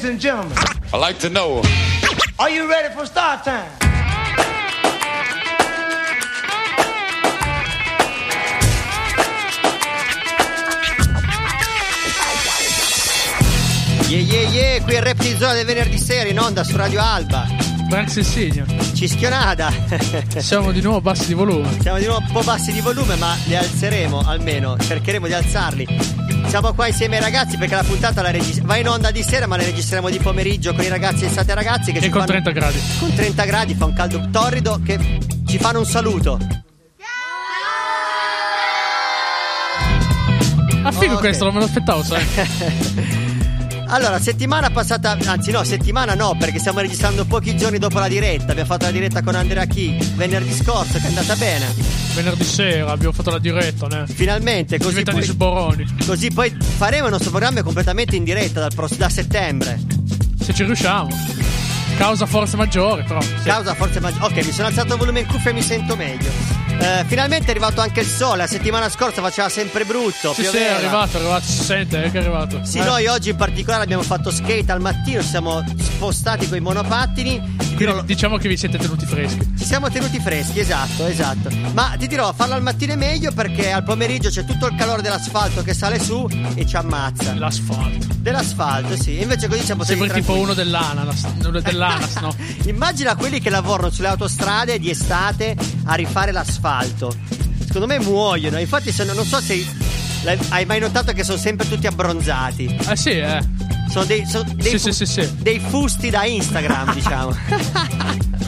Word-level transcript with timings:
Ladies 0.00 0.12
and 0.12 0.20
gentlemen, 0.22 0.56
I 0.94 0.96
like 0.96 1.18
to 1.18 1.28
know. 1.28 1.60
are 2.38 2.48
you 2.48 2.66
ready 2.70 2.88
for 2.94 3.04
start 3.04 3.44
time? 3.44 3.70
Yeah 14.08 14.20
yeah 14.20 14.48
yeah, 14.48 14.82
qui 14.82 14.94
è 14.94 15.02
Rap 15.02 15.18
di 15.18 15.36
Zona 15.36 15.52
del 15.52 15.66
venerdì 15.66 15.98
sera 15.98 16.30
in 16.30 16.40
onda 16.40 16.64
su 16.64 16.78
Radio 16.78 17.02
Alba. 17.02 17.46
Branx 17.86 18.16
e 18.16 18.22
Senior. 18.22 18.66
Cischionada. 18.94 19.70
Siamo 20.38 20.72
di 20.72 20.80
nuovo 20.80 21.02
bassi 21.02 21.26
di 21.26 21.34
volume. 21.34 21.76
Siamo 21.78 21.98
di 21.98 22.06
nuovo 22.06 22.24
un 22.24 22.32
po' 22.32 22.42
bassi 22.42 22.72
di 22.72 22.80
volume, 22.80 23.16
ma 23.16 23.36
li 23.44 23.54
alzeremo 23.54 24.22
almeno, 24.24 24.78
cercheremo 24.78 25.26
di 25.26 25.34
alzarli. 25.34 26.19
Siamo 26.50 26.72
qua 26.74 26.88
insieme 26.88 27.14
ai 27.16 27.22
ragazzi 27.22 27.56
perché 27.56 27.76
la 27.76 27.84
puntata 27.84 28.22
la 28.22 28.32
regis- 28.32 28.60
va 28.62 28.76
in 28.76 28.88
onda 28.88 29.12
di 29.12 29.22
sera, 29.22 29.46
ma 29.46 29.56
la 29.56 29.62
registriamo 29.62 30.10
di 30.10 30.18
pomeriggio 30.18 30.74
con 30.74 30.82
i 30.84 30.88
ragazzi 30.88 31.24
e 31.24 31.28
state 31.28 31.54
ragazzi 31.54 31.92
che 31.92 31.98
E 32.00 32.08
con 32.08 32.26
fanno 32.26 32.26
30 32.26 32.50
gradi. 32.50 32.78
con 32.98 33.14
30 33.14 33.44
gradi, 33.44 33.74
fa 33.74 33.84
un 33.84 33.92
caldo 33.92 34.28
torrido 34.32 34.80
che 34.84 34.98
ci 35.46 35.58
fanno 35.58 35.78
un 35.78 35.86
saluto. 35.86 36.38
Ah, 40.82 40.90
figo 40.92 41.14
Ok. 41.14 41.20
questo, 41.20 41.44
non 41.44 41.52
me 41.54 41.60
lo 41.60 41.66
aspettavo, 41.66 42.02
sai. 42.02 43.28
Allora, 43.92 44.20
settimana 44.20 44.70
passata, 44.70 45.18
anzi 45.26 45.50
no, 45.50 45.64
settimana 45.64 46.14
no, 46.14 46.36
perché 46.38 46.60
stiamo 46.60 46.78
registrando 46.78 47.24
pochi 47.24 47.56
giorni 47.56 47.78
dopo 47.78 47.98
la 47.98 48.06
diretta. 48.06 48.52
Abbiamo 48.52 48.66
fatto 48.68 48.84
la 48.84 48.92
diretta 48.92 49.20
con 49.20 49.34
Andrea 49.34 49.64
Chi 49.64 49.96
venerdì 50.14 50.52
scorso, 50.52 50.92
che 50.98 51.04
è 51.04 51.08
andata 51.08 51.34
bene. 51.34 51.66
Venerdì 52.14 52.44
sera 52.44 52.92
abbiamo 52.92 53.12
fatto 53.12 53.30
la 53.30 53.40
diretta, 53.40 53.88
ne? 53.88 54.06
Finalmente, 54.06 54.78
così 54.78 55.02
poi, 55.02 55.22
sboroni. 55.22 55.96
così 56.06 56.30
poi 56.30 56.54
faremo 56.56 57.06
il 57.06 57.10
nostro 57.10 57.30
programma 57.30 57.62
completamente 57.62 58.14
in 58.14 58.22
diretta 58.22 58.60
dal 58.60 58.72
pross- 58.74 58.96
da 58.96 59.08
settembre. 59.08 59.80
Se 60.40 60.54
ci 60.54 60.62
riusciamo. 60.64 61.08
Causa 61.96 62.26
forza 62.26 62.56
maggiore, 62.56 63.02
però. 63.02 63.20
sì. 63.20 63.34
Causa 63.42 63.74
forse 63.74 63.98
maggiore. 63.98 64.24
Ok, 64.26 64.44
mi 64.46 64.52
sono 64.52 64.68
alzato 64.68 64.92
il 64.92 64.98
volume 65.00 65.20
in 65.20 65.26
cuffia 65.26 65.50
e 65.50 65.54
mi 65.54 65.62
sento 65.62 65.96
meglio. 65.96 66.59
Eh, 66.82 67.04
finalmente 67.06 67.46
è 67.48 67.50
arrivato 67.50 67.80
anche 67.82 68.00
il 68.00 68.06
sole. 68.06 68.38
La 68.38 68.46
settimana 68.46 68.88
scorsa 68.88 69.20
faceva 69.20 69.48
sempre 69.50 69.84
brutto. 69.84 70.32
Sì, 70.32 70.44
sì, 70.44 70.56
è 70.56 70.70
arrivato, 70.70 71.16
è 71.18 71.20
arrivato, 71.20 71.44
si 71.44 71.62
sente 71.62 72.04
eh, 72.04 72.10
che 72.10 72.18
è 72.18 72.20
arrivato. 72.22 72.64
Sì, 72.64 72.78
Eh. 72.78 72.84
noi 72.84 73.06
oggi 73.06 73.30
in 73.30 73.36
particolare 73.36 73.84
abbiamo 73.84 74.02
fatto 74.02 74.30
skate 74.30 74.72
al 74.72 74.80
mattino, 74.80 75.20
ci 75.20 75.28
siamo 75.28 75.62
spostati 75.78 76.48
con 76.48 76.56
i 76.56 76.60
monopattini. 76.60 77.56
Ti 77.58 77.74
dirò- 77.76 78.02
diciamo 78.02 78.38
che 78.38 78.48
vi 78.48 78.56
siete 78.56 78.78
tenuti 78.78 79.04
freschi. 79.04 79.46
Ci 79.58 79.64
siamo 79.64 79.90
tenuti 79.90 80.18
freschi, 80.20 80.60
esatto, 80.60 81.06
esatto. 81.06 81.50
Ma 81.72 81.94
ti 81.98 82.06
dirò, 82.06 82.32
farlo 82.32 82.54
al 82.54 82.62
mattino 82.62 82.94
è 82.94 82.96
meglio 82.96 83.30
perché 83.32 83.70
al 83.72 83.82
pomeriggio 83.82 84.30
c'è 84.30 84.44
tutto 84.46 84.66
il 84.66 84.74
calore 84.76 85.02
dell'asfalto 85.02 85.62
che 85.62 85.74
sale 85.74 85.98
su 86.00 86.26
e 86.54 86.66
ci 86.66 86.76
ammazza. 86.76 87.34
L'asfalto. 87.34 88.06
Dell'asfalto, 88.16 88.96
sì. 88.96 89.20
Invece 89.20 89.48
così 89.48 89.62
siamo 89.64 89.84
Sembri 89.84 90.10
tipo 90.10 90.34
uno 90.34 90.54
dell'ananas, 90.54 91.26
dell'anas, 91.62 92.16
no? 92.16 92.34
Immagina 92.64 93.14
quelli 93.16 93.40
che 93.40 93.50
lavorano 93.50 93.90
sulle 93.90 94.08
autostrade 94.08 94.78
di 94.78 94.88
estate 94.90 95.56
a 95.84 95.94
rifare 95.94 96.32
l'asfalto. 96.32 96.68
Secondo 97.64 97.86
me 97.86 97.98
muoiono. 98.00 98.58
Infatti, 98.58 98.92
se 98.92 99.04
no- 99.04 99.12
non 99.14 99.24
so 99.24 99.40
se 99.40 99.64
hai 100.50 100.64
mai 100.66 100.80
notato 100.80 101.12
che 101.12 101.24
sono 101.24 101.38
sempre 101.38 101.68
tutti 101.68 101.86
abbronzati. 101.86 102.78
Eh 102.88 102.96
sì, 102.96 103.10
eh. 103.10 103.40
Sono 103.90 104.04
dei, 104.04 104.24
sono 104.26 104.44
dei, 104.54 104.70
Sì, 104.70 104.78
fu- 104.78 104.90
sì, 104.90 105.04
sì, 105.04 105.06
sì. 105.22 105.28
dei 105.38 105.58
fusti 105.60 106.10
da 106.10 106.24
Instagram, 106.24 106.92
diciamo. 106.94 107.36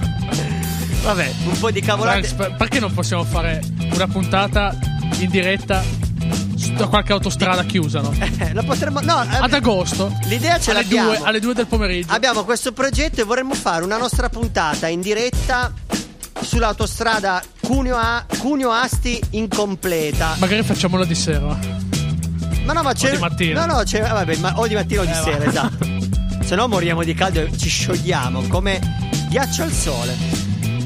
Vabbè, 1.03 1.33
un 1.47 1.59
po' 1.59 1.71
di 1.71 1.81
cavolate. 1.81 2.33
Per- 2.35 2.55
perché 2.57 2.79
non 2.79 2.93
possiamo 2.95 3.25
fare 3.25 3.61
una 3.93 4.07
puntata 4.07 4.77
in 5.19 5.31
diretta 5.31 5.83
da 6.77 6.87
qualche 6.87 7.13
autostrada 7.13 7.65
chiusa, 7.65 8.01
no? 8.01 8.13
Eh, 8.39 8.53
lo 8.55 8.63
potremmo. 8.63 9.01
No, 9.01 9.23
eh, 9.25 9.37
Ad 9.41 9.53
agosto. 9.53 10.17
l'idea 10.27 10.61
ce 10.61 10.71
alle 10.71 10.83
l'abbiamo. 10.83 11.09
due, 11.15 11.21
alle 11.25 11.41
due 11.41 11.55
del 11.55 11.67
pomeriggio. 11.67 12.13
Abbiamo 12.13 12.45
questo 12.45 12.71
progetto 12.73 13.21
e 13.21 13.25
vorremmo 13.25 13.55
fare 13.55 13.85
una 13.85 13.97
nostra 13.97 14.29
puntata 14.29 14.87
in 14.87 15.01
diretta 15.01 15.73
sull'autostrada 16.43 17.43
Cuneo, 17.61 17.97
A- 17.97 18.25
Cuneo 18.39 18.71
Asti 18.71 19.21
incompleta. 19.31 20.37
Magari 20.39 20.63
facciamola 20.63 21.05
di 21.05 21.15
sera. 21.15 21.59
Ma 22.65 22.73
no, 22.73 22.83
ma 22.83 22.93
c'è. 22.93 23.13
di 23.13 23.19
mattina. 23.19 23.65
No, 23.67 23.75
no, 23.77 23.83
c'è. 23.83 24.01
Vabbè, 24.01 24.37
ma 24.37 24.59
o 24.59 24.67
di 24.67 24.75
mattina 24.75 25.01
o 25.01 25.05
di 25.05 25.11
Eh, 25.11 25.15
va. 25.15 25.23
sera, 25.23 25.45
esatto. 25.45 25.87
Se 26.45 26.55
no 26.55 26.69
moriamo 26.69 27.03
di 27.03 27.15
caldo 27.15 27.41
e 27.41 27.57
ci 27.57 27.69
sciogliamo 27.69 28.43
come 28.49 28.79
ghiaccio 29.29 29.63
al 29.63 29.73
sole. 29.73 30.15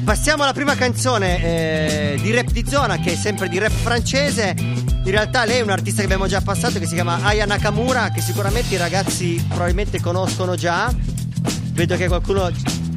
Passiamo 0.03 0.43
alla 0.43 0.53
prima 0.53 0.75
canzone 0.75 1.43
eh, 1.43 2.19
di 2.21 2.31
rap 2.33 2.49
di 2.51 2.65
zona, 2.67 2.97
che 2.99 3.11
è 3.13 3.15
sempre 3.15 3.49
di 3.49 3.57
rap 3.57 3.71
francese. 3.71 4.55
In 4.57 5.11
realtà 5.13 5.43
lei 5.45 5.59
è 5.59 5.61
un 5.61 5.69
artista 5.69 5.99
che 5.99 6.05
abbiamo 6.05 6.27
già 6.27 6.41
passato, 6.41 6.79
che 6.79 6.85
si 6.85 6.93
chiama 6.93 7.19
Aya 7.23 7.45
Nakamura, 7.45 8.09
che 8.11 8.21
sicuramente 8.21 8.73
i 8.75 8.77
ragazzi 8.77 9.43
probabilmente 9.49 9.99
conoscono 9.99 10.55
già. 10.55 10.93
Vedo 11.71 11.95
che 11.97 12.07
qualcuno, 12.07 12.49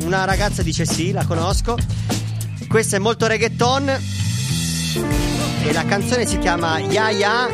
una 0.04 0.24
ragazza 0.24 0.62
dice 0.62 0.84
sì, 0.86 1.10
la 1.12 1.24
conosco. 1.24 1.76
Questa 2.70 2.94
è 2.94 2.98
molto 3.00 3.26
reggaeton. 3.26 3.88
E 5.64 5.72
la 5.72 5.84
canzone 5.86 6.24
si 6.24 6.38
chiama 6.38 6.78
Yaya 6.78 7.48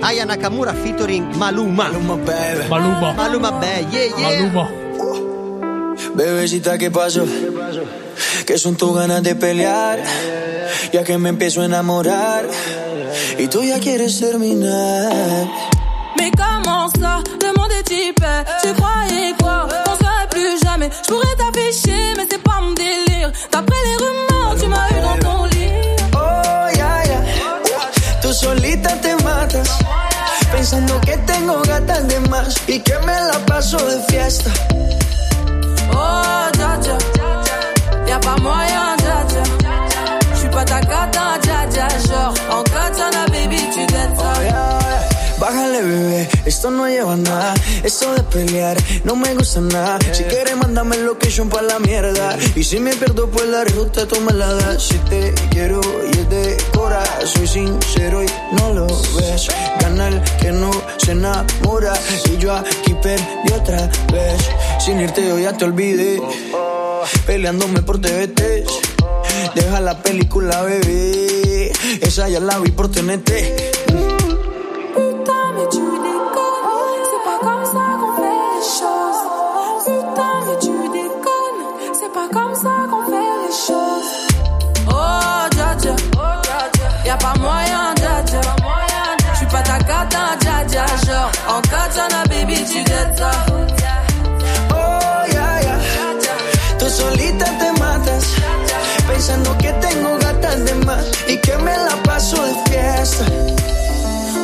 Aya 0.00 0.24
Nakamura 0.24 0.72
featuring 0.72 1.34
Maluma. 1.34 1.90
Maluma, 1.90 2.16
baby. 2.16 2.68
Maluma. 2.68 3.12
Maluma 3.12 3.52
Beh, 3.52 3.86
yeah, 3.90 4.16
yeah. 4.16 4.50
Maluma. 4.50 4.70
Bebecita, 6.14 6.78
¿qué 6.78 6.90
pasó? 6.90 7.26
Que 8.46 8.56
son 8.56 8.76
tus 8.76 8.96
ganas 8.96 9.22
de 9.22 9.34
pelear. 9.34 9.98
Ya 10.90 11.04
que 11.04 11.18
me 11.18 11.28
empiezo 11.28 11.60
a 11.60 11.66
enamorar. 11.66 12.46
Y 13.38 13.48
tú 13.48 13.62
ya 13.62 13.78
quieres 13.78 14.18
terminar. 14.18 15.48
Mais 16.16 16.30
comment 16.30 16.88
ça, 16.98 17.22
le 17.42 17.52
monde 17.58 17.72
est 17.72 17.90
hyper 17.90 18.44
Tu 18.62 18.72
croyais 18.72 19.34
quoi 19.38 19.68
plus 20.42 20.58
jamais 20.64 20.90
Je 21.02 21.08
pourrais 21.08 21.36
t'afficher 21.36 22.14
mais 22.16 22.26
c'est 22.30 22.42
pas 22.42 22.60
mon 22.60 22.72
délire 22.72 23.30
D'après 23.52 23.80
les 23.86 23.96
rumeurs 24.04 24.54
tu 24.60 24.66
m'as 24.66 24.88
eu 24.90 25.00
dans 25.06 25.18
ton 25.26 25.44
lit 25.44 25.68
Oh, 26.14 26.78
ya, 26.80 26.92
ya. 27.10 27.20
Tú 28.20 28.32
solita 28.32 28.90
te 29.02 29.12
matas. 29.24 29.70
Pensando 30.52 31.00
que 31.06 31.16
tengo 31.30 31.62
gatas 31.62 32.06
de 32.08 32.18
más. 32.30 32.54
Y 32.68 32.80
que 32.80 32.96
me 33.06 33.16
la 33.30 33.38
paso 33.46 33.78
de 33.78 33.98
fiesta. 34.08 34.50
Oh 35.92 36.44
dja 36.56 36.70
dja 36.84 36.96
Y'a 38.08 38.18
pas 38.18 38.38
moyen 38.40 38.96
dja 39.02 39.18
dja 39.30 39.42
J'suis 40.36 40.48
pas 40.48 40.64
ta 40.64 40.80
cata 40.80 41.38
dja 41.44 41.66
dja 41.72 41.88
Genre 42.08 42.34
en 42.56 42.62
katana 42.74 43.24
baby 43.32 43.60
tu 43.74 43.82
ça 43.92 44.42
Ya, 44.42 44.50
ya. 44.50 44.81
Bájale, 45.52 45.82
bebé, 45.82 46.28
esto 46.46 46.70
no 46.70 46.88
lleva 46.88 47.14
nada. 47.14 47.52
Esto 47.84 48.14
de 48.14 48.22
pelear 48.22 48.74
no 49.04 49.16
me 49.16 49.34
gusta 49.34 49.60
nada. 49.60 49.98
Si 50.10 50.24
quieres, 50.24 50.56
mándame 50.56 50.96
el 50.96 51.04
location 51.04 51.50
pa' 51.50 51.60
la 51.60 51.78
mierda. 51.78 52.38
Y 52.56 52.64
si 52.64 52.80
me 52.80 52.96
pierdo 52.96 53.28
por 53.28 53.44
la 53.46 53.62
ruta, 53.64 54.08
tú 54.08 54.18
me 54.22 54.32
la 54.32 54.50
das. 54.54 54.82
Si 54.82 54.96
te 55.10 55.34
quiero 55.50 55.78
y 56.10 56.18
es 56.18 56.30
de 56.30 56.56
cora, 56.74 57.04
soy 57.26 57.46
sincero 57.46 58.22
y 58.22 58.26
no 58.52 58.72
lo 58.72 58.86
ves. 58.86 59.48
Gana 59.78 60.08
el 60.08 60.22
que 60.40 60.52
no 60.52 60.70
se 60.96 61.12
enamora. 61.12 61.92
Y 62.32 62.38
yo 62.38 62.54
aquí 62.56 62.94
perdí 63.02 63.52
otra 63.54 63.90
vez. 64.10 64.48
Sin 64.78 65.02
irte, 65.02 65.28
yo 65.28 65.38
ya 65.38 65.52
te 65.52 65.66
olvidé. 65.66 66.22
Peleándome 67.26 67.82
por 67.82 68.00
TVT. 68.00 68.64
Deja 69.54 69.80
la 69.80 70.02
película, 70.02 70.62
bebé. 70.62 71.72
Esa 72.00 72.30
ya 72.30 72.40
la 72.40 72.58
vi 72.58 72.70
por 72.70 72.90
TNT. 72.90 74.11
Comme 82.32 82.54
ça 82.54 82.74
qu'on 82.90 83.04
fait 83.04 83.30
les 83.44 83.54
choses. 83.66 84.12
Oh, 84.88 85.48
dja 85.54 85.74
dja, 85.82 85.94
y'a 87.04 87.16
pas 87.16 87.34
moyen, 87.38 87.94
dja 87.96 88.22
dja. 88.26 88.40
J'suis 89.34 89.46
pas 89.46 89.62
ta 89.62 89.78
cata, 89.78 90.24
dja 90.40 90.64
dja. 90.70 90.86
Genre, 91.06 91.30
en 91.48 91.60
katana, 91.72 92.22
baby, 92.30 92.56
tu 92.64 92.82
dettes 92.84 93.18
ça. 93.18 93.30
Oh, 94.70 95.32
ya, 95.34 95.48
ya. 95.66 95.76
Tú 96.78 96.88
solita 96.88 97.46
te 97.60 97.80
matas. 97.80 98.24
Pensando 99.06 99.56
que 99.58 99.72
tengo 99.84 100.16
gatas 100.18 100.64
de 100.64 100.74
más. 100.86 101.04
Y 101.28 101.36
que 101.38 101.56
me 101.58 101.76
la 101.76 101.96
paso 102.04 102.36
de 102.42 102.54
fiesta. 102.70 103.24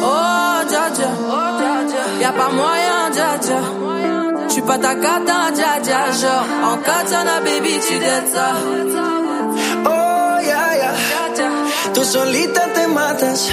Oh, 0.02 0.60
dja 0.68 0.90
dja, 0.96 1.10
y'a 2.20 2.32
pas 2.32 2.52
moyen, 2.52 3.12
dja 3.12 3.38
dja. 3.38 4.07
Pas 4.68 4.76
ta 4.76 4.94
cata, 4.94 5.50
dja 5.56 5.80
dja. 5.82 6.00
Genre, 6.20 6.44
en 6.68 6.76
katana, 6.86 7.40
baby, 7.40 7.80
tu 7.86 7.98
dettes 7.98 8.30
ça. 8.34 8.48
Oh, 9.86 10.38
ya, 10.50 10.62
ya. 10.82 10.90
Tú 11.94 12.04
solita 12.04 12.62
te 12.74 12.86
matas. 12.86 13.48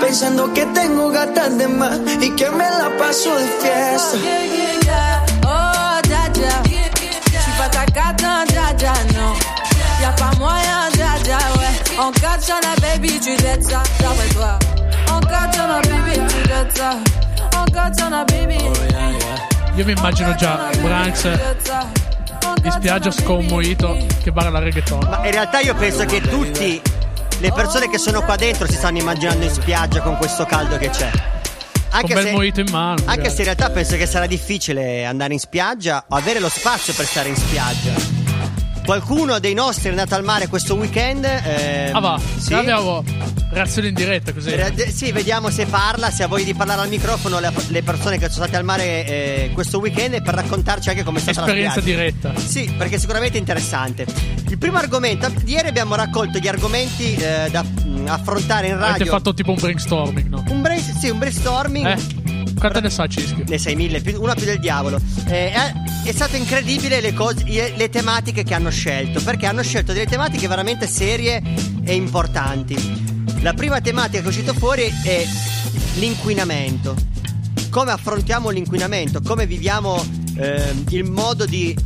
Pensando 0.00 0.52
que 0.54 0.64
tengo 0.66 1.10
gatas 1.10 1.58
de 1.58 1.66
más. 1.66 1.98
Y 2.20 2.30
que 2.36 2.48
me 2.50 2.68
la 2.78 2.88
paso 2.96 3.30
de 3.34 3.46
fiesta. 3.60 4.18
Oh, 5.44 5.98
dja 6.08 6.22
dja. 6.36 6.54
J'suis 7.32 7.56
pas 7.58 7.68
ta 7.68 7.84
cata, 7.86 8.44
dja 8.46 8.72
dja, 8.78 8.92
non. 9.16 9.34
Y'a 10.00 10.12
pas 10.12 10.32
moyen, 10.38 10.82
dja 10.96 11.12
dja, 11.24 11.38
ouais. 11.58 11.74
En 11.98 12.12
katana, 12.12 12.72
baby, 12.82 13.18
tu 13.18 13.34
dettes 13.34 13.64
ça, 13.68 13.82
d'après 13.98 14.28
toi. 14.28 14.58
En 15.10 15.18
katana, 15.32 15.80
baby, 15.90 16.14
tu 16.30 16.40
dettes 16.48 16.76
ça. 16.78 16.90
En 17.58 17.64
katana, 17.64 18.24
baby. 18.26 18.60
Io 19.76 19.84
mi 19.84 19.92
immagino 19.92 20.34
già 20.34 20.70
Branks 20.80 21.24
in 22.62 22.70
spiaggia 22.70 23.10
con 23.22 23.36
un 23.36 23.44
mojito 23.44 23.94
che 24.22 24.32
balla 24.32 24.58
reggaeton. 24.58 25.06
Ma 25.06 25.24
in 25.26 25.32
realtà 25.32 25.60
io 25.60 25.74
penso 25.74 26.06
che 26.06 26.22
tutti 26.22 26.80
le 27.40 27.52
persone 27.52 27.90
che 27.90 27.98
sono 27.98 28.22
qua 28.22 28.36
dentro 28.36 28.66
si 28.66 28.72
stanno 28.72 28.96
immaginando 28.96 29.44
in 29.44 29.50
spiaggia 29.50 30.00
con 30.00 30.16
questo 30.16 30.46
caldo 30.46 30.78
che 30.78 30.88
c'è. 30.88 31.10
Anche 31.90 32.30
mojito 32.32 32.60
in 32.60 32.70
mano, 32.70 33.02
Anche 33.04 33.28
se 33.28 33.38
in 33.38 33.44
realtà 33.44 33.68
penso 33.68 33.96
che 33.96 34.06
sarà 34.06 34.26
difficile 34.26 35.04
andare 35.04 35.34
in 35.34 35.38
spiaggia 35.38 36.06
o 36.08 36.16
avere 36.16 36.40
lo 36.40 36.48
spazio 36.48 36.94
per 36.94 37.04
stare 37.04 37.28
in 37.28 37.36
spiaggia. 37.36 38.15
Qualcuno 38.86 39.38
dei 39.40 39.52
nostri 39.52 39.88
è 39.88 39.90
andato 39.90 40.14
al 40.14 40.22
mare 40.24 40.46
questo 40.46 40.74
weekend. 40.76 41.24
ehm, 41.24 41.94
Ah 41.94 41.98
va, 42.00 42.20
sì. 42.38 42.54
abbiamo 42.54 43.02
reazione 43.50 43.88
in 43.88 43.94
diretta 43.94 44.32
così. 44.32 44.54
De- 44.54 44.90
Sì, 44.92 45.10
vediamo 45.10 45.50
se 45.50 45.66
parla, 45.66 46.10
se 46.10 46.22
ha 46.22 46.28
voglia 46.28 46.44
di 46.44 46.54
parlare 46.54 46.82
al 46.82 46.88
microfono 46.88 47.40
le, 47.40 47.52
le 47.68 47.82
persone 47.82 48.16
che 48.18 48.28
sono 48.30 48.44
state 48.44 48.56
al 48.56 48.64
mare 48.64 49.04
eh, 49.06 49.50
questo 49.54 49.78
weekend 49.80 50.14
e 50.14 50.22
per 50.22 50.34
raccontarci 50.34 50.88
anche 50.88 51.02
come 51.02 51.18
è 51.18 51.22
stata 51.22 51.40
Esperienza 51.40 51.74
la 51.76 51.80
spiaggia. 51.80 52.00
diretta. 52.00 52.32
Sì, 52.38 52.72
perché 52.78 52.98
sicuramente 52.98 53.36
è 53.36 53.40
interessante. 53.40 54.06
Il 54.48 54.58
primo 54.58 54.78
argomento, 54.78 55.32
ieri 55.46 55.66
abbiamo 55.66 55.96
raccolto 55.96 56.38
gli 56.38 56.46
argomenti 56.48 57.14
eh, 57.14 57.48
da 57.50 57.64
affrontare 58.06 58.68
in 58.68 58.74
radio. 58.74 58.94
Avete 58.94 59.10
fatto 59.10 59.34
tipo 59.34 59.50
un 59.50 59.56
brainstorming, 59.58 60.28
no? 60.28 60.44
un, 60.48 60.62
brain- 60.62 60.80
sì, 60.80 61.08
un 61.08 61.18
brainstorming. 61.18 61.86
Eh? 61.86 62.24
Quanto 62.58 62.80
ne 62.80 62.90
sa 62.90 63.06
Cischi? 63.06 63.44
Ne 63.46 63.58
sai 63.58 63.76
mille, 63.76 64.02
una 64.16 64.34
più 64.34 64.44
del 64.44 64.58
diavolo. 64.58 64.98
Eh, 65.26 65.52
è, 66.04 66.12
stato 66.12 66.36
incredibile 66.36 67.00
le, 67.00 67.12
cose, 67.12 67.44
le, 67.44 67.88
tematiche 67.90 68.42
che 68.42 68.54
hanno 68.54 68.70
scelto, 68.70 69.22
perché 69.22 69.46
hanno 69.46 69.62
scelto 69.62 69.92
delle 69.92 70.06
tematiche 70.06 70.48
veramente 70.48 70.86
serie 70.86 71.42
e 71.84 71.94
importanti. 71.94 72.76
La 73.40 73.52
prima 73.52 73.80
tematica 73.80 74.18
che 74.18 74.24
è 74.24 74.28
uscita 74.28 74.52
fuori 74.54 74.90
è 75.02 75.26
l'inquinamento. 75.98 76.94
Come 77.70 77.90
affrontiamo 77.90 78.48
l'inquinamento? 78.48 79.20
Come 79.20 79.46
viviamo 79.46 80.02
ehm, 80.36 80.86
il 80.90 81.04
modo 81.04 81.44
di 81.44 81.76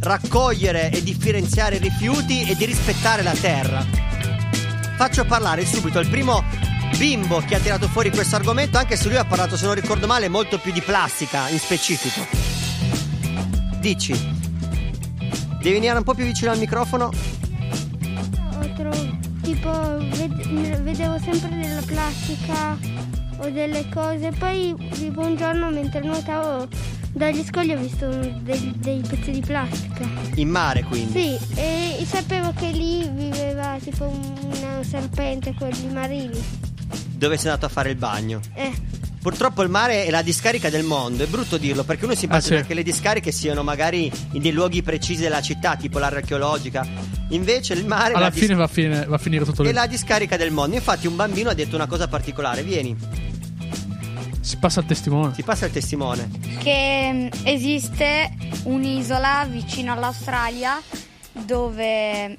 raccogliere 0.00 0.90
e 0.90 1.02
differenziare 1.02 1.76
i 1.76 1.78
rifiuti 1.78 2.44
e 2.44 2.56
di 2.56 2.64
rispettare 2.64 3.22
la 3.22 3.34
terra. 3.34 3.84
Faccio 4.96 5.24
parlare 5.24 5.64
subito 5.66 5.98
il 5.98 6.08
primo 6.08 6.42
bimbo 6.96 7.40
che 7.40 7.54
ha 7.56 7.58
tirato 7.58 7.88
fuori 7.88 8.10
questo 8.10 8.36
argomento, 8.36 8.78
anche 8.78 8.96
se 8.96 9.08
lui 9.08 9.16
ha 9.16 9.24
parlato, 9.24 9.56
se 9.56 9.66
non 9.66 9.74
ricordo 9.74 10.06
male, 10.06 10.28
molto 10.28 10.58
più 10.58 10.72
di 10.72 10.80
plastica 10.80 11.48
in 11.48 11.58
specifico. 11.58 12.26
Dici, 13.80 14.12
devi 14.12 15.72
venire 15.72 15.96
un 15.96 16.04
po' 16.04 16.14
più 16.14 16.24
vicino 16.24 16.50
al 16.50 16.58
microfono? 16.58 17.06
Ho 17.06 18.72
tro- 18.76 19.18
tipo 19.42 19.70
ved- 19.70 20.80
vedevo 20.82 21.18
sempre 21.18 21.56
della 21.56 21.82
plastica 21.84 22.78
o 23.38 23.50
delle 23.50 23.88
cose, 23.88 24.30
poi 24.38 24.74
tipo 24.92 25.20
un 25.22 25.36
giorno 25.36 25.70
mentre 25.70 26.00
nuotavo 26.00 26.68
dagli 27.12 27.44
scogli 27.44 27.72
ho 27.72 27.78
visto 27.78 28.06
dei, 28.06 28.72
dei 28.76 29.02
pezzi 29.06 29.32
di 29.32 29.40
plastica. 29.40 30.08
In 30.36 30.48
mare, 30.48 30.82
quindi. 30.84 31.12
Sì, 31.12 31.38
e 31.56 32.06
sapevo 32.06 32.52
che 32.56 32.70
lì 32.70 33.08
viveva 33.08 33.76
tipo 33.82 34.04
un 34.04 34.84
serpente, 34.84 35.54
quelli 35.54 35.92
marini. 35.92 36.61
Dove 37.22 37.36
sei 37.36 37.50
andato 37.50 37.66
a 37.66 37.68
fare 37.68 37.90
il 37.90 37.94
bagno? 37.96 38.40
Eh, 38.54 38.72
Purtroppo 39.22 39.62
il 39.62 39.68
mare 39.68 40.04
è 40.06 40.10
la 40.10 40.22
discarica 40.22 40.68
del 40.70 40.82
mondo, 40.82 41.22
è 41.22 41.28
brutto 41.28 41.56
dirlo 41.56 41.84
perché 41.84 42.06
uno 42.06 42.16
si 42.16 42.24
immagina 42.24 42.58
sì. 42.62 42.66
che 42.66 42.74
le 42.74 42.82
discariche 42.82 43.30
siano 43.30 43.62
magari 43.62 44.10
in 44.32 44.42
dei 44.42 44.50
luoghi 44.50 44.82
precisi 44.82 45.22
della 45.22 45.40
città, 45.40 45.76
tipo 45.76 46.00
l'area 46.00 46.18
archeologica. 46.18 46.84
Invece 47.28 47.74
il 47.74 47.86
mare 47.86 48.14
è 48.14 48.16
Alla 48.16 48.24
la 48.24 48.30
dis- 48.30 48.40
fine 48.42 48.54
va 48.56 48.64
a, 48.64 48.66
fine- 48.66 49.04
va 49.06 49.14
a 49.14 49.18
finire 49.18 49.44
tutto 49.44 49.62
è 49.62 49.66
lì. 49.66 49.72
la 49.72 49.86
discarica 49.86 50.36
del 50.36 50.50
mondo. 50.50 50.74
Infatti 50.74 51.06
un 51.06 51.14
bambino 51.14 51.50
ha 51.50 51.54
detto 51.54 51.76
una 51.76 51.86
cosa 51.86 52.08
particolare, 52.08 52.64
vieni, 52.64 52.96
Si 54.40 54.56
passa 54.56 54.80
al 54.80 54.86
testimone. 54.86 55.32
ti 55.32 55.44
passa 55.44 55.66
il 55.66 55.70
testimone. 55.72 56.28
che 56.60 57.10
mm, 57.12 57.26
esiste 57.44 58.34
un'isola 58.64 59.46
vicino 59.48 59.92
all'Australia 59.92 60.80
dove 61.32 62.38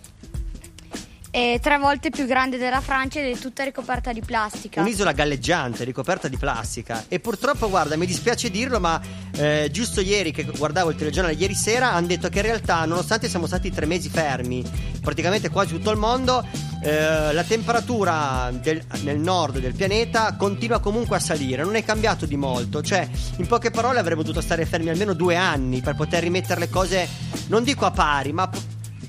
è 1.34 1.58
tre 1.60 1.80
volte 1.80 2.12
più 2.12 2.28
grande 2.28 2.60
della 2.60 2.80
Francia 2.80 3.20
ed 3.20 3.36
è 3.36 3.40
tutta 3.40 3.64
ricoperta 3.64 4.14
di 4.14 4.22
plastica. 4.22 4.82
Un'isola 4.82 5.14
galleggiante, 5.14 5.84
ricoperta 5.84 6.28
di 6.28 6.38
plastica. 6.38 7.06
E 7.08 7.20
purtroppo, 7.20 7.70
guarda, 7.72 7.98
mi 7.98 8.06
dispiace 8.06 8.52
dirlo, 8.52 8.80
ma 8.80 9.02
eh, 9.36 9.68
giusto 9.72 10.00
ieri 10.00 10.32
che 10.32 10.44
guardavo 10.44 10.92
il 10.92 10.96
telegiornale 10.96 11.36
ieri 11.36 11.56
sera, 11.56 11.92
hanno 11.92 12.06
detto 12.06 12.30
che 12.30 12.38
in 12.38 12.46
realtà, 12.46 12.86
nonostante 12.86 13.28
siamo 13.28 13.48
stati 13.48 13.72
tre 13.72 13.88
mesi 13.88 14.10
fermi, 14.10 14.64
praticamente 15.02 15.50
quasi 15.50 15.74
tutto 15.74 15.90
il 15.90 15.98
mondo, 15.98 16.46
eh, 16.84 17.34
la 17.34 17.44
temperatura 17.44 18.52
del- 18.54 18.84
nel 19.02 19.18
nord 19.18 19.58
del 19.58 19.74
pianeta 19.74 20.36
continua 20.36 20.80
comunque 20.80 21.16
a 21.16 21.20
salire. 21.20 21.64
Non 21.64 21.74
è 21.74 21.84
cambiato 21.84 22.28
di 22.28 22.36
molto. 22.36 22.84
Cioè, 22.84 23.10
in 23.38 23.48
poche 23.48 23.72
parole, 23.72 23.98
avremmo 23.98 24.22
dovuto 24.22 24.40
stare 24.40 24.68
fermi 24.68 24.90
almeno 24.90 25.14
due 25.14 25.36
anni 25.36 25.82
per 25.82 25.96
poter 25.96 26.22
rimettere 26.22 26.60
le 26.60 26.70
cose, 26.70 27.10
non 27.48 27.64
dico 27.64 27.86
a 27.86 27.92
pari, 27.92 28.32
ma. 28.34 28.48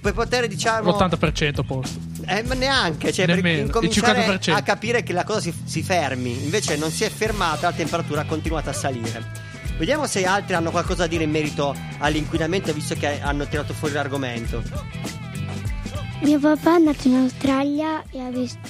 Per 0.01 0.13
poter, 0.13 0.47
diciamo. 0.49 0.91
L'80% 0.91 1.63
posto. 1.67 2.14
Eh, 2.27 2.43
ma 2.45 2.55
neanche, 2.55 3.13
cioè 3.13 3.27
per 3.27 3.37
Nemmeno, 3.37 3.59
il 3.61 3.65
incominciare 3.67 4.39
50%. 4.39 4.53
a 4.53 4.63
capire 4.63 5.03
che 5.03 5.13
la 5.13 5.25
cosa 5.25 5.41
si, 5.41 5.53
si 5.65 5.83
fermi. 5.83 6.43
Invece 6.45 6.77
non 6.77 6.91
si 6.91 7.05
è 7.05 7.11
fermata, 7.11 7.69
la 7.69 7.75
temperatura 7.75 8.23
ha 8.23 8.25
continuato 8.27 8.71
a 8.71 8.73
salire. 8.73 9.43
Vediamo 9.79 10.07
se 10.07 10.25
altri 10.25 10.55
hanno 10.55 10.71
qualcosa 10.71 11.03
da 11.03 11.09
dire 11.09 11.25
in 11.25 11.31
merito 11.31 11.75
all'inquinamento, 11.99 12.73
visto 12.73 12.95
che 12.95 13.21
hanno 13.21 13.47
tirato 13.49 13.75
fuori 13.75 13.95
l'argomento. 13.95 14.63
mio 16.23 16.39
papà 16.39 16.71
è 16.71 16.75
andato 16.75 17.09
in 17.09 17.17
Australia 17.17 18.03
e 18.11 18.21
ha 18.21 18.31
visto, 18.31 18.69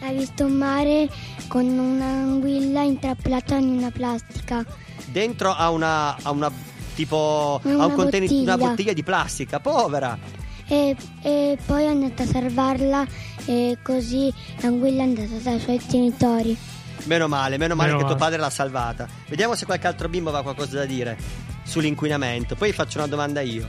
ha 0.00 0.10
visto 0.12 0.44
un 0.46 0.52
mare 0.52 1.08
con 1.46 1.66
un'anguilla 1.66 2.82
intrappolata 2.82 3.56
in 3.56 3.68
una 3.68 3.90
plastica. 3.90 4.64
Dentro 5.06 5.52
ha 5.52 5.70
una, 5.70 6.16
ha 6.22 6.30
una 6.30 6.50
tipo 6.94 7.60
Una 7.62 7.82
ha 7.84 7.86
un 7.86 7.94
contenitore, 7.94 8.40
una 8.40 8.52
bottiglia. 8.52 8.68
bottiglia 8.70 8.92
di 8.92 9.02
plastica, 9.02 9.60
povera. 9.60 10.18
E, 10.68 10.94
e 11.22 11.58
poi 11.64 11.84
è 11.84 11.86
andata 11.88 12.22
a 12.22 12.26
salvarla 12.26 13.06
e 13.46 13.78
così 13.82 14.32
l'anguilla 14.60 15.02
è 15.02 15.06
andata 15.06 15.34
dai 15.42 15.58
suoi 15.60 15.80
genitori. 15.88 16.56
Meno 17.04 17.26
male, 17.28 17.56
meno 17.56 17.74
male 17.74 17.88
Meno 17.92 17.98
che 18.00 18.04
tuo 18.06 18.14
male. 18.16 18.24
padre 18.30 18.38
l'ha 18.38 18.50
salvata. 18.50 19.08
Vediamo 19.28 19.54
se 19.54 19.64
qualche 19.64 19.86
altro 19.86 20.08
bimbo 20.08 20.28
aveva 20.28 20.42
qualcosa 20.42 20.76
da 20.78 20.84
dire 20.84 21.16
sull'inquinamento. 21.64 22.54
Poi 22.54 22.72
faccio 22.72 22.98
una 22.98 23.06
domanda 23.06 23.40
io. 23.40 23.66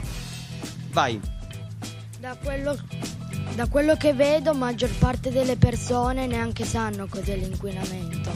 Vai. 0.92 1.20
Da 2.20 2.36
quello, 2.44 2.78
da 3.56 3.68
quello 3.68 3.96
che 3.96 4.14
vedo, 4.14 4.54
maggior 4.54 4.90
parte 4.98 5.30
delle 5.32 5.56
persone 5.56 6.28
neanche 6.28 6.66
sanno 6.66 7.08
cos'è 7.08 7.36
l'inquinamento. 7.38 8.32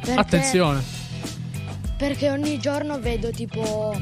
Perché- 0.00 0.12
Attenzione. 0.20 0.82
Perché 1.98 2.30
ogni 2.30 2.58
giorno 2.58 2.98
vedo 2.98 3.30
tipo 3.30 3.94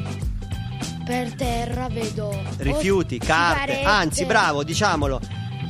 per 1.09 1.33
terra 1.33 1.89
vedo 1.89 2.39
rifiuti, 2.59 3.19
o 3.19 3.25
carte. 3.25 3.73
sigarette. 3.73 3.89
Anzi, 3.89 4.27
bravo, 4.27 4.63
diciamolo. 4.63 5.19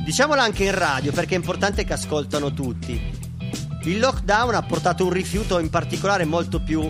Diciamolo 0.03 0.41
anche 0.41 0.65
in 0.65 0.75
radio 0.75 1.13
perché 1.13 1.35
è 1.35 1.37
importante 1.37 1.85
che 1.85 1.93
ascoltano 1.93 2.53
tutti. 2.53 3.17
Il 3.83 3.99
lockdown 3.99 4.55
ha 4.55 4.61
portato 4.63 5.05
un 5.05 5.11
rifiuto 5.11 5.59
in 5.59 5.69
particolare 5.69 6.25
molto 6.25 6.61
più 6.61 6.81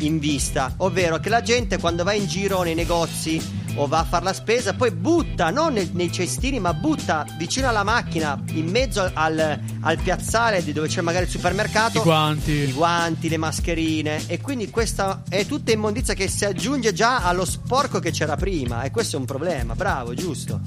in 0.00 0.18
vista, 0.18 0.74
ovvero 0.78 1.18
che 1.18 1.30
la 1.30 1.40
gente 1.40 1.78
quando 1.78 2.04
va 2.04 2.12
in 2.12 2.26
giro 2.26 2.62
nei 2.62 2.74
negozi 2.74 3.63
o 3.76 3.86
va 3.86 3.98
a 4.00 4.04
fare 4.04 4.24
la 4.24 4.32
spesa 4.32 4.74
poi 4.74 4.90
butta, 4.90 5.50
non 5.50 5.72
nel- 5.72 5.90
nei 5.92 6.10
cestini, 6.12 6.60
ma 6.60 6.72
butta 6.74 7.26
vicino 7.38 7.68
alla 7.68 7.82
macchina, 7.82 8.40
in 8.52 8.68
mezzo 8.68 9.10
al, 9.12 9.60
al 9.80 9.98
piazzale 9.98 10.62
di 10.62 10.72
dove 10.72 10.88
c'è 10.88 11.00
magari 11.00 11.24
il 11.24 11.30
supermercato 11.30 11.98
I 11.98 12.02
guanti. 12.02 12.50
i 12.52 12.72
guanti, 12.72 13.28
le 13.28 13.36
mascherine 13.36 14.24
e 14.26 14.40
quindi 14.40 14.70
questa 14.70 15.22
è 15.28 15.46
tutta 15.46 15.72
immondizia 15.72 16.14
che 16.14 16.28
si 16.28 16.44
aggiunge 16.44 16.92
già 16.92 17.22
allo 17.24 17.44
sporco 17.44 17.98
che 17.98 18.10
c'era 18.10 18.36
prima 18.36 18.82
e 18.82 18.90
questo 18.90 19.16
è 19.16 19.18
un 19.18 19.24
problema, 19.24 19.74
bravo, 19.74 20.14
giusto. 20.14 20.60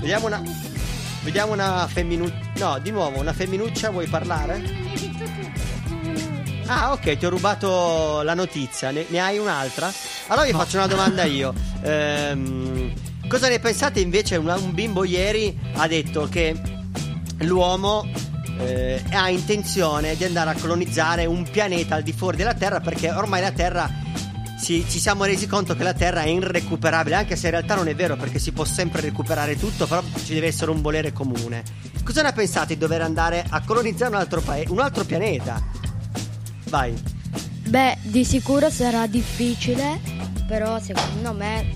Vediamo 0.00 0.26
una 0.26 0.42
Vediamo 1.22 1.52
una 1.52 1.86
femminuccia. 1.86 2.34
No, 2.56 2.78
di 2.80 2.90
nuovo, 2.90 3.20
una 3.20 3.32
femminuccia 3.32 3.90
vuoi 3.90 4.08
parlare? 4.08 4.60
Ah, 6.66 6.92
ok, 6.92 7.16
ti 7.16 7.26
ho 7.26 7.30
rubato 7.30 8.22
la 8.22 8.34
notizia. 8.34 8.90
Ne, 8.90 9.04
ne 9.08 9.20
hai 9.20 9.38
un'altra? 9.38 9.92
Allora 10.28 10.46
vi 10.46 10.52
faccio 10.52 10.76
una 10.78 10.86
domanda 10.86 11.24
io. 11.24 11.52
Ehm, 11.82 12.92
cosa 13.28 13.48
ne 13.48 13.58
pensate 13.58 14.00
invece? 14.00 14.36
Una- 14.36 14.56
un 14.56 14.72
bimbo 14.72 15.04
ieri 15.04 15.56
ha 15.74 15.86
detto 15.86 16.28
che 16.30 16.58
l'uomo 17.40 18.08
eh, 18.60 19.02
ha 19.10 19.28
intenzione 19.28 20.14
di 20.16 20.24
andare 20.24 20.50
a 20.50 20.54
colonizzare 20.54 21.24
un 21.26 21.42
pianeta 21.50 21.96
al 21.96 22.02
di 22.02 22.12
fuori 22.12 22.36
della 22.36 22.54
Terra 22.54 22.80
perché 22.80 23.10
ormai 23.10 23.40
la 23.40 23.50
Terra 23.50 23.90
si- 24.58 24.84
ci 24.88 25.00
siamo 25.00 25.24
resi 25.24 25.46
conto 25.48 25.74
che 25.74 25.82
la 25.82 25.94
Terra 25.94 26.22
è 26.22 26.28
irrecuperabile, 26.28 27.16
anche 27.16 27.34
se 27.34 27.46
in 27.46 27.52
realtà 27.52 27.74
non 27.74 27.88
è 27.88 27.94
vero 27.94 28.14
perché 28.16 28.38
si 28.38 28.52
può 28.52 28.64
sempre 28.64 29.00
recuperare 29.00 29.58
tutto, 29.58 29.86
però 29.86 30.02
ci 30.24 30.34
deve 30.34 30.46
essere 30.46 30.70
un 30.70 30.80
volere 30.80 31.12
comune. 31.12 31.64
Cosa 32.04 32.22
ne 32.22 32.32
pensate 32.32 32.74
di 32.74 32.78
dover 32.78 33.00
andare 33.02 33.44
a 33.48 33.62
colonizzare 33.64 34.14
un 34.14 34.20
altro, 34.20 34.40
paese, 34.40 34.70
un 34.70 34.78
altro 34.78 35.04
pianeta? 35.04 35.60
Vai. 36.72 36.94
Beh, 37.68 37.98
di 38.00 38.24
sicuro 38.24 38.70
sarà 38.70 39.06
difficile, 39.06 40.00
però 40.48 40.80
secondo 40.80 41.34
me 41.34 41.70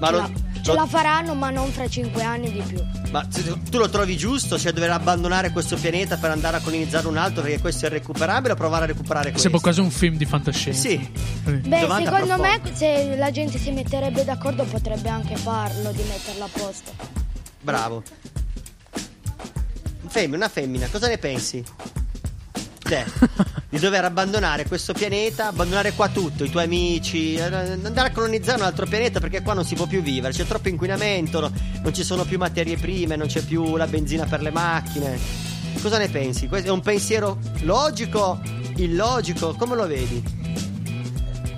Ma 0.00 0.06
ce 0.06 0.12
lo, 0.12 0.18
la- 0.18 0.30
Ce 0.62 0.72
la 0.72 0.86
faranno, 0.86 1.34
ma 1.34 1.50
non 1.50 1.70
fra 1.70 1.86
cinque 1.88 2.22
anni 2.22 2.50
di 2.50 2.60
più. 2.60 2.80
Ma 3.10 3.26
tu 3.26 3.62
tu 3.64 3.76
lo 3.78 3.90
trovi 3.90 4.16
giusto? 4.16 4.58
Cioè 4.58 4.72
dover 4.72 4.90
abbandonare 4.92 5.50
questo 5.50 5.76
pianeta 5.76 6.16
per 6.16 6.30
andare 6.30 6.56
a 6.56 6.60
colonizzare 6.60 7.06
un 7.08 7.16
altro 7.18 7.42
perché 7.42 7.58
questo 7.60 7.84
è 7.84 7.88
irrecuperabile 7.90 8.54
o 8.54 8.56
provare 8.56 8.84
a 8.84 8.86
recuperare 8.86 9.24
questo? 9.32 9.40
Sembra 9.42 9.60
quasi 9.60 9.80
un 9.80 9.90
film 9.90 10.16
di 10.16 10.24
fantascienza. 10.24 10.80
Sì. 10.88 11.10
Beh, 11.44 11.80
Domanda 11.80 12.10
secondo 12.10 12.40
me 12.42 12.60
se 12.72 13.16
la 13.18 13.30
gente 13.30 13.58
si 13.58 13.70
metterebbe 13.70 14.24
d'accordo 14.24 14.64
potrebbe 14.64 15.10
anche 15.10 15.36
farlo 15.36 15.90
di 15.92 16.02
metterla 16.08 16.44
a 16.46 16.48
posto. 16.50 16.92
Bravo. 17.60 18.02
Femmina, 20.06 20.36
una 20.36 20.48
femmina, 20.48 20.86
cosa 20.88 21.08
ne 21.08 21.18
pensi? 21.18 21.62
Te, 22.92 23.06
di 23.70 23.78
dover 23.78 24.04
abbandonare 24.04 24.66
questo 24.66 24.92
pianeta, 24.92 25.46
abbandonare 25.48 25.92
qua 25.94 26.10
tutto, 26.10 26.44
i 26.44 26.50
tuoi 26.50 26.64
amici, 26.64 27.36
eh, 27.36 27.40
andare 27.40 28.08
a 28.08 28.10
colonizzare 28.12 28.58
un 28.60 28.66
altro 28.66 28.84
pianeta 28.84 29.18
perché 29.18 29.40
qua 29.40 29.54
non 29.54 29.64
si 29.64 29.74
può 29.74 29.86
più 29.86 30.02
vivere, 30.02 30.34
c'è 30.34 30.44
troppo 30.44 30.68
inquinamento, 30.68 31.40
no- 31.40 31.50
non 31.82 31.94
ci 31.94 32.04
sono 32.04 32.24
più 32.26 32.36
materie 32.36 32.76
prime, 32.76 33.16
non 33.16 33.28
c'è 33.28 33.40
più 33.40 33.76
la 33.76 33.86
benzina 33.86 34.26
per 34.26 34.42
le 34.42 34.50
macchine. 34.50 35.18
Cosa 35.80 35.96
ne 35.96 36.10
pensi? 36.10 36.48
Questo 36.48 36.68
è 36.68 36.70
un 36.70 36.82
pensiero 36.82 37.38
logico, 37.62 38.38
illogico, 38.76 39.54
come 39.54 39.74
lo 39.74 39.86
vedi? 39.86 40.22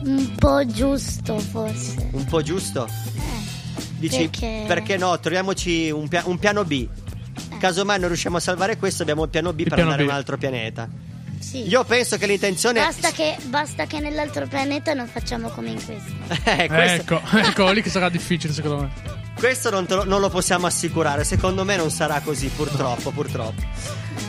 Un 0.04 0.34
po' 0.36 0.64
giusto 0.66 1.36
forse. 1.40 2.10
Un 2.12 2.24
po' 2.26 2.42
giusto? 2.42 2.86
Dici 3.98 4.28
perché- 4.28 4.64
perché 4.68 4.96
no? 4.96 5.18
Troviamoci 5.18 5.90
un, 5.90 6.06
pia- 6.06 6.22
un 6.26 6.38
piano 6.38 6.64
B. 6.64 6.86
Casomai 7.58 7.98
non 7.98 8.06
riusciamo 8.06 8.36
a 8.36 8.40
salvare 8.40 8.76
questo, 8.76 9.02
abbiamo 9.02 9.24
il 9.24 9.30
piano 9.30 9.52
B 9.52 9.64
per 9.64 9.74
piano 9.74 9.82
andare 9.90 10.04
B. 10.04 10.08
a 10.08 10.12
un 10.12 10.16
altro 10.16 10.36
pianeta. 10.38 10.88
Sì. 11.44 11.68
Io 11.68 11.84
penso 11.84 12.16
che 12.16 12.26
l'intenzione 12.26 12.80
Basta 12.80 13.10
che, 13.10 13.36
basta 13.44 13.84
che 13.86 14.00
nell'altro 14.00 14.46
pianeta 14.46 14.94
non 14.94 15.06
facciamo 15.06 15.48
come 15.50 15.70
in 15.70 15.84
questo. 15.84 16.12
Eh, 16.44 16.66
questo, 16.68 17.14
Ecco, 17.16 17.20
ecco 17.38 17.70
lì 17.70 17.82
che 17.82 17.90
sarà 17.90 18.08
difficile 18.08 18.52
secondo 18.52 18.82
me. 18.82 18.90
questo 19.38 19.70
non, 19.70 19.86
te 19.86 19.94
lo, 19.94 20.04
non 20.04 20.20
lo 20.20 20.30
possiamo 20.30 20.66
assicurare. 20.66 21.22
Secondo 21.24 21.64
me 21.64 21.76
non 21.76 21.90
sarà 21.90 22.20
così, 22.20 22.48
purtroppo, 22.48 23.10
purtroppo. 23.10 23.62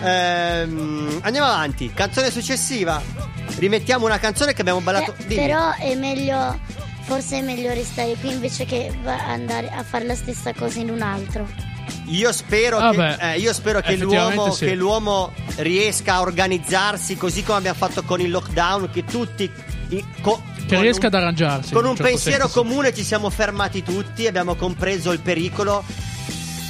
Ehm, 0.04 1.20
andiamo 1.22 1.48
avanti. 1.48 1.92
Canzone 1.94 2.30
successiva. 2.32 3.02
Rimettiamo 3.58 4.06
una 4.06 4.20
canzone 4.20 4.54
che 4.54 4.62
abbiamo 4.62 4.82
ballato. 4.82 5.14
Eh, 5.18 5.26
Dimmi. 5.26 5.42
però 5.42 5.74
è 5.76 5.96
meglio, 5.96 6.60
forse 7.02 7.40
è 7.40 7.42
meglio 7.42 7.74
restare 7.74 8.16
qui 8.16 8.32
invece 8.32 8.66
che 8.66 8.92
andare 9.06 9.70
a 9.70 9.84
fare 9.84 10.06
la 10.06 10.16
stessa 10.16 10.54
cosa 10.54 10.80
in 10.80 10.90
un 10.90 11.02
altro. 11.02 11.48
Io 12.08 12.32
spero 12.32 12.78
Ah, 12.78 12.92
che, 12.92 12.98
beh, 12.98 13.34
eh, 13.34 13.38
io 13.40 13.54
spero 13.54 13.82
che 13.82 13.96
l'uomo, 13.98 14.52
sì. 14.52 14.66
che 14.66 14.76
l'uomo 14.76 15.34
riesca 15.58 16.16
a 16.16 16.22
organizzarsi 16.22 17.16
così 17.18 17.44
come 17.44 17.58
abbiamo 17.58 17.78
fatto 17.78 18.04
con 18.04 18.20
il 18.22 18.30
lockdown, 18.30 18.90
che 18.92 19.04
tutti. 19.04 19.50
i- 19.90 20.04
co- 20.22 20.42
Che 20.66 20.74
con 20.74 20.82
riesca 20.82 21.08
un- 21.08 21.14
ad 21.14 21.22
arrangiarsi. 21.22 21.72
Con 21.74 21.86
un 21.86 21.96
certo 21.96 22.12
pensiero 22.12 22.46
senso. 22.48 22.60
comune 22.62 22.92
ci 22.94 23.04
siamo 23.04 23.30
fermati 23.30 23.84
tutti, 23.84 24.26
abbiamo 24.26 24.56
compreso 24.56 25.12
il 25.12 25.20
pericolo. 25.20 25.84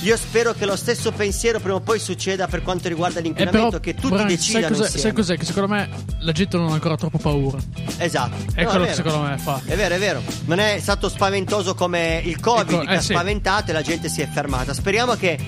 Io 0.06 0.18
spero 0.18 0.54
che 0.54 0.66
lo 0.68 0.76
stesso 0.76 1.12
pensiero 1.12 1.60
prima 1.60 1.76
o 1.76 1.80
poi 1.80 1.98
succeda 2.00 2.46
per 2.48 2.62
quanto 2.62 2.88
riguarda 2.88 3.20
Eh, 3.20 3.24
l'inquinamento, 3.24 3.68
però, 3.70 3.82
che 3.82 3.96
tutti 3.96 4.08
Brian, 4.10 4.28
sai 4.28 4.36
decidano 4.36 4.68
cos'è, 4.68 4.82
insieme. 4.84 5.00
sai 5.02 5.14
cos'è? 5.14 5.38
Che 5.38 5.46
secondo 5.46 5.68
me 5.74 5.90
la 6.20 6.32
gente 6.32 6.58
non 6.58 6.70
ha 6.70 6.74
ancora 6.74 6.96
troppo 6.96 7.18
paura. 7.18 7.58
Esatto. 7.98 8.36
È 8.54 8.64
No, 8.64 8.70
quello 8.70 8.86
che 8.86 8.92
vero. 8.92 9.04
secondo 9.04 9.28
me 9.28 9.38
fa. 9.40 9.62
È 9.66 9.76
vero, 9.76 9.96
è 9.96 9.98
vero. 10.00 10.22
Non 10.46 10.60
è 10.60 10.78
stato 10.80 11.10
spaventoso 11.10 11.74
come 11.74 12.22
il 12.24 12.40
Covid 12.40 12.70
Ecco, 12.76 12.86
che 12.86 12.94
eh, 12.94 12.96
ha 12.98 13.02
sì. 13.02 13.14
spaventato 13.14 13.72
e 13.72 13.74
la 13.74 13.82
gente 13.82 14.08
si 14.08 14.22
è 14.22 14.28
fermata. 14.28 14.76
Speriamo 14.76 15.16
che 15.16 15.40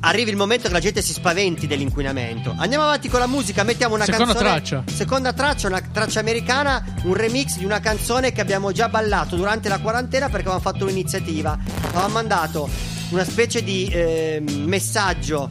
arrivi 0.00 0.30
il 0.30 0.36
momento 0.38 0.66
che 0.68 0.72
la 0.72 0.80
gente 0.80 1.02
si 1.02 1.12
spaventi 1.12 1.66
dell'inquinamento. 1.66 2.54
Andiamo 2.56 2.84
avanti 2.84 3.10
con 3.10 3.20
la 3.20 3.26
musica, 3.26 3.64
mettiamo 3.64 3.96
una 3.96 4.04
Seconda 4.04 4.32
canzone. 4.32 4.48
traccia. 4.50 4.82
Seconda 4.86 5.32
traccia, 5.34 5.66
una 5.68 5.82
traccia 5.92 6.20
americana, 6.20 6.82
un 7.02 7.12
remix 7.12 7.58
di 7.58 7.66
una 7.66 7.80
canzone 7.80 8.32
che 8.32 8.40
abbiamo 8.40 8.72
già 8.72 8.88
ballato 8.88 9.36
durante 9.36 9.68
la 9.68 9.78
quarantena 9.78 10.26
perché 10.30 10.48
avevamo 10.48 10.60
fatto 10.60 10.84
un'iniziativa. 10.84 11.58
Avevamo 11.82 12.08
mandato 12.14 12.68
una 13.10 13.24
specie 13.24 13.62
di 13.62 13.88
ehm, 13.92 14.64
messaggio 14.64 15.50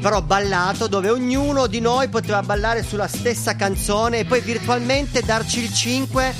però 0.00 0.22
ballato 0.22 0.86
dove 0.86 1.10
ognuno 1.10 1.66
di 1.66 1.80
noi 1.80 2.08
poteva 2.08 2.42
ballare 2.42 2.82
sulla 2.82 3.06
stessa 3.06 3.54
canzone 3.54 4.20
e 4.20 4.24
poi 4.24 4.40
virtualmente 4.40 5.20
darci 5.20 5.60
il 5.60 5.72
5 5.72 6.34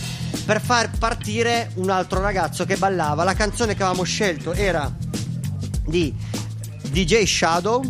per 0.47 0.61
far 0.61 0.91
partire 0.99 1.71
un 1.75 1.91
altro 1.91 2.21
ragazzo 2.21 2.65
che 2.65 2.77
ballava. 2.77 3.23
La 3.23 3.35
canzone 3.35 3.75
che 3.75 3.83
avevamo 3.83 4.05
scelto 4.05 4.53
era 4.53 4.91
di 5.85 6.15
DJ 6.89 7.25
Shadow 7.25 7.83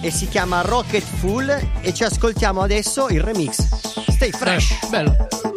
e 0.00 0.10
si 0.10 0.28
chiama 0.28 0.62
Rocket 0.62 1.02
Full 1.02 1.48
e 1.80 1.94
ci 1.94 2.04
ascoltiamo 2.04 2.60
adesso 2.60 3.08
il 3.08 3.20
remix. 3.20 3.62
Stay 4.10 4.30
fresh. 4.30 4.70
Eh, 4.70 4.88
bello. 4.88 5.53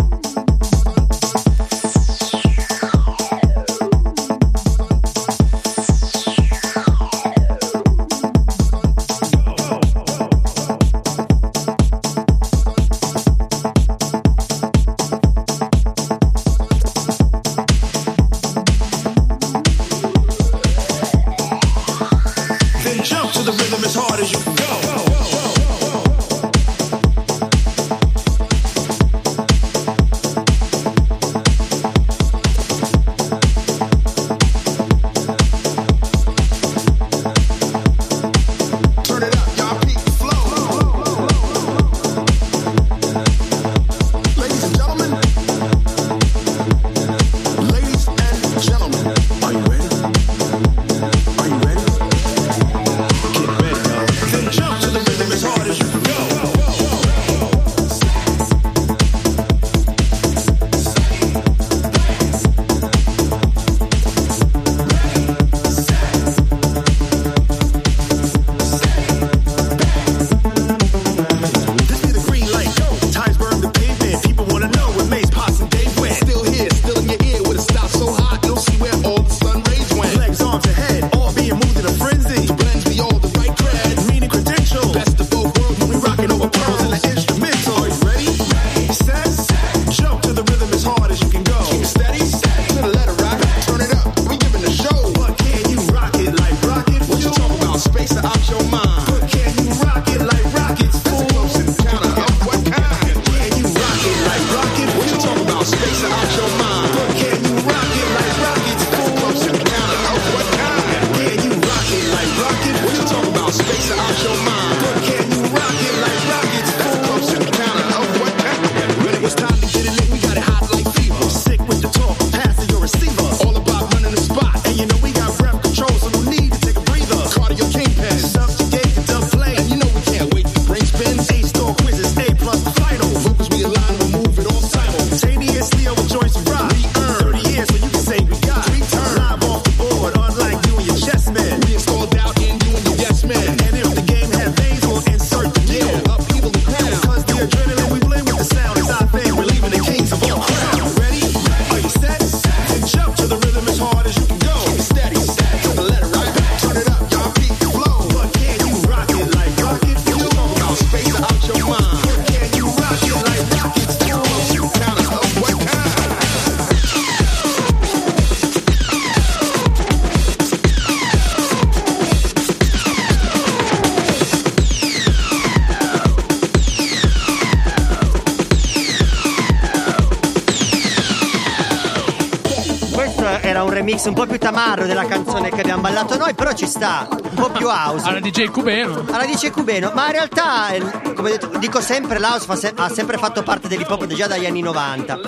Tamarro 184.51 184.85
della 184.85 185.05
canzone 185.05 185.49
che 185.49 185.59
abbiamo 185.59 185.81
ballato 185.81 186.15
noi, 186.17 186.33
però 186.33 186.53
ci 186.53 186.67
sta, 186.67 187.05
un 187.11 187.33
po' 187.33 187.49
più 187.49 187.67
house. 187.67 188.07
Alla 188.07 188.21
DJ 188.21 188.45
Cubeno. 188.45 189.03
Alla 189.11 189.25
dice 189.25 189.51
Cubeno, 189.51 189.91
ma 189.93 190.05
in 190.05 190.11
realtà, 190.13 190.67
come 191.15 191.31
detto- 191.31 191.51
dico 191.57 191.81
sempre, 191.81 192.17
l'house 192.17 192.45
fa 192.45 192.55
se- 192.55 192.71
ha 192.73 192.87
sempre 192.87 193.17
fatto 193.17 193.43
parte 193.43 193.67
dell'hip 193.67 193.89
hop 193.89 194.05
già 194.07 194.25
dagli 194.27 194.45
anni 194.45 194.61
90. 194.61 195.19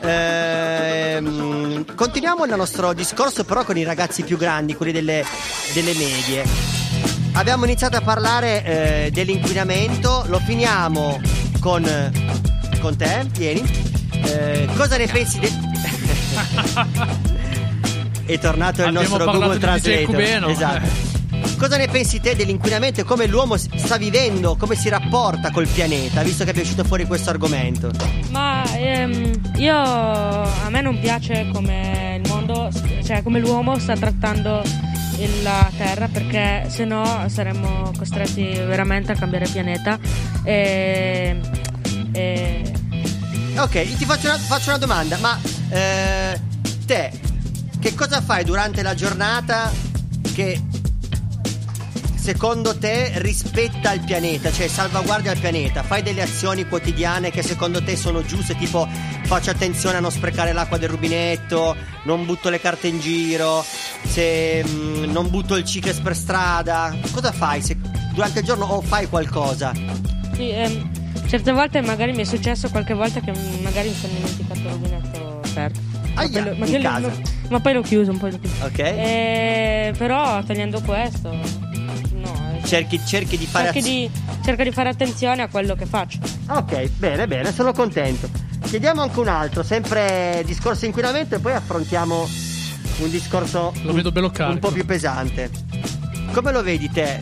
Ehm, 0.00 1.84
continuiamo 1.96 2.44
il 2.44 2.54
nostro 2.54 2.92
discorso 2.92 3.42
però 3.44 3.64
con 3.64 3.76
i 3.76 3.82
ragazzi 3.82 4.22
più 4.22 4.36
grandi, 4.36 4.76
quelli 4.76 4.92
delle, 4.92 5.24
delle 5.74 5.94
medie. 5.94 6.44
Abbiamo 7.32 7.64
iniziato 7.64 7.96
a 7.96 8.00
parlare 8.00 8.64
eh, 8.64 9.10
dell'inquinamento, 9.12 10.24
lo 10.28 10.38
finiamo 10.38 11.20
con, 11.58 11.84
con 12.80 12.96
te, 12.96 13.26
vieni. 13.36 13.96
Eh, 14.24 14.68
cosa 14.76 14.96
ne 14.96 15.06
pensi 15.08 15.40
de- 15.40 15.66
È 18.28 18.38
tornato 18.38 18.82
il 18.82 18.88
Abbiamo 18.88 19.16
nostro 19.16 19.32
Google. 19.32 20.04
Cubeno. 20.04 20.48
Esatto. 20.48 21.16
Cosa 21.56 21.78
ne 21.78 21.88
pensi 21.88 22.20
te 22.20 22.36
dell'inquinamento 22.36 23.00
e 23.00 23.04
come 23.04 23.26
l'uomo 23.26 23.56
sta 23.56 23.96
vivendo, 23.96 24.54
come 24.56 24.74
si 24.74 24.90
rapporta 24.90 25.50
col 25.50 25.66
pianeta, 25.66 26.22
visto 26.22 26.44
che 26.44 26.52
è 26.52 26.60
uscito 26.60 26.84
fuori 26.84 27.06
questo 27.06 27.30
argomento? 27.30 27.90
Ma 28.28 28.62
ehm, 28.74 29.54
io 29.56 29.74
a 29.78 30.68
me 30.68 30.82
non 30.82 31.00
piace 31.00 31.48
come 31.54 32.20
il 32.22 32.28
mondo, 32.28 32.68
cioè 33.02 33.22
come 33.22 33.40
l'uomo 33.40 33.78
sta 33.78 33.94
trattando 33.94 34.62
la 35.42 35.70
Terra 35.74 36.06
perché 36.12 36.66
se 36.68 36.84
no 36.84 37.24
saremmo 37.28 37.92
costretti 37.96 38.44
veramente 38.44 39.12
a 39.12 39.14
cambiare 39.14 39.48
pianeta 39.48 39.98
e, 40.44 41.40
e 42.12 42.72
Ok, 43.56 43.96
ti 43.96 44.04
faccio 44.04 44.26
una, 44.26 44.36
faccio 44.36 44.68
una 44.68 44.78
domanda, 44.78 45.16
ma 45.16 45.40
eh, 45.70 46.38
te 46.86 47.10
cosa 47.98 48.20
fai 48.20 48.44
durante 48.44 48.82
la 48.82 48.94
giornata 48.94 49.72
che 50.32 50.62
secondo 52.14 52.76
te 52.78 53.12
rispetta 53.16 53.92
il 53.92 54.00
pianeta, 54.04 54.52
cioè 54.52 54.68
salvaguardia 54.68 55.32
il 55.32 55.40
pianeta? 55.40 55.82
Fai 55.82 56.02
delle 56.02 56.22
azioni 56.22 56.66
quotidiane 56.68 57.30
che 57.32 57.42
secondo 57.42 57.82
te 57.82 57.96
sono 57.96 58.22
giuste, 58.24 58.56
tipo 58.56 58.86
faccio 59.24 59.50
attenzione 59.50 59.96
a 59.96 60.00
non 60.00 60.12
sprecare 60.12 60.52
l'acqua 60.52 60.78
del 60.78 60.90
rubinetto, 60.90 61.74
non 62.04 62.24
butto 62.24 62.50
le 62.50 62.60
carte 62.60 62.86
in 62.86 63.00
giro, 63.00 63.64
se 64.06 64.64
mm, 64.64 65.04
non 65.10 65.28
butto 65.28 65.56
il 65.56 65.64
cicles 65.64 65.98
per 65.98 66.14
strada. 66.14 66.94
Cosa 67.10 67.32
fai 67.32 67.60
se, 67.62 67.76
durante 68.14 68.38
il 68.40 68.44
giorno 68.44 68.64
o 68.66 68.80
fai 68.80 69.08
qualcosa? 69.08 69.72
sì, 70.34 70.50
ehm, 70.50 71.26
certe 71.26 71.50
volte 71.50 71.80
magari 71.80 72.12
mi 72.12 72.20
è 72.20 72.24
successo 72.24 72.70
qualche 72.70 72.94
volta 72.94 73.18
che 73.18 73.32
magari 73.60 73.88
mi 73.88 73.94
sono 73.96 74.12
dimenticato 74.14 74.60
il 74.60 74.68
rubinetto 74.68 75.40
aperto. 75.44 75.80
Ma 76.14 76.20
Aia, 76.22 76.42
poi 76.42 76.50
lo- 76.50 76.56
ma 76.58 76.66
in 76.66 76.72
che- 76.72 76.80
casa. 76.80 77.08
ma- 77.08 77.36
ma 77.48 77.60
poi 77.60 77.72
l'ho 77.74 77.82
chiuso, 77.82 78.10
un 78.10 78.18
po' 78.18 78.26
l'ho 78.28 78.38
chiuso. 78.38 78.64
Ok? 78.64 78.78
Eh, 78.78 79.94
però 79.96 80.42
togliendo 80.42 80.80
questo, 80.82 81.32
no, 81.32 82.58
Cerchi, 82.64 83.00
cerchi 83.06 83.36
di 83.38 83.46
fare 83.46 83.66
cerchi 83.66 83.78
azioni. 83.78 84.10
di, 84.12 84.20
cerco 84.44 84.62
di 84.62 84.70
fare 84.72 84.88
attenzione 84.90 85.42
a 85.42 85.48
quello 85.48 85.74
che 85.74 85.86
faccio. 85.86 86.18
Ok, 86.48 86.88
bene, 86.96 87.26
bene, 87.26 87.52
sono 87.52 87.72
contento. 87.72 88.28
Chiediamo 88.64 89.00
anche 89.00 89.18
un 89.20 89.28
altro, 89.28 89.62
sempre 89.62 90.42
discorso 90.44 90.84
inquinamento 90.84 91.36
e 91.36 91.38
poi 91.38 91.52
affrontiamo 91.54 92.28
un 92.98 93.10
discorso 93.10 93.72
Lo 93.82 93.92
vedo 93.92 94.10
bello 94.12 94.30
un 94.36 94.58
po' 94.58 94.70
più 94.70 94.84
pesante. 94.84 95.50
Come 96.32 96.52
lo 96.52 96.62
vedi 96.62 96.90
te? 96.90 97.20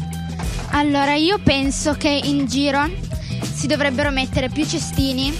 Allora, 0.70 1.14
io 1.14 1.38
penso 1.38 1.92
che 1.92 2.08
in 2.08 2.46
giro 2.46 2.84
si 3.52 3.66
dovrebbero 3.68 4.10
mettere 4.10 4.48
più 4.48 4.66
cestini 4.66 5.32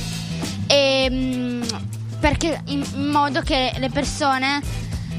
e, 0.68 1.08
mm, 1.10 1.55
perché 2.20 2.60
in, 2.66 2.84
in 2.94 3.06
modo 3.10 3.40
che 3.42 3.72
le 3.76 3.90
persone, 3.90 4.60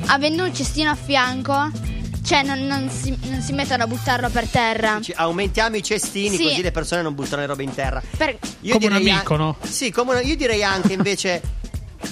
avendo 0.08 0.44
un 0.44 0.54
cestino 0.54 0.90
a 0.92 0.96
fianco, 0.96 1.70
cioè 2.24 2.44
non, 2.44 2.66
non 2.66 2.90
si, 2.90 3.18
non 3.30 3.42
si 3.42 3.54
mettano 3.54 3.84
a 3.84 3.88
buttarlo 3.88 4.30
per 4.30 4.48
terra. 4.48 5.00
Ci- 5.02 5.14
aumentiamo 5.16 5.78
i 5.78 5.84
cestini 5.84 6.36
Sì. 6.36 6.44
così 6.44 6.62
le 6.62 6.72
persone 6.72 7.02
non 7.02 7.16
buttano 7.16 7.42
le 7.42 7.48
robe 7.48 7.64
in 7.64 7.74
terra. 7.74 8.02
Per- 8.18 8.38
Come 8.40 8.74
un 8.74 8.80
direi 8.98 9.10
amico, 9.12 9.34
an- 9.36 9.40
no? 9.40 9.56
Sì, 9.62 9.92
come 9.92 10.16
un- 10.16 10.26
io 10.28 10.36
direi 10.36 10.64
anche 10.64 10.94
invece 10.94 11.42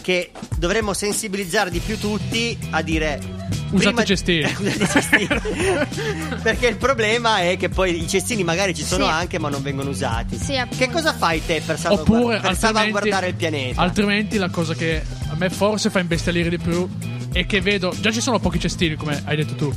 che 0.02 0.32
dovremmo 0.58 0.94
sensibilizzare 0.94 1.70
di 1.70 1.80
più 1.80 1.98
tutti 2.00 2.58
a 2.72 2.82
dire 2.82 3.20
Usate 3.72 3.86
prima- 3.86 4.02
i 4.02 4.06
cestini. 4.06 4.44
Usate 4.60 4.88
cestini. 4.88 5.28
Perché 6.42 6.68
il 6.68 6.78
problema 6.78 7.40
è 7.40 7.58
che 7.58 7.70
poi 7.70 8.02
i 8.04 8.08
cestini 8.08 8.44
magari 8.44 8.74
ci 8.76 8.84
sono 8.84 9.06
Sì. 9.06 9.12
anche 9.12 9.40
ma 9.40 9.50
non 9.50 9.62
vengono 9.62 9.90
usati. 9.90 10.38
Sì, 10.38 10.54
che 10.78 10.90
cosa 10.90 11.14
fai 11.14 11.44
te 11.46 11.62
per, 11.66 11.78
salvaguard- 11.80 12.10
Oppure 12.24 12.40
per 12.40 12.58
salvaguardare 12.58 13.28
il 13.30 13.36
pianeta? 13.36 13.82
altrimenti 13.82 14.38
la 14.38 14.50
cosa 14.50 14.74
che 14.74 15.02
a 15.30 15.36
me 15.36 15.50
forse 15.50 15.90
fa 15.90 16.00
imbestialire 16.00 16.50
di 16.50 16.58
più 16.60 16.88
è 17.32 17.46
che 17.46 17.60
vedo 17.62 17.94
già 18.00 18.12
ci 18.12 18.22
sono 18.22 18.40
pochi 18.40 18.60
cestini 18.60 18.96
come 18.96 19.22
hai 19.26 19.36
detto 19.36 19.56
tu. 19.56 19.74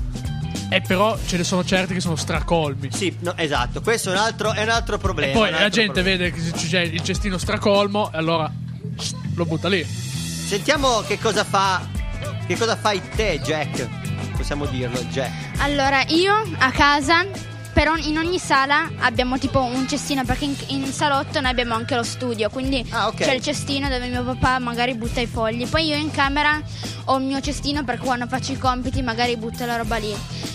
E 0.70 0.82
però 0.82 1.18
ce 1.26 1.38
ne 1.38 1.44
sono 1.44 1.64
certi 1.64 1.94
che 1.94 2.00
sono 2.00 2.14
stracolmi. 2.16 2.90
Sì, 2.92 3.16
no, 3.20 3.34
esatto, 3.36 3.80
questo 3.80 4.10
è 4.10 4.12
un 4.12 4.18
altro, 4.18 4.52
è 4.52 4.62
un 4.62 4.68
altro 4.68 4.98
problema. 4.98 5.32
E 5.32 5.34
poi 5.34 5.50
la 5.50 5.68
gente 5.70 5.92
problema. 6.02 6.18
vede 6.24 6.30
che 6.32 6.50
c'è 6.52 6.80
il 6.82 7.02
cestino 7.02 7.38
stracolmo 7.38 8.12
e 8.12 8.16
allora 8.18 8.52
lo 9.34 9.44
butta 9.46 9.68
lì. 9.68 9.82
Sentiamo 9.84 11.00
che 11.06 11.18
cosa 11.18 11.42
fa. 11.44 11.96
Che 12.48 12.56
cosa 12.56 12.76
fai 12.76 12.98
te, 13.14 13.38
Jack? 13.44 13.86
Possiamo 14.34 14.64
dirlo, 14.64 14.98
Jack. 15.10 15.60
Allora, 15.60 16.02
io 16.06 16.32
a 16.60 16.70
casa, 16.70 17.26
però 17.78 17.94
in 17.94 18.18
ogni 18.18 18.40
sala 18.40 18.90
abbiamo 18.98 19.38
tipo 19.38 19.62
un 19.62 19.86
cestino, 19.86 20.24
perché 20.24 20.46
in, 20.46 20.56
in 20.66 20.86
salotto 20.92 21.40
noi 21.40 21.52
abbiamo 21.52 21.74
anche 21.74 21.94
lo 21.94 22.02
studio, 22.02 22.50
quindi 22.50 22.84
Ah, 22.90 23.06
ok. 23.06 23.18
c'è 23.22 23.34
il 23.34 23.40
cestino 23.40 23.88
dove 23.88 24.08
mio 24.08 24.24
papà 24.24 24.58
magari 24.58 24.96
butta 24.96 25.20
i 25.20 25.28
fogli. 25.28 25.64
Poi 25.64 25.86
io 25.86 25.94
in 25.94 26.10
camera 26.10 26.60
ho 27.04 27.18
il 27.18 27.24
mio 27.24 27.40
cestino 27.40 27.84
perché 27.84 28.04
quando 28.04 28.26
faccio 28.26 28.50
i 28.50 28.58
compiti 28.58 29.00
magari 29.00 29.36
butto 29.36 29.64
la 29.64 29.76
roba 29.76 29.94
lì. 29.94 30.12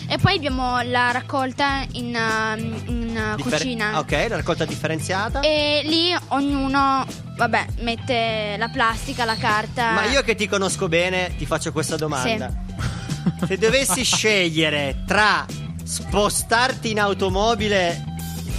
E 0.10 0.18
poi 0.18 0.36
abbiamo 0.36 0.82
la 0.82 1.12
raccolta 1.12 1.86
in, 1.94 2.14
uh, 2.14 2.60
in 2.92 3.18
uh, 3.18 3.36
Differ- 3.38 3.58
cucina. 3.58 4.00
Ok, 4.00 4.12
la 4.12 4.36
raccolta 4.36 4.66
differenziata. 4.66 5.40
E 5.40 5.82
lì 5.86 6.14
ognuno, 6.28 7.06
vabbè, 7.38 7.68
mette 7.84 8.56
la 8.58 8.68
plastica, 8.68 9.24
la 9.24 9.38
carta. 9.38 9.92
Ma 9.94 10.04
io 10.08 10.24
che 10.24 10.36
ti 10.36 10.50
conosco 10.50 10.90
bene, 10.90 11.34
ti 11.38 11.46
faccio 11.46 11.72
questa 11.72 11.96
domanda. 11.96 12.52
Se 13.48 13.58
dovessi 13.58 14.04
scegliere 14.04 15.04
tra 15.08 15.46
spostarti 15.84 16.92
in 16.92 17.00
automobile 17.00 18.04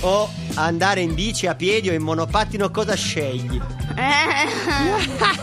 o 0.00 0.28
andare 0.54 1.00
in 1.00 1.14
bici 1.14 1.46
a 1.46 1.54
piedi 1.54 1.88
o 1.88 1.92
in 1.92 2.02
monopattino, 2.02 2.70
cosa 2.70 2.94
scegli? 2.94 3.60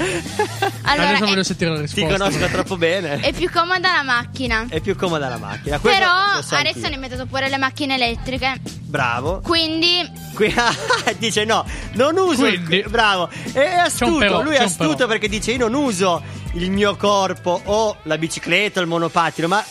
Eh, 0.90 0.92
eh, 0.92 0.96
eh, 0.96 1.00
allora, 1.02 1.08
Adesso 1.16 1.24
voglio 1.26 1.42
sentire 1.42 1.70
la 1.70 1.76
Ti 1.76 1.82
risposta. 1.82 2.16
conosco 2.18 2.46
troppo 2.46 2.76
bene. 2.76 3.20
è 3.20 3.32
più 3.32 3.50
comoda 3.50 3.92
la 3.92 4.02
macchina. 4.02 4.66
È 4.68 4.80
più 4.80 4.96
comoda 4.96 5.28
la 5.28 5.36
macchina. 5.38 5.78
Questo 5.78 5.98
Però 5.98 6.12
adesso 6.58 6.86
hanno 6.86 6.94
inventato 6.94 7.26
pure 7.26 7.48
le 7.48 7.56
macchine 7.58 7.94
elettriche. 7.94 8.60
Bravo. 8.80 9.40
Quindi, 9.40 10.10
Qui- 10.34 10.52
dice 11.18 11.44
no, 11.44 11.64
non 11.92 12.16
uso. 12.16 12.46
il- 12.46 12.64
Quindi- 12.64 12.88
bravo. 12.88 13.28
È 13.52 13.60
astuto. 13.78 14.18
però, 14.18 14.42
Lui 14.42 14.54
è 14.56 14.62
astuto 14.62 14.94
però. 14.96 15.08
perché 15.08 15.28
dice: 15.28 15.52
Io 15.52 15.68
non 15.68 15.74
uso 15.74 16.22
il 16.54 16.70
mio 16.70 16.96
corpo 16.96 17.60
o 17.64 17.96
la 18.04 18.18
bicicletta 18.18 18.80
o 18.80 18.82
il 18.82 18.88
monopattino, 18.88 19.46
ma 19.48 19.64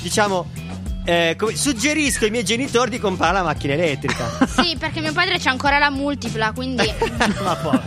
diciamo. 0.00 0.59
Eh, 1.04 1.34
come- 1.38 1.56
suggerisco 1.56 2.24
ai 2.24 2.30
miei 2.30 2.44
genitori 2.44 2.90
di 2.90 2.98
comprare 2.98 3.34
la 3.34 3.42
macchina 3.42 3.74
elettrica. 3.74 4.46
sì, 4.46 4.76
perché 4.78 5.00
mio 5.00 5.12
padre 5.12 5.38
c'ha 5.38 5.50
ancora 5.50 5.78
la 5.78 5.90
multipla, 5.90 6.52
quindi 6.52 6.92
ma 7.42 7.54
poi. 7.56 7.78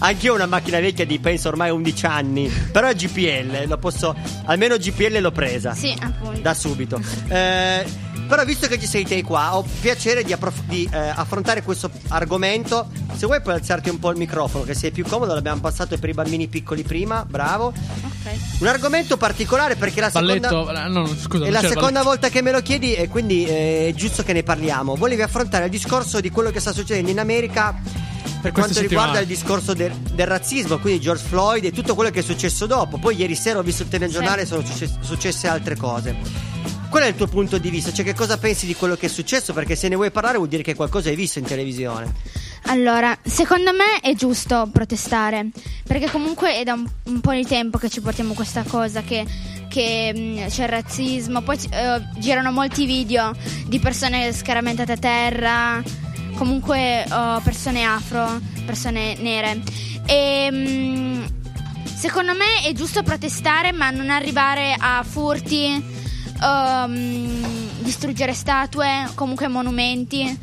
Anch'io 0.00 0.32
ho 0.32 0.34
una 0.36 0.46
macchina 0.46 0.78
vecchia 0.78 1.06
di 1.06 1.18
penso 1.18 1.48
ormai 1.48 1.70
11 1.70 2.06
anni. 2.06 2.48
Però 2.48 2.86
è 2.86 2.94
GPL. 2.94 3.66
Lo 3.66 3.78
posso. 3.78 4.14
Almeno 4.44 4.76
GPL 4.76 5.20
l'ho 5.20 5.32
presa. 5.32 5.74
sì, 5.74 5.94
appunto. 6.00 6.40
Da 6.40 6.54
subito. 6.54 7.00
Eh, 7.28 7.84
però 8.30 8.44
visto 8.44 8.68
che 8.68 8.78
ci 8.78 8.86
sei 8.86 9.04
te 9.04 9.24
qua, 9.24 9.56
ho 9.56 9.64
piacere 9.80 10.22
di, 10.22 10.32
approf- 10.32 10.62
di, 10.66 10.88
eh, 10.90 10.96
affrontare 10.96 11.64
questo 11.64 11.90
argomento. 12.08 12.88
Se 13.16 13.26
vuoi 13.26 13.40
puoi 13.42 13.54
alzarti 13.54 13.90
un 13.90 13.98
po' 13.98 14.10
il 14.10 14.16
microfono, 14.18 14.62
che 14.62 14.74
sei 14.74 14.92
più 14.92 15.04
comodo, 15.04 15.34
l'abbiamo 15.34 15.60
passato 15.60 15.98
per 15.98 16.08
i 16.08 16.12
bambini 16.12 16.46
piccoli 16.46 16.84
prima, 16.84 17.26
bravo. 17.28 17.66
Ok. 17.66 18.60
Un 18.60 18.68
argomento 18.68 19.16
particolare 19.16 19.74
perché 19.74 20.00
la 20.00 20.10
seconda... 20.10 20.48
Balletto, 20.48 20.88
no, 20.88 21.00
no, 21.00 21.06
scusa, 21.08 21.44
È 21.44 21.50
la 21.50 21.58
seconda 21.58 21.78
balletto. 21.80 22.04
volta 22.04 22.28
che 22.28 22.40
me 22.40 22.52
lo 22.52 22.62
chiedi 22.62 22.94
e 22.94 23.08
quindi 23.08 23.44
eh, 23.46 23.88
è 23.88 23.94
giusto 23.94 24.22
che 24.22 24.32
ne 24.32 24.44
parliamo. 24.44 24.94
Volevi 24.94 25.22
affrontare 25.22 25.64
il 25.64 25.70
discorso 25.70 26.20
di 26.20 26.30
quello 26.30 26.50
che 26.50 26.60
sta 26.60 26.72
succedendo 26.72 27.10
in 27.10 27.18
America 27.18 27.74
per 28.40 28.52
quanto 28.52 28.72
Queste 28.72 28.80
riguarda 28.82 29.18
settimane. 29.18 29.20
il 29.20 29.26
discorso 29.26 29.74
del, 29.74 29.92
del 29.92 30.26
razzismo, 30.26 30.78
quindi 30.78 31.00
George 31.00 31.24
Floyd 31.26 31.64
e 31.64 31.72
tutto 31.72 31.96
quello 31.96 32.10
che 32.10 32.20
è 32.20 32.22
successo 32.22 32.66
dopo. 32.66 32.96
Poi 32.96 33.16
ieri 33.16 33.34
sera 33.34 33.58
ho 33.58 33.62
visto 33.62 33.82
il 33.82 33.88
telegiornale 33.88 34.42
e 34.42 34.46
sono 34.46 34.64
succe- 34.64 34.88
successe 35.00 35.48
altre 35.48 35.76
cose. 35.76 36.49
Qual 36.90 37.04
è 37.04 37.06
il 37.06 37.14
tuo 37.14 37.28
punto 37.28 37.58
di 37.58 37.70
vista? 37.70 37.92
Cioè 37.92 38.04
che 38.04 38.14
cosa 38.14 38.36
pensi 38.36 38.66
di 38.66 38.74
quello 38.74 38.96
che 38.96 39.06
è 39.06 39.08
successo? 39.08 39.52
Perché 39.52 39.76
se 39.76 39.86
ne 39.86 39.94
vuoi 39.94 40.10
parlare 40.10 40.38
vuol 40.38 40.48
dire 40.48 40.64
che 40.64 40.74
qualcosa 40.74 41.08
hai 41.08 41.14
visto 41.14 41.38
in 41.38 41.44
televisione. 41.44 42.12
Allora, 42.64 43.16
secondo 43.22 43.70
me 43.72 44.00
è 44.02 44.12
giusto 44.16 44.68
protestare, 44.72 45.50
perché 45.86 46.10
comunque 46.10 46.56
è 46.56 46.64
da 46.64 46.72
un, 46.72 46.84
un 47.04 47.20
po' 47.20 47.30
di 47.30 47.46
tempo 47.46 47.78
che 47.78 47.88
ci 47.88 48.00
portiamo 48.00 48.34
questa 48.34 48.64
cosa, 48.64 49.02
che, 49.02 49.24
che, 49.68 50.12
mh, 50.12 50.48
c'è 50.48 50.64
il 50.64 50.68
razzismo, 50.68 51.42
poi 51.42 51.58
eh, 51.70 52.02
girano 52.18 52.50
molti 52.50 52.86
video 52.86 53.36
di 53.66 53.78
persone 53.78 54.32
scaramentate 54.32 54.92
a 54.92 54.96
terra, 54.96 55.82
comunque 56.34 57.04
eh, 57.04 57.40
persone 57.44 57.84
afro, 57.84 58.40
persone 58.66 59.14
nere. 59.20 59.62
E, 60.06 60.48
mm, 60.50 61.22
secondo 61.84 62.34
me 62.34 62.62
è 62.64 62.72
giusto 62.72 63.04
protestare, 63.04 63.70
ma 63.70 63.90
non 63.90 64.10
arrivare 64.10 64.74
a 64.76 65.04
furti, 65.04 65.98
ehm, 66.42 67.80
distruggere 67.80 68.34
statue, 68.34 69.08
comunque 69.14 69.48
monumenti. 69.48 70.38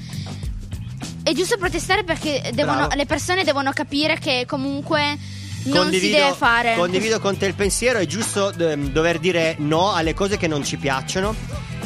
È 1.24 1.34
giusto 1.34 1.58
protestare 1.58 2.04
perché 2.04 2.52
devono- 2.54 2.88
le 2.94 3.06
persone 3.06 3.44
devono 3.44 3.72
capire 3.74 4.18
che 4.18 4.46
comunque 4.48 5.18
non 5.66 5.92
si 5.92 6.10
deve 6.10 6.34
fare. 6.34 6.76
condivido 6.76 7.20
con 7.20 7.38
te 7.38 7.46
il 7.48 7.54
pensiero, 7.54 8.00
è 8.00 8.06
giusto 8.06 8.54
ehm, 8.54 8.92
dover 8.92 9.20
dire 9.20 9.56
no 9.60 9.94
alle 9.94 10.14
cose 10.14 10.38
che 10.38 10.48
non 10.48 10.64
ci 10.64 10.78
piacciono. 10.78 11.36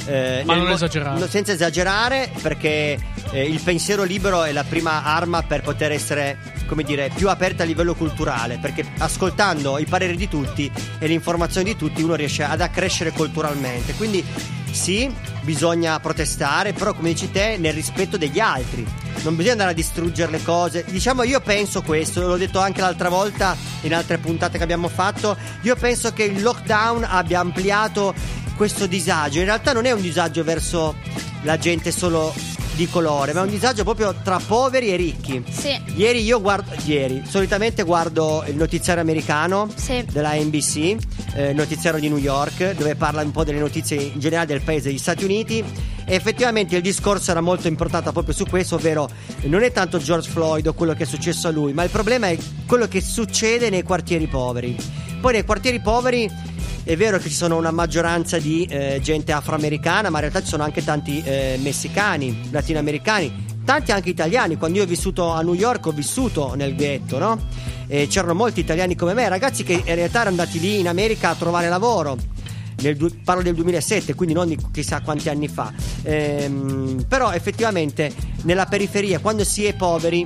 Eh, 0.06 0.44
Ma 0.46 0.56
non 0.56 0.68
mo- 0.68 0.74
esagerare. 0.74 1.30
senza 1.30 1.52
esagerare, 1.52 2.32
perché 2.42 2.98
eh, 3.32 3.44
il 3.44 3.60
pensiero 3.62 4.04
libero 4.04 4.44
è 4.44 4.52
la 4.52 4.64
prima 4.64 5.04
arma 5.04 5.44
per 5.44 5.62
poter 5.62 5.92
essere, 5.92 6.38
come 6.66 6.84
dire, 6.84 7.10
più 7.14 7.30
aperta 7.30 7.64
a 7.64 7.66
livello 7.66 7.94
culturale. 7.94 8.58
Perché 8.60 8.86
ascoltando 9.00 9.78
i 9.78 9.86
pareri 9.86 10.16
di 10.16 10.28
tutti 10.28 10.72
e 11.00 11.08
le 11.08 11.14
informazioni 11.14 11.72
di 11.72 11.76
tutti, 11.78 12.02
uno 12.02 12.16
riesce 12.16 12.44
ad 12.44 12.62
accrescere 12.62 13.12
culturalmente. 13.12 13.94
Quindi 13.94 14.24
sì, 14.72 15.14
bisogna 15.42 16.00
protestare, 16.00 16.72
però 16.72 16.94
come 16.94 17.10
dici 17.10 17.30
te, 17.30 17.58
nel 17.58 17.74
rispetto 17.74 18.18
degli 18.18 18.40
altri. 18.40 18.86
Non 19.24 19.36
bisogna 19.36 19.52
andare 19.52 19.72
a 19.72 19.74
distruggere 19.74 20.32
le 20.32 20.42
cose. 20.42 20.86
Diciamo, 20.88 21.24
io 21.24 21.42
penso 21.42 21.82
questo, 21.82 22.26
l'ho 22.26 22.38
detto 22.38 22.60
anche 22.60 22.80
l'altra 22.82 23.10
volta 23.10 23.56
in 23.82 23.94
altre 23.94 24.18
puntate 24.18 24.58
che 24.58 24.64
abbiamo 24.64 24.88
fatto. 24.88 25.36
Io 25.62 25.76
penso 25.76 26.14
che 26.14 26.24
il 26.24 26.42
lockdown 26.42 27.06
abbia 27.08 27.42
ampliato 27.42 28.14
questo 28.56 28.86
disagio. 28.88 29.40
In 29.40 29.46
realtà 29.46 29.74
non 29.74 29.86
è 29.86 29.92
un 29.92 30.02
disagio 30.02 30.44
verso 30.44 30.96
la 31.44 31.58
gente 31.58 31.92
solo 31.92 32.34
di 32.76 32.88
colore, 32.88 33.34
ma 33.34 33.42
è 33.42 33.44
un 33.44 33.50
disagio 33.50 33.84
proprio 33.84 34.16
tra 34.24 34.40
poveri 34.40 34.92
e 34.92 34.96
ricchi. 34.96 35.44
Sì. 35.50 35.78
Ieri 35.96 36.24
io 36.24 36.40
guardo, 36.40 36.72
ieri, 36.86 37.22
solitamente 37.28 37.84
guardo 37.84 38.44
il 38.48 38.56
notiziario 38.56 39.02
americano 39.02 39.68
Sì. 39.76 40.06
della 40.10 40.34
NBC, 40.34 40.96
eh, 41.36 41.54
notiziario 41.54 42.00
di 42.00 42.08
New 42.08 42.18
York, 42.18 42.76
dove 42.76 42.96
parla 42.96 43.22
un 43.22 43.32
po' 43.32 43.44
delle 43.44 43.60
notizie 43.60 43.98
in 43.98 44.20
generale 44.20 44.48
del 44.48 44.62
paese 44.62 44.88
degli 44.88 44.98
Stati 44.98 45.24
Uniti. 45.26 45.64
E 46.06 46.16
effettivamente 46.16 46.76
il 46.76 46.82
discorso 46.82 47.32
era 47.32 47.42
molto 47.42 47.68
improntato 47.68 48.12
proprio 48.12 48.34
su 48.34 48.46
questo, 48.46 48.76
ovvero 48.76 49.10
non 49.44 49.64
è 49.64 49.72
tanto 49.72 49.98
George 50.00 50.30
Floyd 50.30 50.66
o 50.68 50.74
quello 50.74 50.94
che 50.94 51.04
è 51.04 51.06
successo 51.06 51.48
a 51.48 51.52
lui, 51.52 51.74
ma 51.74 51.84
il 51.84 51.90
problema 51.90 52.28
è 52.30 52.38
quello 52.66 52.88
che 52.88 53.02
succede 53.02 53.70
nei 53.70 53.84
quartieri 53.84 54.28
poveri. 54.28 54.76
Poi 55.20 55.34
nei 55.34 55.46
quartieri 55.46 55.80
poveri 55.82 56.30
è 56.84 56.98
vero 56.98 57.18
che 57.18 57.30
ci 57.30 57.36
sono 57.36 57.58
una 57.58 57.72
maggioranza 57.72 58.40
di 58.40 58.66
eh, 58.66 59.00
gente 59.02 59.32
afroamericana, 59.32 60.10
ma 60.10 60.18
in 60.18 60.22
realtà 60.22 60.42
ci 60.42 60.48
sono 60.48 60.64
anche 60.64 60.84
tanti 60.84 61.22
eh, 61.24 61.60
messicani, 61.62 62.50
latinoamericani, 62.50 63.60
tanti 63.64 63.92
anche 63.92 64.10
italiani. 64.10 64.58
Quando 64.58 64.80
io 64.80 64.84
ho 64.84 64.88
vissuto 64.88 65.30
a 65.30 65.42
New 65.42 65.54
York 65.54 65.86
ho 65.86 65.92
vissuto 65.92 66.56
nel 66.56 66.76
ghetto, 66.76 67.20
no? 67.20 67.40
E 67.88 68.08
c'erano 68.08 68.34
molti 68.34 68.62
italiani 68.62 68.96
come 68.96 69.14
me, 69.14 69.30
ragazzi 69.30 69.64
che 69.64 69.74
in 69.74 69.96
realtà 69.96 70.22
erano 70.22 70.42
andati 70.42 70.60
lì 70.60 70.80
in 70.80 70.88
America 70.88 71.30
a 71.30 71.36
trovare 71.36 71.70
lavoro. 71.70 72.18
Du- 72.76 73.22
parlo 73.24 73.44
del 73.44 73.54
2007, 73.54 74.16
quindi 74.16 74.34
non 74.34 74.48
di 74.48 74.58
chissà 74.72 75.02
quanti 75.02 75.30
anni 75.30 75.48
fa. 75.48 75.72
Ehm, 76.02 77.06
però 77.08 77.32
effettivamente 77.32 78.12
nella 78.44 78.66
periferia, 78.66 79.20
quando 79.20 79.44
si 79.44 79.66
è 79.66 79.76
poveri, 79.76 80.26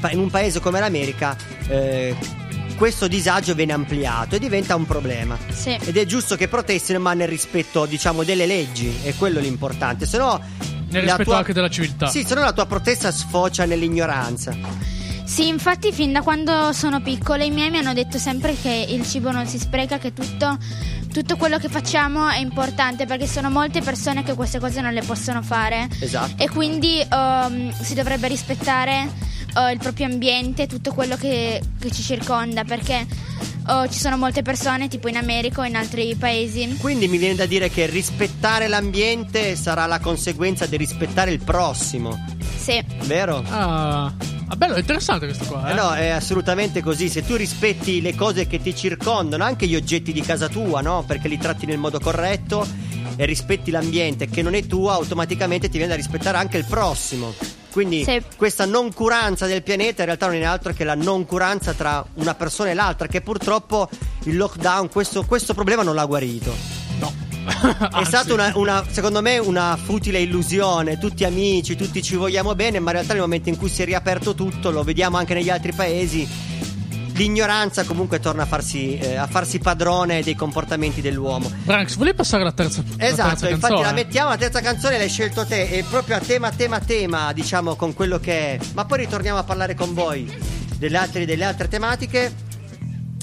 pa- 0.00 0.10
in 0.10 0.20
un 0.20 0.30
paese 0.30 0.60
come 0.60 0.80
l'America, 0.80 1.36
eh, 1.68 2.16
questo 2.76 3.08
disagio 3.08 3.54
viene 3.54 3.72
ampliato 3.72 4.36
e 4.36 4.38
diventa 4.38 4.74
un 4.74 4.86
problema. 4.86 5.36
Sì. 5.50 5.78
Ed 5.80 5.96
è 5.96 6.04
giusto 6.04 6.36
che 6.36 6.48
protestino, 6.48 6.98
ma 6.98 7.14
nel 7.14 7.28
rispetto, 7.28 7.86
diciamo, 7.86 8.24
delle 8.24 8.46
leggi, 8.46 9.00
è 9.02 9.14
quello 9.16 9.40
l'importante. 9.40 10.06
Se 10.06 10.18
no. 10.18 10.40
Nel 10.90 11.02
rispetto 11.02 11.24
tua- 11.24 11.38
anche 11.38 11.52
della 11.52 11.68
civiltà. 11.70 12.06
Sì, 12.06 12.24
se 12.24 12.34
no 12.34 12.42
la 12.42 12.52
tua 12.52 12.66
protesta 12.66 13.10
sfocia 13.10 13.64
nell'ignoranza. 13.64 14.56
Sì, 15.24 15.48
infatti 15.48 15.90
fin 15.92 16.12
da 16.12 16.22
quando 16.22 16.72
sono 16.72 17.00
piccole 17.00 17.46
i 17.46 17.50
miei 17.50 17.70
mi 17.70 17.78
hanno 17.78 17.92
detto 17.94 18.18
sempre 18.18 18.54
che 18.60 18.86
il 18.88 19.04
cibo 19.06 19.30
non 19.30 19.46
si 19.46 19.58
spreca, 19.58 19.98
che 19.98 20.12
tutto, 20.12 20.56
tutto 21.12 21.36
quello 21.36 21.58
che 21.58 21.68
facciamo 21.68 22.28
è 22.28 22.38
importante 22.38 23.06
perché 23.06 23.26
sono 23.26 23.50
molte 23.50 23.80
persone 23.80 24.22
che 24.22 24.34
queste 24.34 24.60
cose 24.60 24.80
non 24.80 24.92
le 24.92 25.02
possono 25.02 25.42
fare 25.42 25.88
Esatto. 25.98 26.42
e 26.42 26.48
quindi 26.50 27.00
ehm, 27.00 27.72
si 27.80 27.94
dovrebbe 27.94 28.28
rispettare 28.28 29.08
eh, 29.56 29.72
il 29.72 29.78
proprio 29.78 30.06
ambiente, 30.06 30.66
tutto 30.66 30.92
quello 30.92 31.16
che, 31.16 31.60
che 31.80 31.90
ci 31.90 32.02
circonda 32.02 32.62
perché 32.64 33.06
eh, 33.66 33.88
ci 33.90 33.98
sono 33.98 34.16
molte 34.18 34.42
persone 34.42 34.88
tipo 34.88 35.08
in 35.08 35.16
America 35.16 35.62
o 35.62 35.64
in 35.64 35.74
altri 35.74 36.14
paesi. 36.16 36.76
Quindi 36.78 37.08
mi 37.08 37.16
viene 37.16 37.34
da 37.34 37.46
dire 37.46 37.70
che 37.70 37.86
rispettare 37.86 38.68
l'ambiente 38.68 39.56
sarà 39.56 39.86
la 39.86 39.98
conseguenza 39.98 40.66
di 40.66 40.76
rispettare 40.76 41.32
il 41.32 41.42
prossimo, 41.42 42.24
Sì, 42.56 42.80
vero? 43.04 43.42
Ah, 43.48 44.12
ah, 44.48 44.56
bello, 44.56 44.74
è 44.74 44.80
interessante 44.80 45.26
questo 45.26 45.44
qua. 45.46 45.68
Eh? 45.68 45.70
Eh 45.70 45.74
no, 45.74 45.92
è 45.94 46.08
assolutamente 46.08 46.82
così. 46.82 47.08
Se 47.08 47.24
tu 47.24 47.36
rispetti 47.36 48.00
le 48.00 48.14
cose 48.14 48.46
che 48.46 48.60
ti 48.60 48.74
circondano, 48.74 49.44
anche 49.44 49.66
gli 49.66 49.74
oggetti 49.74 50.12
di 50.12 50.20
casa 50.20 50.48
tua, 50.48 50.80
no? 50.80 51.04
Perché 51.06 51.28
li 51.28 51.38
tratti 51.38 51.66
nel 51.66 51.78
modo 51.78 51.98
corretto 52.00 52.66
e 53.16 53.24
rispetti 53.26 53.70
l'ambiente 53.70 54.28
che 54.28 54.42
non 54.42 54.54
è 54.54 54.66
tuo, 54.66 54.90
automaticamente 54.90 55.68
ti 55.68 55.76
viene 55.76 55.92
da 55.92 55.96
rispettare 55.96 56.36
anche 56.38 56.58
il 56.58 56.64
prossimo. 56.64 57.32
Quindi 57.70 58.04
Sì. 58.04 58.22
questa 58.36 58.66
noncuranza 58.66 59.46
del 59.46 59.62
pianeta 59.64 60.02
in 60.02 60.06
realtà 60.06 60.26
non 60.26 60.36
è 60.36 60.44
altro 60.44 60.72
che 60.72 60.84
la 60.84 60.94
noncuranza 60.94 61.72
tra 61.72 62.04
una 62.14 62.34
persona 62.34 62.70
e 62.70 62.74
l'altra, 62.74 63.08
che 63.08 63.20
purtroppo 63.20 63.88
il 64.24 64.36
lockdown 64.36 64.88
questo, 64.88 65.24
questo 65.24 65.54
problema 65.54 65.82
non 65.82 65.94
l'ha 65.96 66.04
guarito. 66.04 66.73
È 68.00 68.04
stata 68.04 68.32
una, 68.32 68.52
una- 68.54 68.84
secondo 68.90 69.20
me 69.20 69.38
una 69.38 69.76
futile 69.82 70.18
illusione, 70.20 70.98
tutti 70.98 71.24
amici, 71.24 71.76
tutti 71.76 72.02
ci 72.02 72.16
vogliamo 72.16 72.54
bene, 72.54 72.78
ma 72.80 72.90
in 72.90 72.96
realtà 72.96 73.12
nel 73.12 73.22
momento 73.22 73.48
in 73.48 73.56
cui 73.56 73.68
si 73.68 73.82
è 73.82 73.84
riaperto 73.84 74.34
tutto, 74.34 74.70
lo 74.70 74.82
vediamo 74.82 75.16
anche 75.18 75.34
negli 75.34 75.50
altri 75.50 75.72
paesi, 75.72 76.26
l'ignoranza 77.14 77.84
comunque 77.84 78.18
torna 78.18 78.42
a 78.42 78.46
farsi, 78.46 78.96
eh, 78.98 79.16
a 79.16 79.26
farsi 79.26 79.58
padrone 79.58 80.22
dei 80.22 80.34
comportamenti 80.34 81.00
dell'uomo. 81.00 81.50
Branks, 81.64 81.96
volevi 81.96 82.16
passare 82.16 82.42
alla 82.42 82.52
terza, 82.52 82.82
la 82.96 83.04
Esatto, 83.06 83.28
terza 83.28 83.48
infatti 83.48 83.60
canzone? 83.74 83.82
la 83.82 83.92
mettiamo, 83.92 84.28
la 84.30 84.36
terza 84.38 84.60
canzone 84.60 84.98
l'hai 84.98 85.08
scelto 85.08 85.44
te, 85.46 85.68
è 85.70 85.82
proprio 85.84 86.16
a 86.16 86.20
tema, 86.20 86.50
tema, 86.50 86.80
tema, 86.80 87.32
diciamo 87.32 87.76
con 87.76 87.94
quello 87.94 88.18
che 88.18 88.32
è. 88.54 88.58
Ma 88.74 88.84
poi 88.84 88.98
ritorniamo 88.98 89.38
a 89.38 89.44
parlare 89.44 89.74
con 89.74 89.94
voi 89.94 90.32
delle 90.76 90.96
altre, 90.96 91.24
delle 91.26 91.44
altre 91.44 91.68
tematiche. 91.68 92.32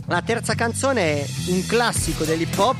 La 0.07 0.21
terza 0.21 0.55
canzone 0.55 1.21
è 1.21 1.27
un 1.47 1.65
classico 1.65 2.23
dell'hip 2.23 2.57
hop. 2.57 2.75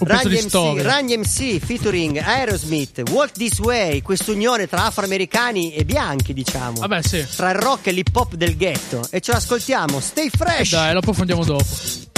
Un 0.00 0.06
pezzo 0.06 0.22
Run 0.22 0.32
di 0.32 0.40
MC, 0.40 0.48
storia. 0.48 0.82
Run 0.82 1.04
MC 1.20 1.58
featuring 1.58 2.16
Aerosmith, 2.16 3.02
Walk 3.10 3.32
This 3.32 3.58
Way, 3.58 4.00
quest'unione 4.00 4.66
tra 4.66 4.86
afroamericani 4.86 5.74
e 5.74 5.84
bianchi, 5.84 6.32
diciamo. 6.32 6.80
Vabbè, 6.80 7.02
sì. 7.02 7.26
Tra 7.36 7.50
il 7.50 7.56
rock 7.56 7.88
e 7.88 7.92
l'hip 7.92 8.14
hop 8.16 8.34
del 8.34 8.56
ghetto. 8.56 9.06
E 9.10 9.20
ce 9.20 9.32
l'ascoltiamo, 9.32 10.00
stay 10.00 10.26
Eh 10.26 10.30
fresh! 10.34 10.70
dai, 10.70 10.92
lo 10.94 11.00
approfondiamo 11.00 11.44
dopo. 11.44 12.09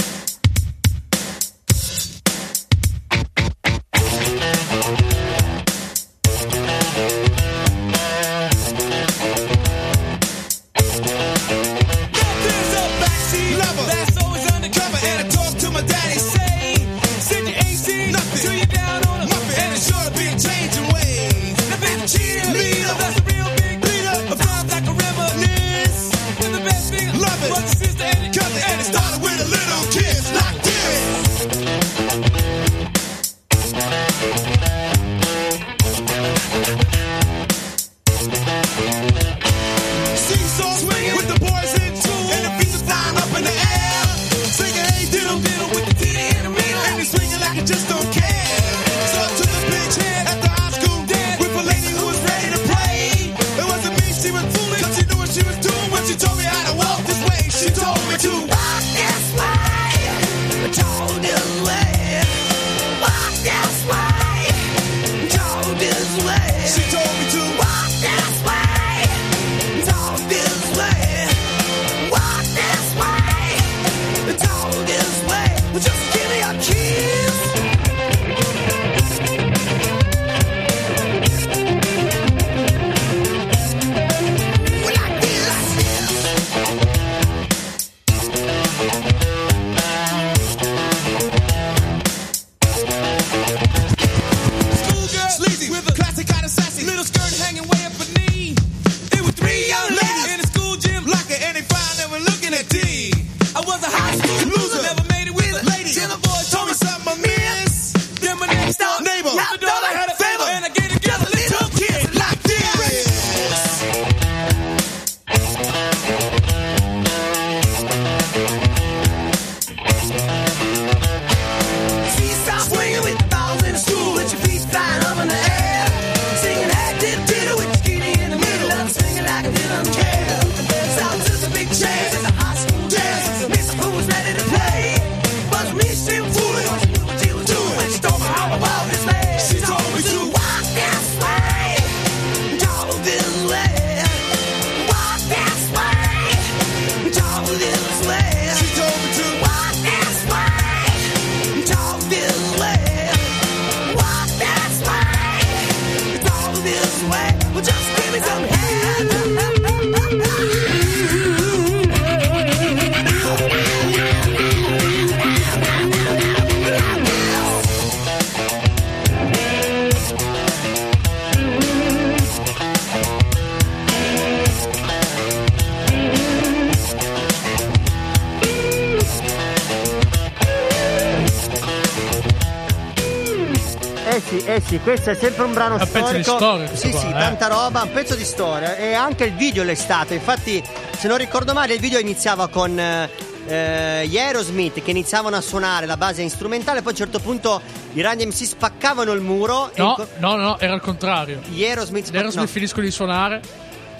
Sì, 184.39 184.45
eh 184.45 184.61
sì, 184.65 184.79
questo 184.79 185.09
è 185.11 185.15
sempre 185.15 185.43
un 185.43 185.53
brano 185.53 185.77
È 185.77 185.83
un 185.83 185.89
pezzo 185.91 186.05
storico. 186.07 186.31
di 186.31 186.37
storia 186.37 186.75
Sì, 186.75 186.89
qua, 186.89 186.99
sì, 186.99 187.07
eh. 187.07 187.11
tanta 187.11 187.47
roba, 187.47 187.81
un 187.83 187.91
pezzo 187.91 188.15
di 188.15 188.23
storia. 188.23 188.75
E 188.75 188.93
anche 188.93 189.25
il 189.25 189.33
video 189.33 189.63
l'è 189.63 189.75
stato. 189.75 190.13
Infatti, 190.13 190.61
se 190.97 191.07
non 191.07 191.17
ricordo 191.17 191.53
male, 191.53 191.73
il 191.73 191.79
video 191.79 191.99
iniziava 191.99 192.47
con 192.47 192.77
eh, 192.79 193.09
eh, 193.47 194.07
gli 194.07 194.17
Aerosmith 194.17 194.81
che 194.81 194.91
iniziavano 194.91 195.35
a 195.35 195.41
suonare 195.41 195.85
la 195.85 195.97
base 195.97 196.27
strumentale. 196.29 196.79
Poi 196.81 196.87
a 196.89 196.91
un 196.91 196.97
certo 196.97 197.19
punto 197.19 197.61
i 197.93 198.01
Run 198.01 198.15
MC 198.27 198.45
spaccavano 198.45 199.11
il 199.11 199.21
muro. 199.21 199.69
No, 199.75 199.89
inco- 199.89 200.07
no, 200.17 200.35
no, 200.35 200.59
era 200.59 200.73
il 200.73 200.81
contrario. 200.81 201.41
gli 201.47 201.63
Aerosmith 201.63 202.03
Gli 202.03 202.07
spac- 202.07 202.17
Aerosmith 202.19 202.45
no. 202.45 202.51
finiscono 202.51 202.85
di 202.85 202.91
suonare 202.91 203.41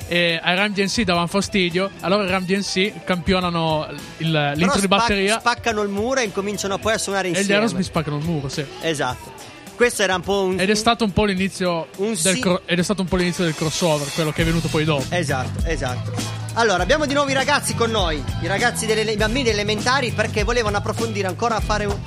e 0.07 0.39
ai 0.41 0.55
Ram 0.55 0.73
DNC 0.73 1.01
davano 1.03 1.27
fastidio. 1.27 1.89
Allora 2.01 2.23
i 2.25 2.29
Ram 2.29 2.43
DNC 2.45 3.03
campionano 3.03 3.87
il- 4.17 4.31
l'intro 4.55 4.79
di 4.79 4.85
spac- 4.85 4.87
batteria 4.87 5.39
spaccano 5.39 5.81
il 5.81 5.89
muro 5.89 6.19
e 6.19 6.23
incominciano 6.23 6.77
poi 6.77 6.93
a 6.93 6.97
suonare 6.97 7.27
e 7.27 7.31
gli 7.31 7.35
insieme. 7.37 7.55
Aerosmith 7.55 7.85
spaccano 7.85 8.17
il 8.17 8.23
muro, 8.23 8.49
sì. 8.49 8.65
Esatto. 8.81 9.42
Questo 9.75 10.03
era 10.03 10.15
un 10.15 10.21
po' 10.21 10.43
un. 10.43 10.59
Ed 10.59 10.69
è 10.69 10.75
stato 10.75 11.03
un 11.03 11.11
po' 11.11 11.25
l'inizio 11.25 11.87
Un 11.97 12.09
del 12.09 12.17
sì- 12.35 12.39
cro- 12.39 12.61
ed 12.65 12.79
è 12.79 12.83
stato 12.83 13.01
un 13.01 13.07
po' 13.07 13.15
l'inizio 13.15 13.43
del 13.43 13.55
crossover, 13.55 14.07
quello 14.13 14.31
che 14.31 14.43
è 14.43 14.45
venuto 14.45 14.67
poi 14.67 14.83
dopo. 14.85 15.03
Esatto, 15.09 15.65
esatto. 15.65 16.11
Allora, 16.53 16.83
abbiamo 16.83 17.05
di 17.07 17.13
nuovo 17.13 17.29
i 17.31 17.33
ragazzi 17.33 17.73
con 17.73 17.89
noi, 17.89 18.23
i 18.41 18.47
ragazzi 18.47 18.85
delle 18.85 19.01
i 19.11 19.17
bambini 19.17 19.49
elementari, 19.49 20.11
perché 20.11 20.43
volevano 20.43 20.77
approfondire 20.77 21.27
ancora, 21.27 21.59
fare 21.59 21.85
un- 21.85 21.97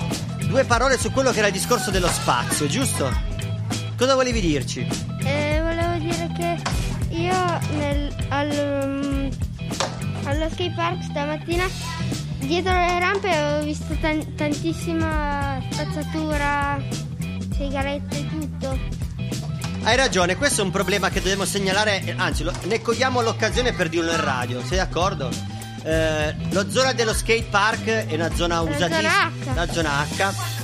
due 0.47 0.65
parole 0.65 0.97
su 0.99 1.11
quello 1.11 1.33
che 1.33 1.39
era 1.39 1.49
il 1.49 1.53
discorso 1.53 1.91
dello 1.91 2.07
spazio, 2.09 2.67
giusto? 2.69 3.11
Cosa 3.99 4.15
volevi 4.15 4.41
dirci? 4.41 4.87
Eh, 5.25 5.61
volevo 5.61 5.99
dire 5.99 6.31
che 6.37 6.57
io 7.17 7.59
nel, 7.77 8.15
al, 8.29 8.51
um, 8.85 9.29
allo 10.25 10.49
skate 10.51 10.73
park 10.77 11.03
stamattina 11.03 11.67
dietro 12.39 12.73
le 12.73 12.99
rampe 13.01 13.43
ho 13.43 13.63
visto 13.65 13.97
tan- 14.01 14.35
tantissima 14.37 15.61
spazzatura, 15.71 16.81
sigarette 17.57 18.17
e 18.19 18.29
tutto. 18.29 18.79
Hai 19.83 19.97
ragione, 19.97 20.37
questo 20.37 20.63
è 20.63 20.65
un 20.65 20.71
problema 20.71 21.09
che 21.11 21.21
dobbiamo 21.21 21.45
segnalare, 21.45 22.15
anzi, 22.17 22.43
lo- 22.43 22.53
ne 22.65 22.83
cogliamo 22.83 23.21
l'occasione 23.21 23.73
per 23.73 23.89
dirlo 23.89 24.11
in 24.11 24.21
radio, 24.21 24.65
sei 24.65 24.79
d'accordo? 24.79 25.31
Eh, 25.85 26.35
la 26.51 26.69
zona 26.69 26.93
dello 26.93 27.15
skate 27.15 27.47
park 27.49 27.85
è 27.85 28.15
una 28.15 28.35
zona 28.35 28.61
usatissima. 28.63 29.31
La 29.55 29.67
zona 29.73 30.05
H. 30.05 30.56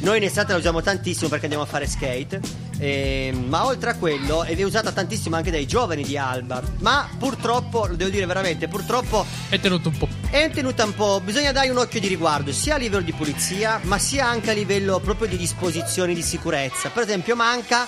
Noi 0.00 0.18
in 0.18 0.22
estate 0.22 0.52
la 0.52 0.58
usiamo 0.58 0.80
tantissimo 0.80 1.28
perché 1.28 1.44
andiamo 1.46 1.64
a 1.64 1.68
fare 1.68 1.86
skate. 1.86 2.40
eh, 2.78 3.34
ma 3.48 3.66
oltre 3.66 3.90
a 3.90 3.96
quello 3.96 4.44
è 4.44 4.62
usata 4.62 4.92
tantissimo 4.92 5.34
anche 5.34 5.50
dai 5.50 5.66
giovani 5.66 6.04
di 6.04 6.16
Alba. 6.16 6.62
Ma 6.78 7.08
purtroppo, 7.18 7.86
lo 7.86 7.96
devo 7.96 8.08
dire 8.10 8.24
veramente, 8.24 8.68
purtroppo 8.68 9.26
È 9.48 9.58
tenuto 9.58 9.88
un 9.88 9.98
po'. 9.98 10.08
è 10.30 10.50
tenuta 10.50 10.84
un 10.84 10.94
po'. 10.94 11.20
Bisogna 11.20 11.50
dare 11.50 11.68
un 11.70 11.78
occhio 11.78 11.98
di 11.98 12.06
riguardo 12.06 12.52
sia 12.52 12.76
a 12.76 12.78
livello 12.78 13.02
di 13.02 13.12
pulizia, 13.12 13.80
ma 13.82 13.98
sia 13.98 14.26
anche 14.26 14.50
a 14.50 14.54
livello 14.54 15.00
proprio 15.00 15.26
di 15.26 15.36
disposizioni 15.36 16.14
di 16.14 16.22
sicurezza. 16.22 16.90
Per 16.90 17.02
esempio, 17.02 17.34
manca 17.34 17.86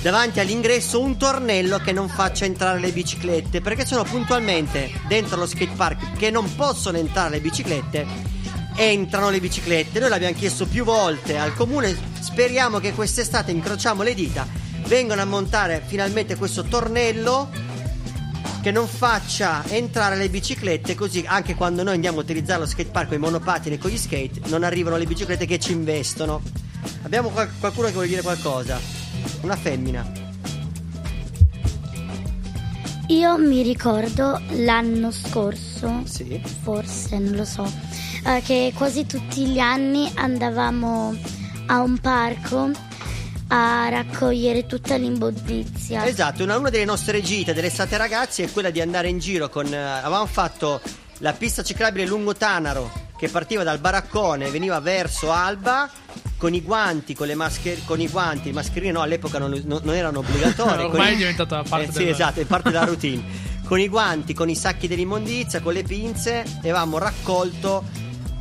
davanti 0.00 0.40
all'ingresso 0.40 1.00
un 1.00 1.18
tornello 1.18 1.78
che 1.78 1.92
non 1.92 2.08
faccia 2.08 2.46
entrare 2.46 2.80
le 2.80 2.92
biciclette, 2.92 3.60
perché 3.60 3.84
sono 3.84 4.04
puntualmente 4.04 4.90
dentro 5.06 5.36
lo 5.36 5.46
skate 5.46 5.74
park 5.76 6.16
che 6.16 6.30
non 6.30 6.54
possono 6.54 6.96
entrare 6.96 7.30
le 7.30 7.40
biciclette. 7.40 8.38
Entrano 8.82 9.28
le 9.28 9.40
biciclette, 9.40 10.00
noi 10.00 10.08
l'abbiamo 10.08 10.34
chiesto 10.34 10.66
più 10.66 10.84
volte 10.84 11.36
al 11.36 11.52
comune, 11.52 11.94
speriamo 12.18 12.78
che 12.78 12.94
quest'estate 12.94 13.50
incrociamo 13.50 14.02
le 14.02 14.14
dita, 14.14 14.46
vengano 14.86 15.20
a 15.20 15.26
montare 15.26 15.82
finalmente 15.84 16.34
questo 16.36 16.62
tornello 16.62 17.50
che 18.62 18.70
non 18.70 18.88
faccia 18.88 19.62
entrare 19.68 20.16
le 20.16 20.30
biciclette 20.30 20.94
così 20.94 21.22
anche 21.26 21.54
quando 21.56 21.82
noi 21.82 21.92
andiamo 21.96 22.20
a 22.20 22.22
utilizzare 22.22 22.60
lo 22.60 22.66
skate 22.66 22.88
park 22.88 23.08
con 23.08 23.16
i 23.18 23.20
monopattini 23.20 23.74
e 23.74 23.78
con 23.78 23.90
gli 23.90 23.98
skate 23.98 24.40
non 24.46 24.64
arrivano 24.64 24.96
le 24.96 25.04
biciclette 25.04 25.44
che 25.44 25.58
ci 25.58 25.72
investono. 25.72 26.40
Abbiamo 27.02 27.28
qual- 27.28 27.50
qualcuno 27.60 27.88
che 27.88 27.92
vuole 27.92 28.08
dire 28.08 28.22
qualcosa? 28.22 28.80
Una 29.42 29.56
femmina. 29.56 30.10
Io 33.08 33.36
mi 33.36 33.60
ricordo 33.62 34.40
l'anno 34.52 35.10
scorso, 35.10 36.02
Sì. 36.04 36.40
forse, 36.62 37.18
non 37.18 37.34
lo 37.34 37.44
so, 37.44 37.68
eh, 38.24 38.42
che 38.44 38.72
quasi 38.74 39.06
tutti 39.06 39.46
gli 39.46 39.58
anni 39.58 40.10
andavamo 40.14 41.16
a 41.66 41.80
un 41.80 41.98
parco 41.98 42.70
a 43.48 43.88
raccogliere 43.88 44.66
tutta 44.66 44.96
l'immondizia. 44.96 46.06
Esatto, 46.06 46.42
una, 46.44 46.56
una 46.56 46.70
delle 46.70 46.84
nostre 46.84 47.20
gite 47.22 47.52
dell'estate 47.52 47.96
ragazzi 47.96 48.42
è 48.42 48.50
quella 48.50 48.70
di 48.70 48.80
andare 48.80 49.08
in 49.08 49.18
giro 49.18 49.48
con... 49.48 49.66
eh, 49.72 49.76
avevamo 49.76 50.26
fatto 50.26 50.80
la 51.18 51.32
pista 51.32 51.62
ciclabile 51.62 52.06
lungo 52.06 52.34
Tanaro 52.34 52.90
che 53.18 53.28
partiva 53.28 53.62
dal 53.64 53.78
baraccone 53.78 54.46
e 54.46 54.50
veniva 54.50 54.78
verso 54.80 55.30
Alba 55.32 55.90
con 56.38 56.54
i 56.54 56.62
guanti, 56.62 57.14
con 57.14 57.26
le 57.26 57.34
maschere, 57.34 57.80
con 57.84 58.00
i 58.00 58.08
guanti, 58.08 58.46
le 58.46 58.54
mascherine 58.54 58.92
no, 58.92 59.02
all'epoca 59.02 59.38
non, 59.38 59.50
non- 59.66 59.80
non 59.82 59.94
erano 59.94 60.20
obbligatorie. 60.20 60.84
con 60.88 60.92
Ormai 60.92 61.10
i- 61.10 61.14
è 61.14 61.18
diventata 61.18 61.62
parte 61.68 61.88
eh, 61.88 61.92
Sì, 61.92 61.98
del- 62.04 62.08
esatto, 62.14 62.40
è 62.40 62.44
parte 62.44 62.70
della 62.70 62.84
routine. 62.84 63.22
con 63.66 63.78
i 63.80 63.88
guanti, 63.88 64.32
con 64.32 64.48
i 64.48 64.54
sacchi 64.54 64.86
dell'immondizia, 64.88 65.60
con 65.60 65.72
le 65.74 65.82
pinze 65.82 66.42
e 66.42 66.70
avevamo 66.70 66.96
raccolto 66.98 67.84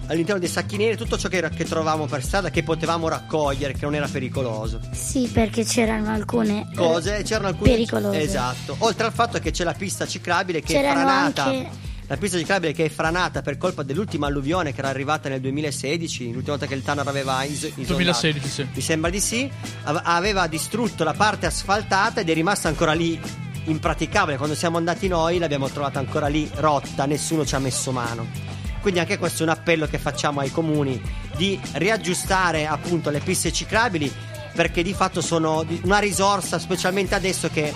all'interno 0.09 0.39
dei 0.39 0.49
sacchi 0.49 0.77
neri 0.77 0.95
tutto 0.97 1.17
ciò 1.17 1.27
che, 1.29 1.37
era- 1.37 1.49
che 1.49 1.63
trovavamo 1.65 2.05
per 2.05 2.23
strada 2.23 2.49
che 2.51 2.61
potevamo 2.63 3.07
raccogliere, 3.07 3.73
che 3.73 3.81
non 3.85 3.95
era 3.95 4.07
pericoloso 4.07 4.79
Sì, 4.91 5.27
perché 5.31 5.63
c'erano 5.63 6.09
alcune 6.11 6.67
eh, 6.71 6.75
cose, 6.75 7.21
c'erano 7.23 7.47
alcune 7.47 7.69
pericolose. 7.71 8.21
Esatto. 8.21 8.75
Oltre 8.79 9.05
al 9.05 9.13
fatto 9.13 9.39
che 9.39 9.51
c'è 9.51 9.63
la 9.63 9.73
pista 9.73 10.05
ciclabile 10.05 10.61
che 10.61 10.73
C'erano 10.73 10.99
è 10.99 11.03
franata. 11.03 11.43
anche- 11.45 11.69
La 12.07 12.17
pista 12.17 12.37
ciclabile 12.39 12.73
che 12.73 12.85
è 12.85 12.89
franata 12.89 13.43
per 13.43 13.57
colpa 13.59 13.83
dell'ultima 13.83 14.25
alluvione 14.25 14.73
che 14.73 14.79
era 14.79 14.89
arrivata 14.89 15.29
nel 15.29 15.41
2016, 15.41 16.25
l'ultima 16.31 16.57
volta 16.57 16.65
che 16.65 16.73
il 16.73 16.81
Tanaro 16.81 17.07
aveva 17.07 17.43
is- 17.43 17.61
isolato. 17.65 17.93
2016, 17.93 18.47
sì. 18.49 18.67
Mi 18.73 18.81
sembra 18.81 19.11
di 19.11 19.19
sì. 19.19 19.47
Ave- 19.83 20.01
Aveva 20.03 20.47
distrutto 20.47 21.03
la 21.03 21.13
parte 21.13 21.45
asfaltata 21.45 22.21
ed 22.21 22.29
è 22.29 22.33
rimasta 22.33 22.67
ancora 22.67 22.93
lì 22.93 23.19
impraticabile. 23.65 24.37
Quando 24.37 24.55
siamo 24.55 24.77
andati 24.77 25.07
noi 25.07 25.37
l'abbiamo 25.37 25.69
trovata 25.69 25.99
ancora 25.99 26.25
lì 26.27 26.49
rotta, 26.55 27.05
nessuno 27.05 27.45
ci 27.45 27.53
ha 27.53 27.59
messo 27.59 27.91
mano. 27.91 28.57
Quindi 28.81 28.99
anche 28.99 29.17
questo 29.17 29.43
è 29.43 29.45
un 29.45 29.51
appello 29.51 29.87
che 29.87 29.97
facciamo 29.97 30.39
ai 30.39 30.51
comuni 30.51 31.01
di 31.35 31.59
riaggiustare 31.73 32.65
appunto 32.67 33.09
le 33.09 33.19
piste 33.19 33.51
ciclabili 33.51 34.11
perché 34.53 34.81
di 34.83 34.93
fatto 34.93 35.21
sono 35.21 35.65
una 35.83 35.99
risorsa 35.99 36.59
specialmente 36.59 37.13
adesso 37.15 37.49
che 37.49 37.73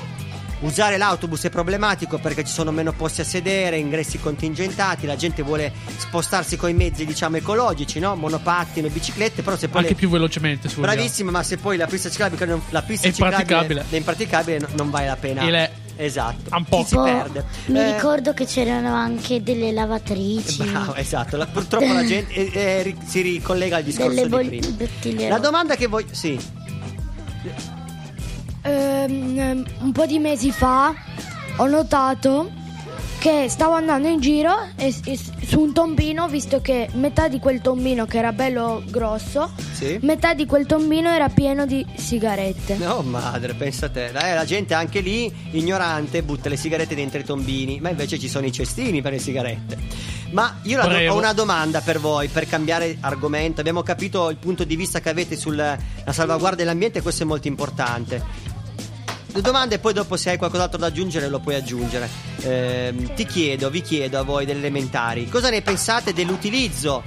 usare 0.62 0.96
l'autobus 0.98 1.44
è 1.44 1.50
problematico 1.50 2.18
perché 2.20 2.44
ci 2.46 2.52
sono 2.54 2.72
meno 2.72 2.94
posti 2.94 3.20
a 3.22 3.26
sedere, 3.26 3.78
ingressi 3.78 4.18
contingentati, 4.20 5.06
la 5.06 5.18
gente 5.18 5.42
vuole 5.42 5.74
spostarsi 5.98 6.56
con 6.56 6.70
i 6.70 6.74
mezzi 6.74 7.06
diciamo 7.06 7.36
ecologici, 7.38 8.00
no? 8.00 8.16
monopattino 8.16 8.88
e 8.88 8.90
biciclette, 8.90 9.42
però 9.44 9.58
se 9.58 9.68
poi 9.68 9.82
Anche 9.82 9.92
le- 9.94 10.00
più 10.00 10.10
velocemente, 10.10 10.70
vogliamo. 10.70 10.94
Bravissima, 10.94 11.32
ma 11.32 11.44
se 11.44 11.58
poi 11.58 11.76
la 11.78 11.86
pista 11.86 12.10
ciclabile, 12.10 12.62
la 12.70 12.82
pista 12.82 13.08
È 13.08 13.12
ciclabile 13.12 13.42
impraticabile. 13.42 13.86
è 13.90 13.96
impraticabile, 13.98 14.60
no- 14.60 14.68
non 14.76 14.90
vale 14.90 15.08
la 15.08 15.18
pena. 15.18 15.42
E 15.42 15.52
le- 15.52 15.72
Esatto. 15.96 16.56
Un 16.56 16.64
po'. 16.66 16.84
Si 16.84 16.96
perde. 16.96 17.46
mi 17.68 17.80
Eh, 17.80 17.94
ricordo 17.94 18.34
che 18.34 18.46
c'erano 18.46 18.94
anche 18.94 19.44
delle 19.44 19.72
lavatrici. 19.72 20.64
Bravo, 20.70 20.96
esatto. 20.96 21.38
La- 21.38 21.46
purtroppo 21.46 21.92
la 21.94 22.04
gente 22.06 22.34
eh, 22.34 22.52
eh, 22.54 22.96
si 23.06 23.22
ricollega 23.22 23.78
al 23.78 23.84
discorso 23.84 24.10
Delle 24.10 24.24
di 24.24 24.30
bol- 24.30 24.48
prima. 24.48 24.68
bottiglie 24.76 25.30
La 25.30 25.38
domanda 25.40 25.76
che 25.76 25.88
voglio. 25.88 26.08
Sì. 26.12 26.40
Ehm, 28.66 29.66
un 29.80 29.92
po' 29.92 30.06
di 30.06 30.20
mesi 30.20 30.52
fa 30.52 30.94
ho 31.58 31.68
notato 31.68 32.50
che 33.24 33.48
stavo 33.48 33.76
andando 33.76 34.10
in 34.10 34.20
giro 34.20 34.52
e, 34.76 34.94
e 35.06 35.18
su 35.18 35.62
un 35.62 35.72
tombino, 35.72 36.28
visto 36.28 36.60
che 36.60 36.90
metà 36.96 37.30
di 37.30 37.40
quel 37.40 37.62
tombino 37.62 38.06
che 38.06 38.18
era 38.18 38.34
bello 38.34 38.84
grosso, 38.86 39.50
Sì. 39.72 39.98
metà 40.02 40.34
di 40.34 40.46
quel 40.46 40.66
tombino 40.66 41.08
era 41.10 41.30
pieno 41.30 41.66
di 41.66 41.86
sigarette. 41.96 42.76
No, 42.76 43.00
madre, 43.02 43.54
pensa 43.54 43.86
a 43.86 43.90
te. 43.90 44.08
Eh, 44.08 44.34
la 44.34 44.44
gente 44.44 44.74
anche 44.74 45.00
lì, 45.00 45.34
ignorante, 45.52 46.22
butta 46.22 46.50
le 46.50 46.58
sigarette 46.58 46.96
dentro 46.96 47.18
i 47.18 47.24
tombini, 47.24 47.80
ma 47.80 47.88
invece 47.88 48.20
ci 48.20 48.28
sono 48.28 48.46
i 48.46 48.52
cestini 48.52 49.02
per 49.02 49.14
le 49.14 49.20
sigarette. 49.20 49.78
Ma 50.32 50.58
io 50.64 50.76
la 50.76 50.88
do- 50.88 51.12
ho 51.14 51.16
una 51.18 51.32
domanda 51.32 51.80
per 51.80 52.02
voi, 52.02 52.28
per 52.28 52.46
cambiare 52.46 52.98
argomento. 53.00 53.62
Abbiamo 53.62 53.84
capito 53.84 54.30
il 54.32 54.36
punto 54.38 54.66
di 54.66 54.76
vista 54.76 55.00
che 55.00 55.08
avete 55.08 55.38
sulla 55.38 55.78
salvaguardia 56.10 56.66
dell'ambiente, 56.66 57.02
questo 57.02 57.24
è 57.24 57.26
molto 57.26 57.48
importante. 57.48 58.52
Due 59.34 59.42
domande 59.42 59.76
e 59.76 59.80
poi 59.80 59.94
dopo 59.94 60.16
se 60.16 60.30
hai 60.30 60.38
qualcos'altro 60.38 60.78
da 60.78 60.86
aggiungere 60.86 61.28
lo 61.28 61.40
puoi 61.40 61.56
aggiungere. 61.56 62.08
Ehm, 62.42 63.16
ti 63.16 63.26
chiedo, 63.26 63.72
vi 63.72 63.82
chiedo 63.82 64.20
a 64.20 64.22
voi 64.22 64.46
delle 64.46 64.60
elementari, 64.60 65.28
cosa 65.28 65.50
ne 65.50 65.64
pensate 65.64 66.14
dell'utilizzo 66.14 67.02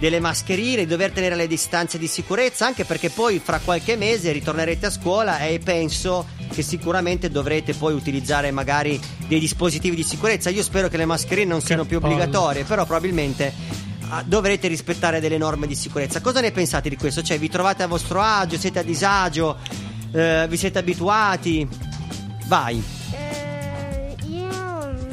delle 0.00 0.18
mascherine, 0.18 0.82
di 0.82 0.86
dover 0.86 1.12
tenere 1.12 1.36
le 1.36 1.46
distanze 1.46 1.98
di 1.98 2.08
sicurezza, 2.08 2.66
anche 2.66 2.84
perché 2.84 3.10
poi 3.10 3.38
fra 3.38 3.60
qualche 3.60 3.94
mese 3.94 4.32
ritornerete 4.32 4.86
a 4.86 4.90
scuola 4.90 5.38
e 5.38 5.60
penso 5.60 6.26
che 6.52 6.62
sicuramente 6.62 7.30
dovrete 7.30 7.74
poi 7.74 7.94
utilizzare 7.94 8.50
magari 8.50 9.00
dei 9.28 9.38
dispositivi 9.38 9.94
di 9.94 10.02
sicurezza. 10.02 10.50
Io 10.50 10.64
spero 10.64 10.88
che 10.88 10.96
le 10.96 11.04
mascherine 11.04 11.46
non 11.46 11.60
siano 11.60 11.84
più 11.84 12.00
palle. 12.00 12.14
obbligatorie, 12.14 12.64
però 12.64 12.84
probabilmente 12.84 13.54
ah, 14.08 14.24
dovrete 14.26 14.66
rispettare 14.66 15.20
delle 15.20 15.38
norme 15.38 15.68
di 15.68 15.76
sicurezza. 15.76 16.20
Cosa 16.20 16.40
ne 16.40 16.50
pensate 16.50 16.88
di 16.88 16.96
questo? 16.96 17.22
Cioè, 17.22 17.38
vi 17.38 17.48
trovate 17.48 17.84
a 17.84 17.86
vostro 17.86 18.20
agio, 18.20 18.58
siete 18.58 18.80
a 18.80 18.82
disagio, 18.82 19.56
eh, 20.16 20.46
vi 20.48 20.56
siete 20.56 20.78
abituati? 20.78 21.68
Vai. 22.46 22.82
Eh, 23.12 24.16
io 24.28 24.48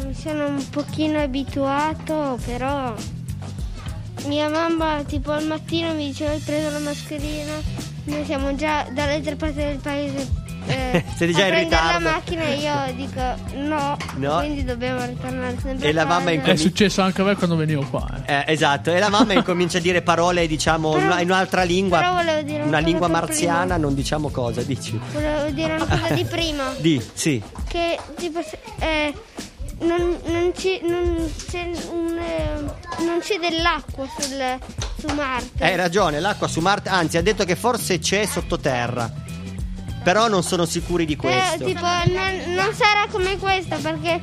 mi 0.06 0.14
sono 0.14 0.48
un 0.48 0.70
pochino 0.70 1.20
abituato, 1.20 2.40
però 2.46 2.96
mia 4.28 4.48
mamma 4.48 5.04
tipo 5.06 5.32
al 5.32 5.46
mattino 5.46 5.94
mi 5.94 6.08
diceva 6.08 6.32
hai 6.32 6.40
preso 6.40 6.70
la 6.70 6.80
mascherina, 6.80 7.52
noi 8.06 8.24
siamo 8.24 8.56
già 8.56 8.88
dall'altra 8.94 9.36
parte 9.36 9.66
del 9.66 9.78
paese. 9.80 10.43
Eh, 10.68 11.04
Siete 11.16 11.34
già 11.34 11.46
in 11.46 11.52
prendere 11.54 11.70
la 11.70 11.98
ritardo. 11.98 12.10
macchina 12.10 12.42
e 12.44 12.56
io 12.56 12.94
dico 12.96 13.22
no, 13.56 13.98
No. 14.16 14.38
quindi 14.40 14.64
dobbiamo 14.64 15.04
ritornare 15.06 15.58
sempre 15.62 15.88
E 15.88 15.90
a 15.90 15.94
la 15.94 16.06
mamma 16.06 16.32
casa. 16.38 16.52
È 16.52 16.56
successo 16.56 17.02
anche 17.02 17.22
a 17.22 17.26
me 17.26 17.36
quando 17.36 17.56
venivo 17.56 17.84
qua. 17.90 18.08
eh. 18.26 18.34
Eh, 18.34 18.44
esatto, 18.48 18.92
e 18.94 19.00
la 19.00 19.10
mamma 19.10 19.34
incomincia 19.34 19.78
a 19.78 19.82
dire 19.82 20.02
parole, 20.02 20.48
diciamo, 20.48 20.98
in 20.98 21.04
una- 21.06 21.20
in 21.22 21.30
un'altra 21.30 21.64
lingua, 21.64 22.00
però 22.00 22.14
volevo 22.14 22.42
dire 22.42 22.58
una 22.58 22.68
una 22.68 22.78
cosa 22.78 22.86
lingua 22.90 23.08
per 23.10 23.20
marziana, 23.22 23.60
prima. 23.62 23.78
non 23.78 23.94
diciamo 23.96 24.30
cosa, 24.30 24.62
dici. 24.62 25.00
Volevo 25.12 25.50
dire 25.52 25.74
una 25.76 25.86
cosa 25.86 26.14
di 26.14 26.26
prima. 26.26 26.64
Di, 26.80 27.02
sì. 27.14 27.42
che 27.68 27.98
tipo 28.18 28.42
se- 28.42 28.60
eh, 28.80 29.14
non, 29.82 30.18
non 30.26 30.52
ci- 30.56 30.80
non 30.84 31.30
c'è, 31.50 31.70
un, 31.92 32.18
eh, 32.18 33.04
non 33.04 33.20
c'è 33.20 33.38
dell'acqua 33.38 34.06
sul, 34.18 34.60
su 35.00 35.14
Marte. 35.14 35.64
Hai 35.64 35.76
ragione, 35.76 36.20
l'acqua 36.20 36.48
su 36.48 36.60
Marte, 36.62 36.90
anzi 36.90 37.18
ha 37.18 37.22
detto 37.22 37.44
che 37.44 37.56
forse 37.56 38.00
c'è 38.00 38.26
sottoterra. 38.26 39.12
Però 40.04 40.28
non 40.28 40.44
sono 40.44 40.66
sicuri 40.66 41.06
di 41.06 41.16
Però, 41.16 41.34
questo. 41.34 41.66
tipo, 41.66 41.80
non, 41.82 42.54
non 42.56 42.74
sarà 42.74 43.06
come 43.10 43.38
questa 43.38 43.78
perché 43.78 44.20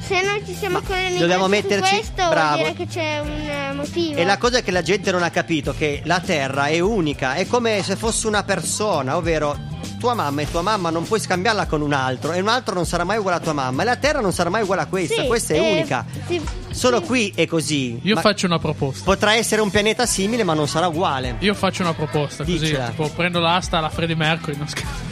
se 0.00 0.22
noi 0.22 0.42
ci 0.46 0.54
siamo 0.54 0.80
collegati 0.80 1.18
dobbiamo 1.18 1.44
su 1.44 1.50
metterci- 1.50 1.94
questo 1.96 2.28
bravo. 2.30 2.56
vuol 2.62 2.72
dire 2.72 2.74
che 2.74 2.86
c'è 2.86 3.20
un 3.20 3.28
eh, 3.30 3.72
motivo. 3.74 4.18
E 4.18 4.24
la 4.24 4.38
cosa 4.38 4.58
è 4.58 4.62
che 4.62 4.70
la 4.70 4.80
gente 4.82 5.10
non 5.12 5.22
ha 5.22 5.30
capito 5.30 5.74
che 5.76 6.00
la 6.04 6.20
Terra 6.20 6.66
è 6.66 6.80
unica, 6.80 7.34
è 7.34 7.46
come 7.46 7.82
se 7.82 7.94
fosse 7.96 8.26
una 8.26 8.42
persona, 8.42 9.16
ovvero 9.16 9.76
tua 9.98 10.14
mamma 10.14 10.42
e 10.42 10.50
tua 10.50 10.62
mamma 10.62 10.90
non 10.90 11.02
puoi 11.04 11.18
scambiarla 11.20 11.66
con 11.66 11.80
un 11.82 11.92
altro 11.92 12.32
e 12.32 12.40
un 12.40 12.46
altro 12.48 12.72
non 12.74 12.86
sarà 12.86 13.02
mai 13.04 13.18
uguale 13.18 13.38
a 13.38 13.40
tua 13.40 13.52
mamma 13.52 13.82
e 13.82 13.84
la 13.84 13.96
Terra 13.96 14.20
non 14.20 14.32
sarà 14.32 14.48
mai 14.48 14.62
uguale 14.62 14.82
a 14.82 14.86
questa, 14.86 15.22
Sì, 15.22 15.26
questa 15.26 15.54
è 15.54 15.56
eh, 15.60 15.72
unica. 15.72 16.06
sì, 16.26 16.40
Solo 16.70 17.00
sì. 17.00 17.04
qui 17.06 17.32
è 17.34 17.46
così. 17.46 17.98
Io 18.04 18.14
Ma 18.14 18.20
faccio 18.20 18.46
una 18.46 18.58
proposta. 18.60 19.02
Potrà 19.04 19.34
essere 19.34 19.60
un 19.60 19.70
pianeta 19.70 20.06
simile 20.06 20.44
ma 20.44 20.54
non 20.54 20.68
sarà 20.68 20.86
uguale. 20.86 21.34
Io 21.40 21.52
faccio 21.52 21.82
una 21.82 21.92
proposta 21.94 22.44
così, 22.44 22.58
Dicela. 22.58 22.88
tipo 22.90 23.10
prendo 23.10 23.40
l'asta 23.40 23.76
alla 23.78 23.90
Freddie 23.90 24.14
Mercury, 24.16 24.56
non 24.56 24.68
scherzo. 24.68 25.07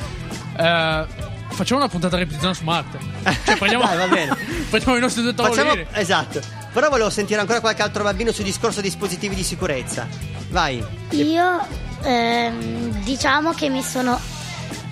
Eh, 0.56 1.06
facciamo 1.50 1.80
una 1.80 1.88
puntata 1.88 2.16
ripetizione 2.16 2.54
su 2.54 2.64
Marte. 2.64 2.98
Cioè 3.44 3.56
prendiamo, 3.58 3.84
Dai, 3.84 3.96
va 3.96 4.06
bene. 4.08 4.36
prendiamo 4.70 4.96
i 4.96 5.00
nostri 5.00 5.22
due 5.22 5.34
Facciamo, 5.34 5.72
esatto. 5.92 6.40
Però 6.72 6.88
volevo 6.88 7.10
sentire 7.10 7.40
ancora 7.40 7.60
qualche 7.60 7.82
altro 7.82 8.02
bambino 8.02 8.32
sul 8.32 8.44
discorso 8.44 8.80
dispositivi 8.80 9.34
di 9.34 9.42
sicurezza. 9.42 10.06
Vai, 10.48 10.84
Io 11.10 11.66
ehm, 12.02 13.02
diciamo 13.02 13.52
che 13.52 13.68
mi 13.68 13.82
sono 13.82 14.18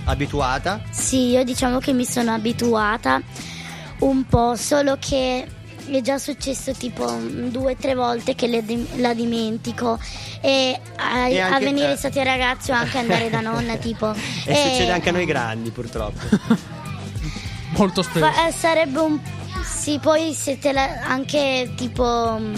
abituata. 0.04 0.80
Sì, 0.90 1.28
io 1.30 1.44
diciamo 1.44 1.78
che 1.78 1.92
mi 1.92 2.04
sono 2.04 2.32
abituata 2.32 3.20
un 4.00 4.24
po', 4.26 4.56
solo 4.56 4.96
che 4.98 5.46
è 5.90 6.00
già 6.00 6.18
successo 6.18 6.72
tipo 6.72 7.10
mm, 7.10 7.48
due 7.48 7.72
o 7.72 7.76
tre 7.76 7.94
volte 7.94 8.34
che 8.34 8.46
le 8.46 8.64
dim- 8.64 8.96
la 8.96 9.14
dimentico 9.14 9.98
e 10.40 10.78
a, 10.96 11.28
E 11.28 11.40
a 11.40 11.58
venire 11.58 11.90
eh. 11.90 11.92
estate 11.94 12.22
ragazzi 12.24 12.70
o 12.70 12.74
anche 12.74 12.98
andare 12.98 13.30
da 13.30 13.40
nonna 13.40 13.76
tipo. 13.78 14.12
E 14.12 14.54
succede 14.54 14.90
anche 14.92 15.08
a 15.08 15.12
noi 15.12 15.24
grandi, 15.26 15.70
purtroppo. 15.70 16.20
Molto 17.76 18.02
spesso. 18.02 18.24
fa- 18.24 18.46
eh, 18.46 18.52
sarebbe 18.52 18.98
un... 19.00 19.18
Sì, 19.64 19.98
poi 20.00 20.32
siete 20.34 20.72
la- 20.72 21.00
anche 21.06 21.72
tipo... 21.76 22.36
mm, 22.38 22.54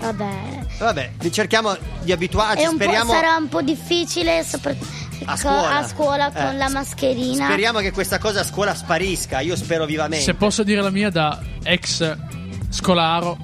Vabbè, 0.00 0.64
Vabbè, 0.78 1.10
cerchiamo 1.30 1.76
di 2.02 2.10
abituarci. 2.12 2.62
è 2.62 2.66
un 2.66 2.78
po', 2.78 2.82
speriamo, 2.84 3.12
sarà 3.12 3.36
un 3.36 3.48
po' 3.50 3.60
difficile 3.60 4.42
soprattutto 4.44 4.99
A 5.24 5.36
scuola. 5.36 5.76
a 5.78 5.86
scuola 5.86 6.30
con 6.30 6.42
Eh. 6.42 6.56
la 6.56 6.68
mascherina. 6.68 7.44
speriamo 7.46 7.78
che 7.80 7.92
questa 7.92 8.18
cosa 8.18 8.40
a 8.40 8.44
scuola 8.44 8.74
sparisca. 8.74 9.40
Io 9.40 9.56
spero 9.56 9.84
vivamente. 9.86 10.24
Se 10.24 10.34
posso 10.34 10.62
dire 10.62 10.80
la 10.80 10.90
mia 10.90 11.10
da 11.10 11.38
ex 11.62 12.16
scolaro, 12.70 13.36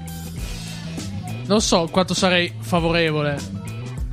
non 1.47 1.61
so 1.61 1.89
quanto 1.91 2.15
sarei 2.15 2.53
favorevole, 2.61 3.39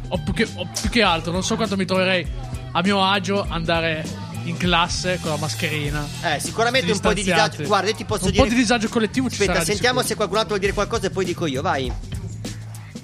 o 0.10 0.20
più, 0.24 0.34
che, 0.34 0.48
o 0.56 0.68
più 0.80 0.90
che 0.90 1.02
altro, 1.02 1.32
non 1.32 1.44
so 1.44 1.56
quanto 1.56 1.76
mi 1.76 1.86
troverei 1.86 2.26
a 2.72 2.82
mio 2.82 3.04
agio 3.04 3.46
andare 3.48 4.04
in 4.46 4.58
classe 4.58 5.20
con 5.22 5.32
la 5.32 5.38
mascherina. 5.38 6.06
Eh, 6.24 6.40
sicuramente 6.40 6.92
un 6.92 7.00
po' 7.00 7.14
di 7.14 7.24
disagio. 7.24 7.64
Guarda, 7.64 7.90
io 7.90 7.96
ti 7.96 8.04
posso 8.06 8.26
un 8.26 8.32
dire. 8.32 8.44
po' 8.44 8.50
di 8.50 8.56
disagio 8.56 8.90
collettivo 8.90 9.30
ci 9.30 9.40
Aspetta, 9.42 9.64
sentiamo 9.64 10.02
se 10.02 10.16
qualcun 10.16 10.38
altro 10.38 10.50
vuol 10.50 10.60
dire 10.60 10.74
qualcosa 10.74 11.08
e 11.08 11.10
poi 11.12 11.26
dico 11.26 11.46
io. 11.46 11.62
Vai. 11.62 11.92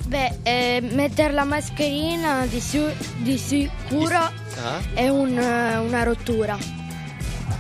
Beh, 0.10 0.40
eh, 0.42 0.82
mettere 0.82 1.32
la 1.34 1.44
mascherina 1.44 2.48
di, 2.48 2.60
su- 2.60 2.92
di 3.18 3.38
sicuro 3.38 4.18
Ah. 4.18 4.80
è 4.96 5.08
un, 5.08 5.38
eh, 5.38 5.78
una 5.78 6.02
rottura. 6.02 6.58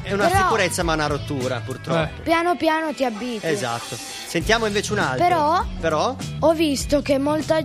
È 0.02 0.12
una 0.14 0.26
Però- 0.28 0.40
sicurezza, 0.46 0.82
ma 0.82 0.94
una 0.94 1.06
rottura, 1.06 1.60
purtroppo. 1.64 2.22
Piano 2.24 2.56
piano 2.56 2.92
ti 2.96 3.06
abitui. 3.06 3.48
Esatto. 3.48 3.96
Sentiamo 3.96 4.66
invece 4.66 4.94
un 4.94 4.98
altro. 5.00 5.24
Però- 5.28 5.64
Però? 5.80 6.16
Ho 6.40 6.54
visto 6.54 7.04
che 7.04 7.20
molta 7.20 7.60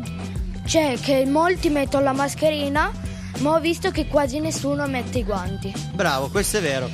cioè 0.67 0.99
che 1.01 1.25
molti 1.25 1.71
mettono 1.71 2.05
la 2.05 2.13
mascherina, 2.13 2.91
ma 3.39 3.51
ho 3.53 3.61
visto 3.61 3.91
che 3.91 4.07
quasi 4.07 4.39
nessuno 4.39 4.87
mette 4.87 5.19
i 5.21 5.25
guanti. 5.25 5.73
Bravo, 5.95 6.29
questo 6.29 6.59
è 6.59 6.61
vero. 6.61 6.91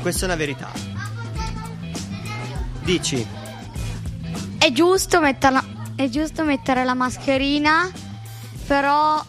Questa 0.00 0.22
è 0.22 0.24
una 0.24 0.36
verità. 0.36 0.70
Dici. 2.82 3.26
È 4.58 4.72
giusto 4.72 5.20
metterla, 5.20 5.62
è 5.96 6.08
giusto 6.08 6.44
mettere 6.44 6.84
la 6.84 6.94
mascherina, 6.94 7.90
però 8.66 9.24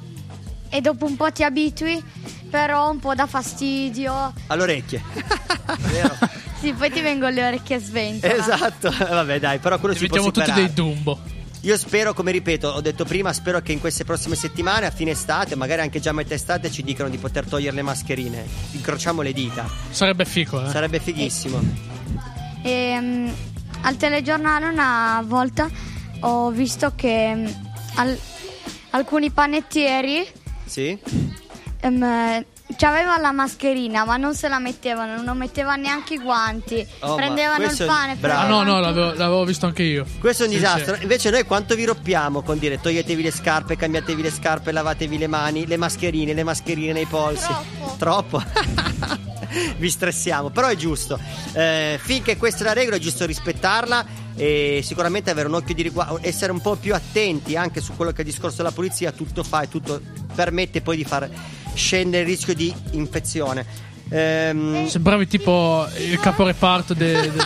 e 0.69 0.81
dopo 0.81 1.05
un 1.05 1.15
po' 1.15 1.31
ti 1.31 1.43
abitui, 1.43 2.03
però 2.49 2.89
un 2.91 2.99
po' 2.99 3.15
dà 3.15 3.27
fastidio. 3.27 4.33
Alle 4.47 4.61
orecchie. 4.63 5.01
Vero? 5.91 6.17
Sì, 6.59 6.73
poi 6.73 6.91
ti 6.91 7.01
vengono 7.01 7.31
le 7.31 7.45
orecchie 7.47 7.75
a 7.75 7.79
sventola. 7.79 8.33
esatto. 8.33 8.91
Vabbè, 8.97 9.39
dai, 9.39 9.59
però 9.59 9.79
quello 9.79 9.95
si 9.95 10.07
può 10.07 10.17
Diventiamo 10.17 10.31
tutti 10.31 10.45
superare. 10.45 10.65
dei 10.65 10.73
Dumbo. 10.73 11.19
Io 11.61 11.77
spero, 11.77 12.13
come 12.13 12.31
ripeto, 12.31 12.67
ho 12.67 12.81
detto 12.81 13.05
prima, 13.05 13.33
spero 13.33 13.59
che 13.61 13.71
in 13.71 13.79
queste 13.79 14.03
prossime 14.05 14.35
settimane, 14.35 14.85
a 14.85 14.91
fine 14.91 15.11
estate, 15.11 15.55
magari 15.55 15.81
anche 15.81 15.99
già 15.99 16.11
a 16.11 16.13
metà 16.13 16.35
estate, 16.35 16.69
ci 16.69 16.83
dicano 16.83 17.09
di 17.09 17.17
poter 17.17 17.45
togliere 17.45 17.75
le 17.75 17.81
mascherine. 17.81 18.45
Incrociamo 18.73 19.21
le 19.23 19.33
dita. 19.33 19.67
Sarebbe 19.89 20.25
fico, 20.25 20.63
eh. 20.63 20.69
Sarebbe 20.69 20.99
fighissimo. 20.99 21.59
E, 22.61 22.97
mm, 22.99 23.27
al 23.81 23.97
telegiornale 23.97 24.67
una 24.67 25.23
volta 25.25 25.67
ho 26.27 26.49
visto 26.51 26.93
che 26.95 27.33
mm, 27.35 27.45
al- 27.95 28.19
alcuni 28.91 29.29
panettieri 29.31 30.25
Sì? 30.65 30.97
ehm, 31.81 32.43
avevano 32.81 33.21
la 33.21 33.31
mascherina 33.31 34.05
ma 34.05 34.17
non 34.17 34.33
se 34.35 34.47
la 34.47 34.57
mettevano, 34.59 35.21
non 35.21 35.37
mettevano 35.37 35.81
neanche 35.83 36.15
i 36.15 36.17
guanti, 36.19 36.85
Oh, 36.99 37.15
prendevano 37.15 37.63
il 37.65 37.83
pane. 37.85 38.15
bravo. 38.15 38.41
Ah 38.41 38.47
no, 38.47 38.63
no, 38.63 38.79
l'avevo, 38.79 39.13
l'avevo 39.13 39.45
visto 39.45 39.65
anche 39.67 39.83
io. 39.83 40.05
Questo 40.19 40.43
è 40.43 40.45
un 40.47 40.51
Sì, 40.53 40.57
disastro. 40.59 40.95
sì. 40.95 41.01
Invece 41.03 41.29
noi 41.29 41.43
quanto 41.43 41.75
vi 41.75 41.85
rompiamo 41.85 42.41
con 42.41 42.57
dire 42.57 42.79
toglietevi 42.81 43.21
le 43.23 43.31
scarpe, 43.31 43.75
cambiatevi 43.75 44.21
le 44.21 44.31
scarpe, 44.31 44.71
lavatevi 44.71 45.17
le 45.17 45.27
mani, 45.27 45.67
le 45.67 45.77
mascherine, 45.77 46.33
le 46.33 46.43
mascherine 46.43 46.91
nei 46.93 47.05
polsi. 47.05 47.47
Troppo. 47.97 48.41
Troppo? 48.41 48.43
vi 49.77 49.89
stressiamo, 49.89 50.49
però 50.49 50.67
è 50.67 50.75
giusto. 50.75 51.19
Eh, 51.53 51.99
finché 52.01 52.35
questa 52.37 52.63
è 52.63 52.67
la 52.67 52.73
regola 52.73 52.95
è 52.95 52.99
giusto 52.99 53.25
rispettarla 53.25 54.23
e 54.35 54.81
sicuramente 54.83 55.29
avere 55.29 55.47
un 55.47 55.53
occhio 55.55 55.73
di 55.73 55.81
riguardo, 55.81 56.19
essere 56.21 56.51
un 56.51 56.59
po' 56.61 56.75
più 56.75 56.93
attenti 56.93 57.55
anche 57.55 57.79
su 57.81 57.95
quello 57.95 58.11
che 58.11 58.17
è 58.17 58.25
il 58.25 58.31
discorso 58.31 58.57
della 58.57 58.71
polizia, 58.71 59.11
tutto 59.11 59.43
fa 59.43 59.61
e 59.61 59.67
tutto 59.69 60.01
permette 60.33 60.81
poi 60.81 60.97
di 60.97 61.05
far 61.05 61.29
scendere 61.73 62.23
il 62.23 62.29
rischio 62.29 62.53
di 62.53 62.73
infezione. 62.91 63.65
Ehm, 64.09 64.87
Sembravi 64.87 65.27
tipo 65.27 65.87
il 65.97 66.19
caporeparto 66.19 66.93
de- 66.93 67.31
de- 67.31 67.43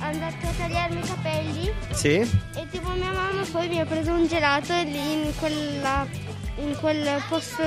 andata 0.00 0.48
a 0.48 0.52
tagliarmi 0.58 0.98
i 0.98 1.02
capelli 1.06 1.72
sì? 1.92 2.14
e 2.16 2.66
tipo 2.70 2.90
mia 2.90 3.12
mamma 3.12 3.44
poi 3.50 3.68
mi 3.68 3.78
ha 3.78 3.84
preso 3.84 4.10
un 4.12 4.26
gelato 4.26 4.74
lì 4.82 5.12
in 5.12 5.32
quella 5.38 6.06
in 6.56 6.74
quel 6.80 7.22
posto 7.28 7.62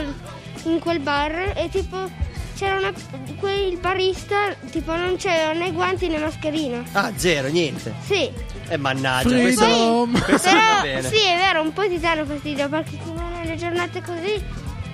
in 0.66 0.80
quel 0.80 1.00
bar 1.00 1.54
e 1.56 1.70
tipo 1.70 2.10
c'era 2.56 2.78
una 2.78 2.92
quel 3.40 3.78
barista 3.78 4.56
tipo 4.72 4.96
non 4.96 5.16
c'aveva 5.18 5.54
né 5.54 5.72
guanti 5.72 6.08
né 6.08 6.18
mascherina. 6.18 6.84
Ah, 6.94 7.12
zero, 7.16 7.48
niente. 7.50 7.94
Sì. 8.06 8.30
E 8.68 8.78
mannaggia, 8.78 9.30
questo, 9.38 9.64
Freedom. 9.64 10.22
questo 10.24 10.52
non 10.52 10.60
va 10.60 10.82
Però 10.82 10.94
bene. 10.96 11.08
sì, 11.10 11.24
è 11.24 11.38
vero, 11.38 11.62
un 11.62 11.74
po' 11.74 11.88
ti 11.88 12.00
danno 12.00 12.26
fastidio 12.26 12.68
perché 12.70 12.92
se 13.04 13.12
non 13.14 13.32
nelle 13.34 13.56
giornate 13.58 14.02
così 14.02 14.44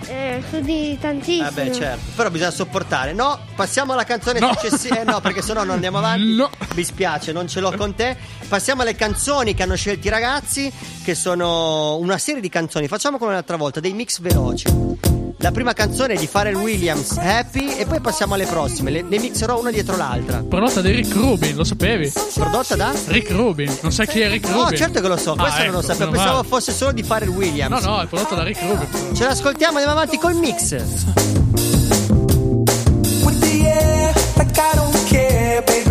eh, 0.08 0.44
sudi 0.50 0.98
tantissimo. 1.00 1.44
Vabbè, 1.44 1.72
certo. 1.72 2.12
Però 2.16 2.30
bisogna 2.30 2.52
sopportare. 2.52 3.14
No, 3.14 3.40
passiamo 3.56 3.94
alla 3.94 4.04
canzone 4.04 4.40
No. 4.40 4.52
successiva. 4.54 5.00
Eh, 5.02 5.04
no, 5.06 5.22
perché 5.22 5.42
sennò 5.42 5.64
non 5.64 5.76
andiamo 5.76 6.00
avanti. 6.00 6.36
No. 6.36 6.50
Mi 6.76 6.84
spiace, 6.84 7.32
non 7.32 7.48
ce 7.48 7.60
l'ho 7.62 7.72
con 7.78 7.94
te. 7.96 8.18
Passiamo 8.50 8.82
alle 8.82 8.96
canzoni 8.96 9.54
che 9.54 9.64
hanno 9.64 9.76
scelto 9.76 10.08
i 10.08 10.10
ragazzi, 10.10 10.72
che 11.04 11.16
sono 11.16 11.96
una 11.98 12.18
serie 12.18 12.42
di 12.42 12.50
canzoni. 12.50 12.88
Facciamo 12.88 13.18
come 13.18 13.34
l'altra 13.34 13.56
volta, 13.58 13.80
dei 13.80 13.94
mix 13.94 14.20
veloci. 14.20 15.11
La 15.42 15.52
prima 15.52 15.74
canzone 15.74 16.16
di 16.16 16.28
Pharrell 16.28 16.56
Williams, 16.56 17.18
Happy, 17.18 17.76
e 17.76 17.86
poi 17.86 18.00
passiamo 18.00 18.36
alle 18.36 18.46
prossime. 18.46 18.92
Le, 18.92 19.02
ne 19.02 19.18
mixerò 19.20 19.60
una 19.60 19.72
dietro 19.72 19.98
l'altra. 19.98 20.44
Prodotta 20.48 20.82
da 20.82 20.90
Rick 20.90 21.14
Rubin, 21.16 21.56
lo 21.56 21.64
sapevi? 21.64 22.12
Prodotta 22.36 22.76
da? 22.76 22.94
Rick 23.08 23.32
Rubin. 23.32 23.76
Non 23.82 23.92
sai 23.92 24.08
chi 24.08 24.20
è 24.20 24.30
Rick 24.30 24.48
No, 24.50 24.64
Rubin? 24.64 24.78
certo 24.78 25.02
che 25.02 25.08
lo 25.08 25.18
so, 25.18 25.32
Ah, 25.34 25.38
questo 25.42 25.64
non 25.64 25.72
lo 25.72 25.80
ecco, 25.80 25.88
sapevo. 25.88 26.12
Pensavo 26.12 26.36
male. 26.38 26.48
fosse 26.48 26.72
solo 26.72 26.92
di 26.92 27.04
Pharrell 27.04 27.30
Williams. 27.30 27.84
No, 27.84 27.90
no, 27.96 28.02
è 28.02 28.08
prodotta 28.08 28.36
da 28.36 28.44
Rick 28.44 28.62
Rubin. 28.62 29.16
Ce 29.16 29.24
l'ascoltiamo, 29.26 29.78
andiamo 29.78 29.98
avanti 30.00 30.18
col 30.18 30.36
mix. 30.36 30.72
with 33.24 33.40
the 33.40 33.68
air 33.68 34.14
like 34.38 34.58
I 34.58 34.76
don't 34.76 35.08
care, 35.10 35.62
baby. 35.66 35.91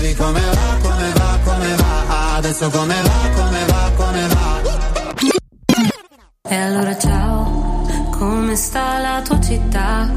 Chiedevi 0.00 0.14
come 0.14 0.40
va, 0.40 0.78
come 0.80 1.12
va, 1.12 1.38
come 1.44 1.74
va 1.74 2.36
Adesso 2.36 2.70
come 2.70 3.02
va, 3.02 3.28
come 3.34 3.64
va, 3.66 3.90
come 3.96 4.26
va 4.28 4.60
E 6.48 6.54
allora 6.56 6.96
ciao, 6.96 7.86
come 8.10 8.56
sta 8.56 8.98
la 8.98 9.20
tua 9.22 9.38
città? 9.40 10.10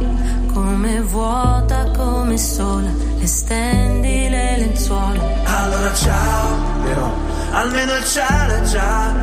Come 0.53 1.01
vuota, 1.01 1.91
come 1.97 2.37
sola, 2.37 2.89
le 3.17 3.27
stendi 3.27 4.29
le 4.29 4.57
lenzuola. 4.57 5.21
Allora 5.43 5.93
ciao, 5.93 6.55
però 6.83 7.11
almeno 7.51 7.93
il 7.95 8.05
cielo 8.05 8.53
è 8.53 8.61
già 8.61 9.13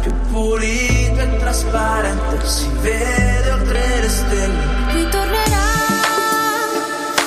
più 0.00 0.12
pulito 0.30 1.20
e 1.20 1.36
trasparente, 1.38 2.46
si 2.46 2.68
vede 2.82 3.50
oltre 3.50 4.00
le 4.00 4.08
stelle. 4.08 4.92
Ritornerà 4.92 5.66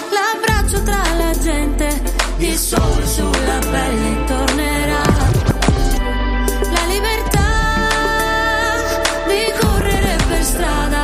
l'abbraccio 0.10 0.84
tra 0.84 1.02
la 1.18 1.38
gente, 1.38 2.17
il 2.40 2.58
sole 2.58 3.06
sulla 3.06 3.60
pelle 3.72 4.24
tornerà. 4.26 5.02
La 6.72 6.86
libertà 6.88 7.50
di 9.28 9.52
correre 9.60 10.16
per 10.28 10.44
strada, 10.44 11.02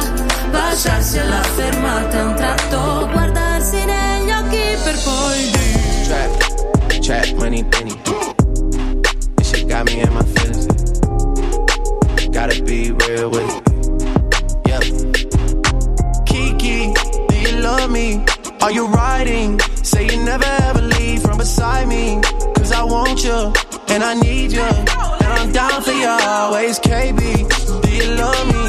baciarsi 0.51 1.19
alla 1.19 1.41
fermata 1.41 2.23
un 2.23 2.35
tratto, 2.35 3.09
guardarsi 3.11 3.83
negli 3.83 4.31
occhi 4.31 4.77
per 4.83 4.95
poi 5.03 5.51
dire. 5.51 6.03
Trap, 6.05 6.99
trap, 6.99 7.33
money, 7.37 7.63
penny. 7.63 7.95
This 9.35 9.49
shit 9.49 9.67
got 9.67 9.85
me 9.85 10.01
in 10.01 10.13
my 10.13 10.23
feelings. 10.35 10.67
Gotta 12.29 12.61
be 12.63 12.91
real 12.91 13.29
with 13.29 13.49
it. 13.49 13.61
Yeah. 14.67 14.79
Kiki, 16.25 16.91
do 17.27 17.35
you 17.35 17.59
love 17.61 17.89
me? 17.89 18.23
Are 18.61 18.71
you 18.71 18.87
riding? 18.87 19.59
Say 19.81 20.05
you 20.05 20.23
never 20.23 20.45
ever 20.45 20.82
beside 21.43 21.89
me. 21.89 22.21
Cause 22.55 22.71
I 22.71 22.83
want 22.83 23.21
you, 23.25 23.39
and 23.93 24.01
I 24.01 24.13
need 24.27 24.53
you. 24.53 24.69
And 25.23 25.31
I'm 25.39 25.51
down 25.51 25.81
for 25.83 25.91
you 25.91 26.07
always, 26.07 26.79
KB. 26.79 27.19
Do 27.83 27.89
you 27.99 28.07
love 28.23 28.45
me? 28.55 28.65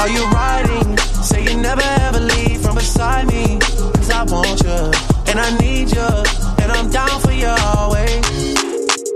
Are 0.00 0.10
you 0.16 0.22
riding? 0.40 0.98
Say 1.28 1.44
you 1.44 1.56
never 1.68 1.86
ever 2.06 2.18
leave 2.18 2.60
from 2.62 2.74
beside 2.74 3.28
me. 3.28 3.58
Cause 3.96 4.10
I 4.10 4.24
want 4.24 4.58
you, 4.66 4.80
and 5.30 5.38
I 5.46 5.50
need 5.62 5.86
you. 5.94 6.10
And 6.62 6.68
I'm 6.76 6.90
down 6.90 7.20
for 7.20 7.30
you 7.30 7.52
always. 7.70 8.24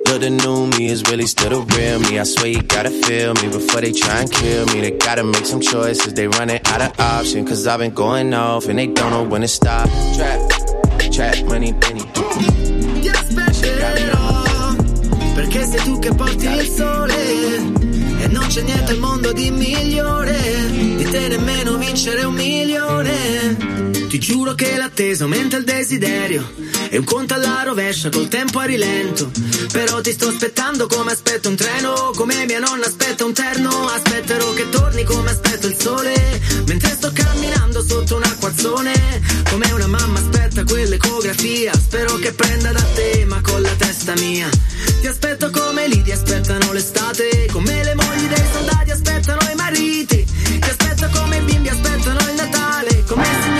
Look, 0.06 0.20
the 0.26 0.30
new 0.30 0.68
me 0.78 0.86
is 0.86 1.02
really 1.11 1.26
still 1.26 1.50
the 1.50 1.61
real 1.74 1.98
me. 1.98 2.20
I 2.20 2.22
swear 2.22 2.46
you 2.46 2.62
gotta 2.62 2.90
feel 2.90 3.34
me 3.34 3.46
before 3.58 3.80
they 3.80 3.90
try 3.90 4.20
and 4.20 4.30
kill 4.30 4.66
me. 4.66 4.82
They 4.82 4.92
gotta 4.92 5.24
make 5.24 5.46
some 5.46 5.61
choices, 5.61 6.14
they 6.14 6.28
running 6.28 6.61
out 6.66 6.80
of 6.80 7.00
option. 7.00 7.44
Cause 7.44 7.66
I've 7.66 7.80
been 7.80 7.92
going 7.92 8.32
off 8.34 8.68
and 8.68 8.78
they 8.78 8.86
don't 8.86 9.11
know 9.11 9.24
when 9.24 9.40
to 9.40 9.48
stop. 9.48 9.88
Trap, 10.16 10.38
trap, 11.12 11.44
money, 11.46 11.72
penny. 11.72 12.70
Sei 15.71 15.85
tu 15.85 15.99
che 16.01 16.12
porti 16.14 16.47
il 16.47 16.66
sole. 16.66 17.14
E 18.23 18.27
non 18.29 18.47
c'è 18.49 18.62
niente 18.62 18.93
al 18.93 18.99
mondo 18.99 19.33
di 19.33 19.51
migliore. 19.51 20.37
Di 20.97 21.05
te 21.05 21.29
nemmeno 21.29 21.77
vincere 21.77 22.25
un 22.25 22.35
milione 22.35 23.80
ti 24.11 24.18
giuro 24.18 24.56
che 24.56 24.76
l'attesa 24.76 25.22
aumenta 25.22 25.56
il 25.56 25.62
desiderio. 25.62 26.44
E 26.88 26.98
un 26.98 27.04
conto 27.04 27.34
alla 27.34 27.62
rovescia 27.62 28.08
col 28.08 28.26
tempo 28.26 28.58
a 28.58 28.64
rilento. 28.64 29.30
Però 29.70 30.00
ti 30.00 30.11
sto 30.11 30.26
aspettando 30.26 30.88
come 30.88 31.12
aspetto 31.12 31.48
un 31.48 31.54
treno 31.54 32.11
come 32.16 32.44
mia 32.44 32.58
nonna 32.58 32.86
aspetta 32.86 33.24
un 33.24 33.32
terno. 33.32 33.70
Aspetterò 33.86 34.52
che 34.54 34.68
torni 34.68 35.04
come 35.04 35.30
aspetto 35.30 35.68
il 35.68 35.76
sole 35.78 36.40
mentre 36.66 36.90
sto 36.90 37.12
camminando 37.12 37.84
sotto 37.86 38.16
un 38.16 38.24
acquazzone. 38.24 38.92
Come 39.48 39.70
una 39.70 39.86
mamma 39.86 40.18
aspetta 40.18 40.64
quell'ecografia 40.64 41.72
spero 41.74 42.16
che 42.16 42.32
prenda 42.32 42.72
da 42.72 42.84
te 42.94 43.24
ma 43.28 43.40
con 43.40 43.62
la 43.62 43.74
testa 43.78 44.14
mia. 44.14 44.48
Ti 45.00 45.06
aspetto 45.06 45.50
come 45.50 45.86
lì 45.86 46.02
ti 46.02 46.11
aspettano 46.11 46.72
l'estate. 46.72 47.46
Come 47.52 47.84
le 47.84 47.94
mogli 47.94 48.26
dei 48.26 48.46
soldati 48.52 48.90
aspettano 48.90 49.48
i 49.52 49.54
mariti. 49.54 50.26
Ti 50.58 50.68
aspetto 50.68 51.08
come 51.16 51.36
i 51.36 51.42
bimbi 51.42 51.68
aspettano 51.68 52.18
il 52.28 52.34
Natale. 52.34 53.04
Come 53.06 53.22
i 53.22 53.42
signori 53.42 53.59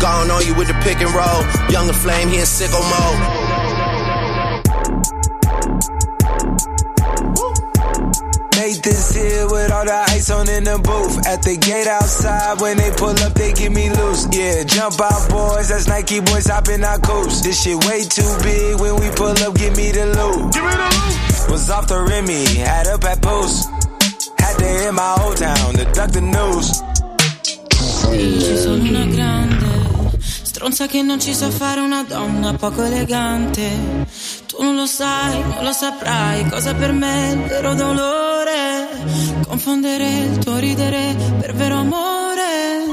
Gone 0.00 0.30
on 0.30 0.46
you 0.46 0.54
with 0.54 0.68
the 0.68 0.74
pick 0.84 1.00
and 1.00 1.12
roll. 1.14 1.42
Younger 1.70 1.92
flame, 1.94 2.28
he 2.28 2.36
in 2.36 2.44
sicko 2.44 2.80
mode. 2.92 3.46
Nathan's 8.56 9.14
here 9.14 9.46
with 9.46 9.72
all 9.72 9.84
the 9.84 10.04
ice 10.10 10.30
on 10.30 10.48
in 10.48 10.64
the 10.64 10.78
booth. 10.78 11.26
At 11.26 11.42
the 11.42 11.56
gate 11.56 11.86
outside, 11.86 12.60
when 12.60 12.76
they 12.76 12.90
pull 12.90 13.16
up, 13.24 13.32
they 13.34 13.52
get 13.52 13.72
me 13.72 13.88
loose. 13.90 14.26
Yeah, 14.32 14.64
jump 14.64 15.00
out, 15.00 15.30
boys. 15.30 15.68
That's 15.68 15.88
Nike 15.88 16.20
boys 16.20 16.46
hopping 16.46 16.84
our 16.84 16.98
coast. 16.98 17.44
This 17.44 17.62
shit 17.62 17.78
way 17.86 18.04
too 18.04 18.26
big. 18.42 18.80
When 18.80 18.96
we 18.96 19.08
pull 19.14 19.32
up, 19.32 19.54
give 19.54 19.76
me 19.76 19.92
the 19.92 20.06
loot. 20.06 20.52
Give 20.52 20.64
me 20.64 20.72
the 20.72 20.90
loot. 20.92 21.50
Was 21.50 21.70
off 21.70 21.86
the 21.86 22.00
Remy, 22.02 22.44
had 22.56 22.86
up 22.88 23.04
at 23.04 23.22
post. 23.22 23.70
Had 24.38 24.58
to 24.58 24.64
hit 24.64 24.92
my 24.92 25.16
old 25.22 25.36
town 25.36 25.74
to 25.74 25.84
duck 25.92 26.10
the 26.10 26.20
news. 26.20 26.82
Stronza 30.56 30.86
che 30.86 31.02
non 31.02 31.20
ci 31.20 31.34
sa 31.34 31.50
fare 31.50 31.80
una 31.80 32.02
donna 32.02 32.54
poco 32.54 32.82
elegante. 32.82 34.06
Tu 34.46 34.62
non 34.62 34.74
lo 34.74 34.86
sai, 34.86 35.38
non 35.38 35.64
lo 35.64 35.72
saprai 35.72 36.48
cosa 36.48 36.72
per 36.72 36.92
me 36.92 37.28
è 37.28 37.32
il 37.32 37.42
vero 37.42 37.74
dolore. 37.74 38.88
Confondere 39.46 40.08
il 40.08 40.38
tuo 40.38 40.56
ridere 40.56 41.14
per 41.38 41.52
vero 41.54 41.76
amore. 41.76 42.84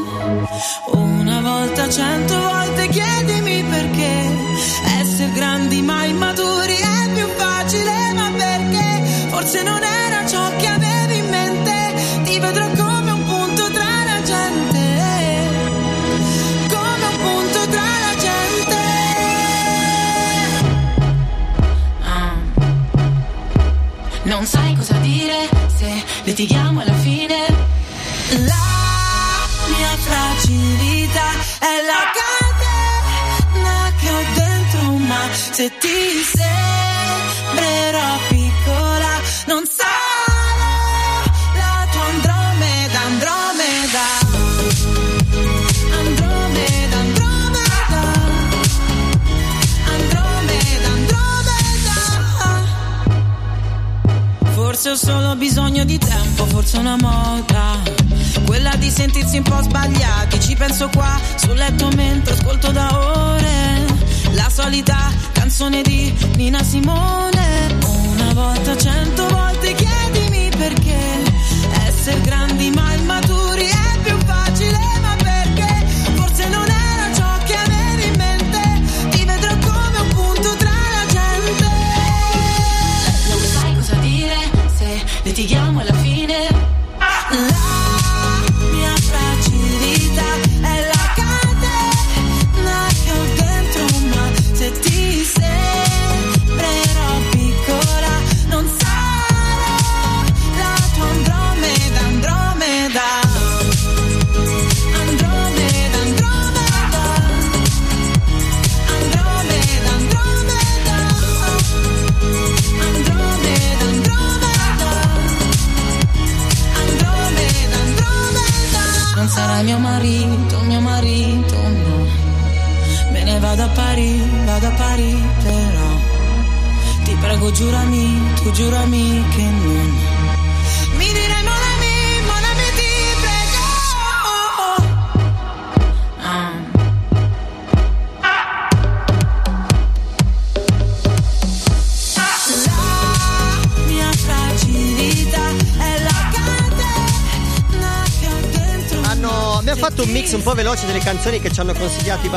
Una 0.92 1.40
volta, 1.40 1.88
cento 1.90 2.38
volte 2.38 2.90
chiedimi 2.90 3.64
perché 3.64 4.12
essere 5.00 5.32
grandi 5.32 5.82
ma 5.82 6.04
immaturi 6.04 6.76
è 6.76 7.14
più 7.14 7.28
facile, 7.38 8.14
ma 8.14 8.30
perché 8.36 9.04
forse 9.30 9.64
non 9.64 9.82
era 9.82 9.93
se 25.84 26.04
litighiamo 26.24 26.80
alla 26.80 26.94
fine. 26.94 27.38
La 28.52 28.68
mia 29.76 29.96
fragilità 29.98 31.30
è 31.60 31.76
la 31.92 32.04
catena 32.20 33.78
che 34.00 34.10
ho 34.10 34.24
dentro, 34.34 34.82
ma 35.10 35.22
se 35.32 35.72
ti 35.80 36.24
sembrerò 36.36 38.18
Forse 54.84 55.08
ho 55.08 55.14
solo 55.14 55.36
bisogno 55.38 55.86
di 55.86 55.98
tempo, 55.98 56.46
forse 56.46 56.76
una 56.78 56.98
moda. 56.98 57.82
Quella 58.46 58.76
di 58.76 58.90
sentirsi 58.90 59.38
un 59.38 59.44
po' 59.44 59.62
sbagliati. 59.62 60.42
Ci 60.42 60.56
penso 60.56 60.90
qua 60.90 61.18
sul 61.38 61.56
letto 61.56 61.88
mentre 61.96 62.34
ascolto 62.34 62.70
da 62.70 62.90
ore. 62.92 63.86
La 64.32 64.50
solita 64.50 65.10
canzone 65.32 65.84
di 65.84 66.14
Nina 66.36 66.62
Simone. 66.64 67.78
Una 67.86 68.34
volta, 68.34 68.76
cento 68.76 69.26
volte 69.30 69.74
chiedimi 69.74 70.50
perché 70.50 70.98
essere 71.86 72.20
grandi 72.20 72.70
ma 72.72 72.93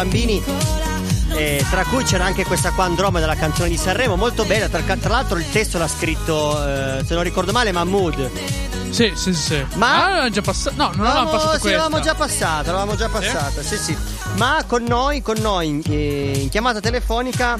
bambini. 0.00 0.42
eh, 1.34 1.64
tra 1.70 1.84
cui 1.84 2.02
c'era 2.04 2.24
anche 2.24 2.44
questa 2.44 2.70
qua 2.72 2.84
Andromeda, 2.84 3.26
la 3.26 3.34
canzone 3.34 3.68
di 3.68 3.76
Sanremo, 3.76 4.16
molto 4.16 4.44
bella. 4.44 4.68
Tra, 4.68 4.80
tra 4.82 5.08
l'altro, 5.10 5.38
il 5.38 5.50
testo 5.50 5.78
l'ha 5.78 5.88
scritto, 5.88 6.52
eh, 6.66 7.02
se 7.04 7.14
non 7.14 7.22
ricordo 7.22 7.52
male, 7.52 7.72
Mahmood. 7.72 8.30
Sì, 8.90 9.12
sì, 9.14 9.34
sì. 9.34 9.62
Ma- 9.74 9.94
Ah, 9.96 10.08
l'avevamo 10.08 10.30
già 10.30 10.42
passato. 10.42 10.76
No, 10.76 10.90
non 10.94 11.04
l'avevamo 11.04 11.30
passato 11.30 11.58
sì, 11.58 11.64
l'avevamo 11.64 12.00
già 12.00 12.14
passata, 12.14 12.72
l'avevamo 12.72 12.94
già 12.96 13.08
passata, 13.08 13.62
sì, 13.62 13.76
sì. 13.76 13.96
Ma 14.36 14.62
con 14.66 14.84
noi, 14.84 15.20
con 15.22 15.36
noi 15.40 15.82
eh, 15.88 16.38
in 16.42 16.48
chiamata 16.48 16.80
telefonica 16.80 17.54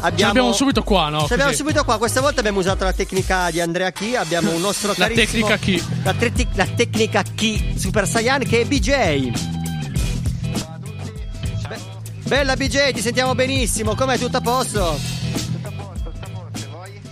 abbiamo. 0.00 0.16
Ce 0.16 0.22
l'abbiamo 0.24 0.52
subito 0.52 0.82
qua, 0.82 1.08
no? 1.08 1.20
Ce 1.22 1.28
l'abbiamo 1.30 1.52
subito 1.52 1.82
qua. 1.84 1.98
Questa 1.98 2.20
volta 2.20 2.40
abbiamo 2.40 2.58
usato 2.60 2.84
la 2.84 2.92
tecnica 2.92 3.50
di 3.50 3.60
Andrea 3.60 3.90
Chi. 3.90 4.14
Abbiamo 4.14 4.50
un 4.52 4.60
nostro 4.60 4.88
La 4.96 5.08
carissimo- 5.08 5.46
tecnica 5.48 5.56
Chi. 5.56 5.82
La, 6.04 6.12
tre- 6.14 6.32
la 6.54 6.66
tecnica 6.66 7.22
Chi 7.34 7.74
Super 7.76 8.06
Saiyan 8.06 8.44
che 8.44 8.60
è 8.60 8.64
BJ. 8.66 9.55
Be- 12.26 12.36
Bella 12.36 12.56
BJ, 12.56 12.92
ti 12.92 13.00
sentiamo 13.00 13.34
benissimo. 13.34 13.94
Com'è 13.94 14.18
tutto 14.18 14.38
a 14.38 14.40
posto? 14.40 14.98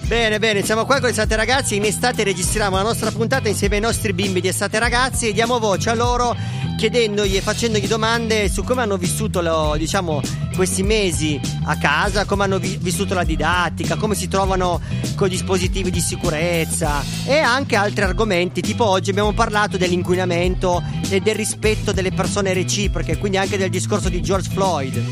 Bene, 0.07 0.39
bene, 0.39 0.63
siamo 0.63 0.85
qua 0.85 1.01
con 1.01 1.09
Estate 1.09 1.37
Ragazzi. 1.37 1.77
In 1.77 1.85
estate 1.85 2.25
registriamo 2.25 2.77
la 2.77 2.83
nostra 2.83 3.11
puntata 3.11 3.49
insieme 3.49 3.77
ai 3.77 3.81
nostri 3.81 4.13
bimbi 4.13 4.41
di 4.41 4.49
Estate 4.49 4.79
Ragazzi 4.79 5.29
e 5.29 5.33
diamo 5.33 5.59
voce 5.59 5.91
a 5.91 5.95
loro 5.95 6.37
chiedendogli 6.77 7.37
e 7.37 7.41
facendogli 7.41 7.87
domande 7.87 8.49
su 8.51 8.63
come 8.65 8.83
hanno 8.83 8.97
vissuto 8.97 9.41
lo- 9.41 9.75
diciamo, 9.79 10.21
questi 10.55 10.83
mesi 10.83 11.41
a 11.65 11.77
casa, 11.79 12.25
come 12.25 12.45
hanno 12.45 12.59
vi- 12.59 12.79
vissuto 12.81 13.15
la 13.15 13.25
didattica, 13.25 13.97
come 13.97 14.15
si 14.15 14.29
trovano 14.29 14.81
con 15.15 15.27
i 15.29 15.31
dispositivi 15.31 15.91
di 15.91 16.01
sicurezza 16.01 17.03
e 17.27 17.39
anche 17.39 17.77
altri 17.77 18.03
argomenti. 18.05 18.61
Tipo 18.61 18.85
oggi 18.87 19.11
abbiamo 19.11 19.33
parlato 19.33 19.77
dell'inquinamento 19.77 20.83
e 21.09 21.21
del 21.21 21.35
rispetto 21.35 21.93
delle 21.93 22.13
persone 22.13 22.53
reciproche, 22.53 23.19
quindi 23.19 23.39
anche 23.39 23.57
del 23.57 23.71
discorso 23.71 24.09
di 24.09 24.21
George 24.23 24.51
Floyd. 24.51 25.03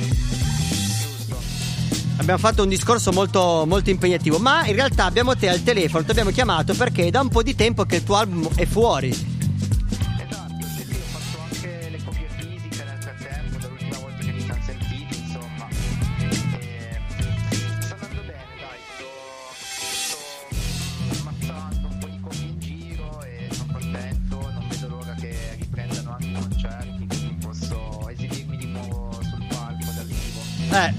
Abbiamo 2.16 2.38
fatto 2.38 2.62
un 2.62 2.68
discorso 2.68 3.10
molto, 3.10 3.64
molto 3.66 3.90
impegnativo, 3.90 4.38
ma 4.38 4.64
in 4.66 4.74
realtà 4.74 5.06
abbiamo 5.06 5.34
te 5.36 5.48
al 5.48 5.62
telefono, 5.64 6.04
ti 6.04 6.10
abbiamo 6.12 6.30
chiamato 6.30 6.72
perché 6.74 7.06
è 7.06 7.10
da 7.10 7.20
un 7.20 7.28
po' 7.28 7.42
di 7.42 7.54
tempo 7.56 7.84
che 7.84 7.96
il 7.96 8.04
tuo 8.04 8.16
album 8.16 8.48
è 8.54 8.64
fuori. 8.64 9.31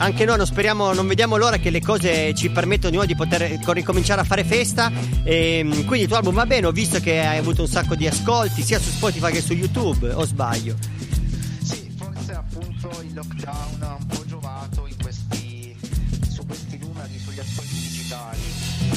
Anche 0.04 0.26
noi 0.26 0.36
non 0.36 0.46
speriamo, 0.46 0.92
non 0.92 1.08
vediamo 1.08 1.38
l'ora 1.38 1.58
che 1.58 1.70
le 1.70 1.80
cose 1.80 2.34
ci 2.34 2.50
permettono 2.50 2.90
di 2.90 2.98
noi 2.98 3.08
di 3.08 3.16
poter 3.16 3.58
co- 3.64 3.72
ricominciare 3.72 4.20
a 4.20 4.26
fare 4.26 4.44
festa. 4.44 4.92
Ehm, 5.24 5.86
quindi 5.86 6.02
il 6.02 6.08
tuo 6.08 6.18
album 6.18 6.34
va 6.36 6.46
bene, 6.46 6.68
ho 6.68 6.72
visto 6.72 7.00
che 7.00 7.22
hai 7.22 7.38
avuto 7.38 7.62
un 7.62 7.70
sacco 7.70 7.96
di 7.96 8.06
ascolti 8.06 8.62
sia 8.64 8.80
su 8.80 8.90
Spotify 8.90 9.32
che 9.32 9.42
su 9.42 9.54
YouTube, 9.54 10.12
o 10.12 10.26
sbaglio? 10.26 10.76
Forse 11.96 12.34
appunto 12.34 12.90
il 13.02 13.14
lockdown 13.14 13.82
ha 13.82 13.96
un 13.98 14.06
po' 14.08 14.26
giovato 14.26 14.88
in 14.88 14.96
questi, 15.02 15.74
su 16.30 16.46
questi 16.46 16.78
numeri, 16.80 17.18
sugli 17.24 17.40
ascolti 17.40 17.74
digitali, 17.74 18.42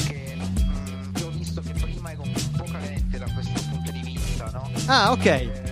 che 0.07 0.35
mm, 0.35 1.15
io 1.19 1.25
ho 1.25 1.31
visto 1.31 1.61
che 1.61 1.71
prima 1.71 2.11
ero 2.11 2.23
un 2.23 2.33
po' 2.57 2.65
carente 2.69 3.17
da 3.17 3.31
questo 3.33 3.61
punto 3.69 3.91
di 3.91 4.01
vista, 4.01 4.49
no? 4.51 4.69
Ah, 4.87 5.11
ok. 5.13 5.25
Eh, 5.25 5.66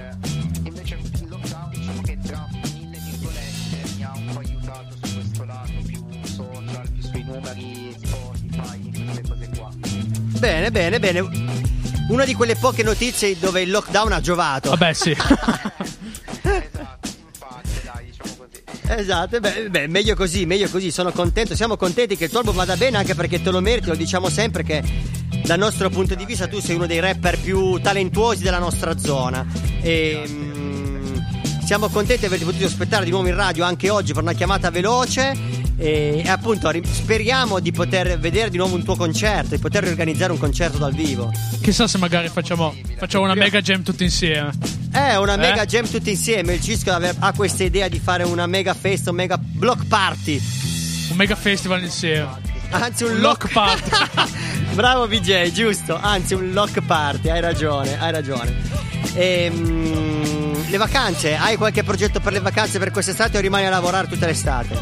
Bene, 10.45 10.69
bene, 10.69 10.99
bene. 10.99 11.27
Una 12.09 12.23
di 12.23 12.35
quelle 12.35 12.55
poche 12.55 12.83
notizie 12.83 13.35
dove 13.39 13.63
il 13.63 13.71
lockdown 13.71 14.11
ha 14.11 14.21
giovato. 14.21 14.69
Vabbè, 14.69 14.93
sì. 14.93 15.17
Esatto, 18.87 19.39
beh, 19.39 19.71
beh, 19.71 19.87
meglio 19.87 20.13
così, 20.13 20.45
meglio 20.45 20.69
così, 20.69 20.91
sono 20.91 21.11
contento, 21.11 21.55
siamo 21.55 21.75
contenti 21.75 22.15
che 22.15 22.25
il 22.25 22.29
tuo 22.29 22.41
album 22.41 22.53
vada 22.53 22.77
bene 22.77 22.97
anche 22.97 23.15
perché 23.15 23.41
te 23.41 23.49
lo 23.49 23.59
meriti, 23.59 23.87
lo 23.87 23.95
diciamo 23.95 24.29
sempre 24.29 24.61
che 24.61 24.83
dal 25.43 25.57
nostro 25.57 25.89
punto 25.89 26.13
di 26.13 26.23
vista 26.23 26.47
tu 26.47 26.59
sei 26.59 26.75
uno 26.75 26.85
dei 26.85 26.99
rapper 26.99 27.39
più 27.39 27.81
talentuosi 27.81 28.43
della 28.43 28.59
nostra 28.59 28.95
zona 28.95 29.43
e 29.81 30.23
mm, 30.27 31.17
siamo 31.65 31.89
contenti 31.89 32.21
di 32.21 32.25
averti 32.27 32.45
potuto 32.45 32.65
aspettare 32.65 33.05
di 33.05 33.09
nuovo 33.09 33.27
in 33.27 33.35
radio 33.35 33.63
anche 33.63 33.89
oggi 33.89 34.13
per 34.13 34.21
una 34.21 34.33
chiamata 34.33 34.69
veloce 34.69 35.35
e, 35.78 36.23
appunto 36.28 36.69
ri- 36.69 36.82
speriamo 36.86 37.59
di 37.59 37.71
poter 37.71 38.17
vedere 38.19 38.49
di 38.49 38.57
nuovo 38.57 38.76
un 38.76 38.84
tuo 38.84 38.95
concerto, 38.95 39.55
di 39.55 39.61
poter 39.61 39.84
organizzare 39.86 40.32
un 40.32 40.38
concerto 40.38 40.78
dal 40.78 40.93
vivo. 40.93 41.32
Chissà 41.61 41.88
se 41.88 41.97
magari 41.97 42.30
facciamo, 42.30 42.73
facciamo 42.97 43.23
una 43.26 43.34
mega 43.36 43.61
jam 43.61 43.84
tutti 43.84 44.03
insieme. 44.03 44.51
Eh, 44.93 45.17
una 45.17 45.34
Eh? 45.34 45.38
mega 45.38 45.65
jam 45.65 45.88
tutti 45.89 46.09
insieme. 46.11 46.53
Il 46.53 46.61
Cisco 46.61 46.91
ha 46.91 47.34
questa 47.34 47.63
idea 47.63 47.88
di 47.89 47.99
fare 47.99 48.23
una 48.23 48.45
mega 48.47 48.73
festa, 48.73 49.09
un 49.09 49.17
mega 49.17 49.38
block 49.38 49.86
party. 49.88 50.41
Un 51.09 51.17
mega 51.17 51.36
festival 51.36 51.84
insieme. 51.84 52.43
Anzi, 52.71 53.03
un, 53.03 53.11
Un 53.11 53.19
lock, 53.19 53.43
lock 53.43 53.53
party. 53.53 54.32
Bravo 54.73 55.07
BJ, 55.07 55.51
giusto. 55.51 55.97
Anzi, 55.99 56.34
un 56.34 56.51
lock 56.53 56.82
party. 56.82 57.30
Hai 57.30 57.41
ragione, 57.41 57.99
hai 57.99 58.11
ragione. 58.11 58.53
Ehm, 59.13 60.69
le 60.69 60.78
vacanze, 60.78 61.36
hai 61.36 61.55
qualche 61.57 61.84
progetto 61.84 62.19
per 62.19 62.34
le 62.34 62.39
vacanze 62.39 62.80
per 62.80 62.91
quest'estate 62.91 63.38
o 63.38 63.41
rimani 63.41 63.65
a 63.65 63.69
lavorare 63.69 64.07
tutta 64.07 64.26
l'estate? 64.26 64.78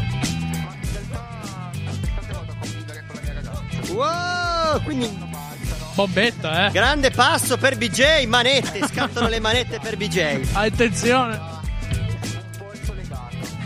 Quindi 4.80 5.32
Bombetta, 5.94 6.66
eh. 6.66 6.70
grande 6.72 7.10
passo 7.12 7.56
per 7.56 7.76
BJ, 7.76 8.24
manette, 8.26 8.80
scattano 8.88 9.28
le 9.28 9.38
manette 9.38 9.78
per 9.78 9.96
BJ. 9.96 10.40
Attenzione. 10.52 11.40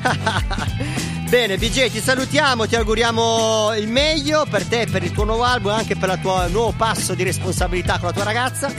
Bene, 1.29 1.57
BJ, 1.57 1.91
ti 1.91 2.01
salutiamo, 2.01 2.67
ti 2.67 2.77
auguriamo 2.77 3.75
il 3.75 3.89
meglio 3.89 4.47
per 4.49 4.65
te, 4.65 4.87
per 4.91 5.03
il 5.03 5.13
tuo 5.13 5.25
nuovo 5.25 5.43
album 5.45 5.73
e 5.73 5.77
anche 5.77 5.97
per 5.97 6.11
il 6.11 6.21
tuo 6.21 6.47
nuovo 6.49 6.73
passo 6.77 7.15
di 7.15 7.23
responsabilità 7.23 7.99
con 7.99 8.09
la 8.09 8.15
tua 8.15 8.25
ragazza. 8.25 8.71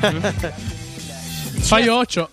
Fai 1.60 1.88
occhio. 1.88 2.28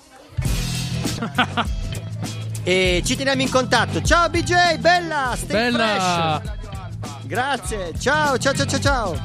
e 2.63 3.01
ci 3.05 3.15
teniamo 3.15 3.41
in 3.41 3.49
contatto. 3.49 4.01
Ciao 4.01 4.29
BJ, 4.29 4.77
bella, 4.79 5.33
stay 5.37 5.71
Bella. 5.71 6.41
fresh. 6.41 6.64
Grazie, 7.27 7.93
ciao, 7.99 8.37
ciao, 8.37 8.53
ciao, 8.53 8.65
ciao, 8.67 8.79
ciao. 8.79 9.19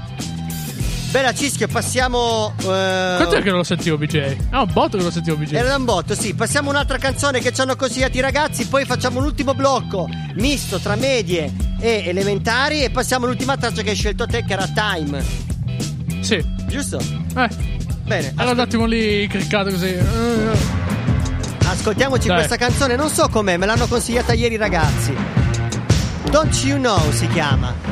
Bella 1.10 1.34
Cischio, 1.34 1.66
passiamo. 1.66 2.54
eh, 2.60 2.62
Quanto 2.62 3.34
è 3.34 3.42
che 3.42 3.48
non 3.48 3.58
lo 3.58 3.64
sentivo 3.64 3.98
BJ? 3.98 4.36
Ah, 4.50 4.62
un 4.62 4.72
botto 4.72 4.96
che 4.96 5.02
lo 5.02 5.10
sentivo 5.10 5.36
BJ. 5.36 5.52
Era 5.54 5.74
un 5.76 5.84
botto, 5.84 6.14
sì. 6.14 6.34
Passiamo 6.34 6.70
un'altra 6.70 6.98
canzone 6.98 7.40
che 7.40 7.52
ci 7.52 7.60
hanno 7.60 7.74
consigliato 7.76 8.16
i 8.16 8.20
ragazzi, 8.20 8.66
poi 8.68 8.84
facciamo 8.84 9.18
un 9.18 9.24
ultimo 9.24 9.54
blocco 9.54 10.08
misto 10.34 10.78
tra 10.78 10.94
medie 10.94 11.52
e 11.80 12.04
elementari 12.06 12.84
e 12.84 12.90
passiamo 12.90 13.26
all'ultima 13.26 13.56
traccia 13.56 13.82
che 13.82 13.90
hai 13.90 13.96
scelto 13.96 14.26
te 14.26 14.44
che 14.44 14.52
era 14.52 14.66
Time. 14.68 15.22
Sì. 16.20 16.42
Giusto? 16.68 16.98
Eh. 17.36 17.48
Bene. 18.04 18.32
Era 18.38 18.50
un 18.52 18.60
attimo 18.60 18.86
lì 18.86 19.26
cliccato 19.26 19.70
così. 19.70 19.96
Ascoltiamoci 21.66 22.28
Dai. 22.28 22.36
questa 22.36 22.56
canzone, 22.56 22.94
non 22.96 23.08
so 23.10 23.28
com'è, 23.28 23.56
me 23.56 23.66
l'hanno 23.66 23.86
consigliata 23.88 24.32
ieri 24.32 24.54
i 24.54 24.58
ragazzi. 24.58 25.12
Don't 26.30 26.54
You 26.64 26.78
Know 26.78 27.10
si 27.10 27.26
chiama. 27.28 27.89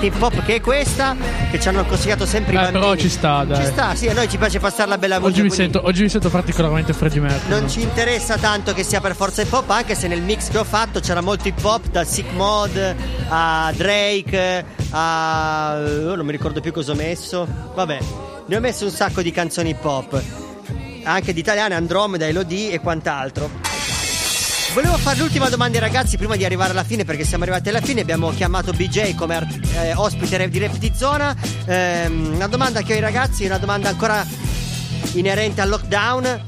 Era 0.00 0.06
prettamente 0.06 0.06
hip 0.06 0.22
hop, 0.22 0.44
che 0.44 0.54
è 0.56 0.60
questa, 0.60 1.16
che 1.50 1.60
ci 1.60 1.68
hanno 1.68 1.84
consigliato 1.84 2.24
sempre 2.26 2.52
i 2.52 2.56
Eh, 2.56 2.60
bambini. 2.60 2.80
però 2.80 2.94
ci 2.96 3.08
sta, 3.08 3.44
dai. 3.44 3.64
Ci 3.64 3.70
sta, 3.72 3.94
sì, 3.94 4.08
a 4.08 4.12
noi 4.14 4.28
ci 4.28 4.38
piace 4.38 4.58
passarla 4.58 4.98
bella 4.98 5.16
Oggi 5.16 5.42
musica. 5.42 5.42
mi, 5.42 5.50
sento, 5.50 5.80
oggi 5.84 6.02
mi 6.02 6.08
sento 6.08 6.28
particolarmente 6.30 6.92
Freddie 6.92 7.20
Mercury. 7.20 7.48
Non 7.60 7.68
ci 7.68 7.80
interessa 7.82 8.36
tanto 8.38 8.72
che 8.72 8.82
sia 8.84 9.00
per 9.00 9.14
forza 9.14 9.42
hip 9.42 9.52
hop, 9.52 9.68
anche 9.70 9.94
se 9.94 10.08
nel 10.08 10.22
mix 10.22 10.48
che 10.48 10.58
ho 10.58 10.64
fatto 10.64 11.00
c'era 11.00 11.20
molto 11.20 11.48
hip 11.48 11.62
hop, 11.64 11.88
dal 11.90 12.06
Sick 12.06 12.32
Mod 12.32 12.94
a 13.28 13.72
Drake, 13.74 14.64
a. 14.90 15.76
oh, 15.78 16.14
non 16.14 16.24
mi 16.24 16.32
ricordo 16.32 16.60
più 16.60 16.72
cosa 16.72 16.92
ho 16.92 16.94
messo. 16.94 17.46
Vabbè, 17.74 17.98
ne 18.46 18.56
ho 18.56 18.60
messo 18.60 18.84
un 18.84 18.90
sacco 18.90 19.22
di 19.22 19.30
canzoni 19.30 19.70
hip 19.70 19.84
hop. 19.84 20.22
Anche 21.04 21.32
di 21.32 21.40
italiane, 21.40 21.74
Andromeda, 21.74 22.26
Elodie 22.26 22.70
e 22.72 22.80
quant'altro. 22.80 23.48
Volevo 24.74 24.98
fare 24.98 25.18
l'ultima 25.18 25.48
domanda 25.48 25.78
ai 25.78 25.82
ragazzi 25.82 26.18
prima 26.18 26.36
di 26.36 26.44
arrivare 26.44 26.70
alla 26.72 26.84
fine 26.84 27.04
perché 27.04 27.24
siamo 27.24 27.42
arrivati 27.44 27.70
alla 27.70 27.80
fine, 27.80 28.02
abbiamo 28.02 28.30
chiamato 28.30 28.72
BJ 28.72 29.14
come 29.14 29.34
art- 29.34 29.57
eh, 29.74 29.94
ospite 29.94 30.48
di 30.48 30.58
Rap 30.58 30.76
di 30.76 30.92
Zona. 30.94 31.34
Ehm, 31.66 32.34
una 32.34 32.46
domanda 32.46 32.82
che 32.82 32.92
ho 32.92 32.94
ai 32.94 33.00
ragazzi, 33.00 33.44
una 33.44 33.58
domanda 33.58 33.88
ancora 33.88 34.26
inerente 35.14 35.60
al 35.60 35.68
lockdown, 35.68 36.42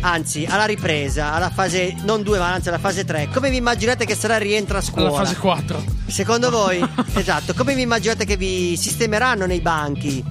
anzi 0.00 0.46
alla 0.48 0.64
ripresa, 0.64 1.32
alla 1.32 1.50
fase 1.50 1.94
non 2.02 2.22
2 2.22 2.38
ma 2.38 2.52
anzi 2.52 2.68
alla 2.68 2.78
fase 2.78 3.04
3. 3.04 3.28
Come 3.32 3.50
vi 3.50 3.56
immaginate 3.56 4.04
che 4.04 4.14
sarà 4.14 4.36
il 4.36 4.42
rientro 4.42 4.78
a 4.78 4.80
scuola? 4.80 5.08
Alla 5.08 5.18
fase 5.18 5.36
4. 5.36 5.84
Secondo 6.06 6.50
voi? 6.50 6.86
esatto, 7.14 7.54
come 7.54 7.74
vi 7.74 7.82
immaginate 7.82 8.24
che 8.24 8.36
vi 8.36 8.76
sistemeranno 8.76 9.46
nei 9.46 9.60
banchi? 9.60 10.22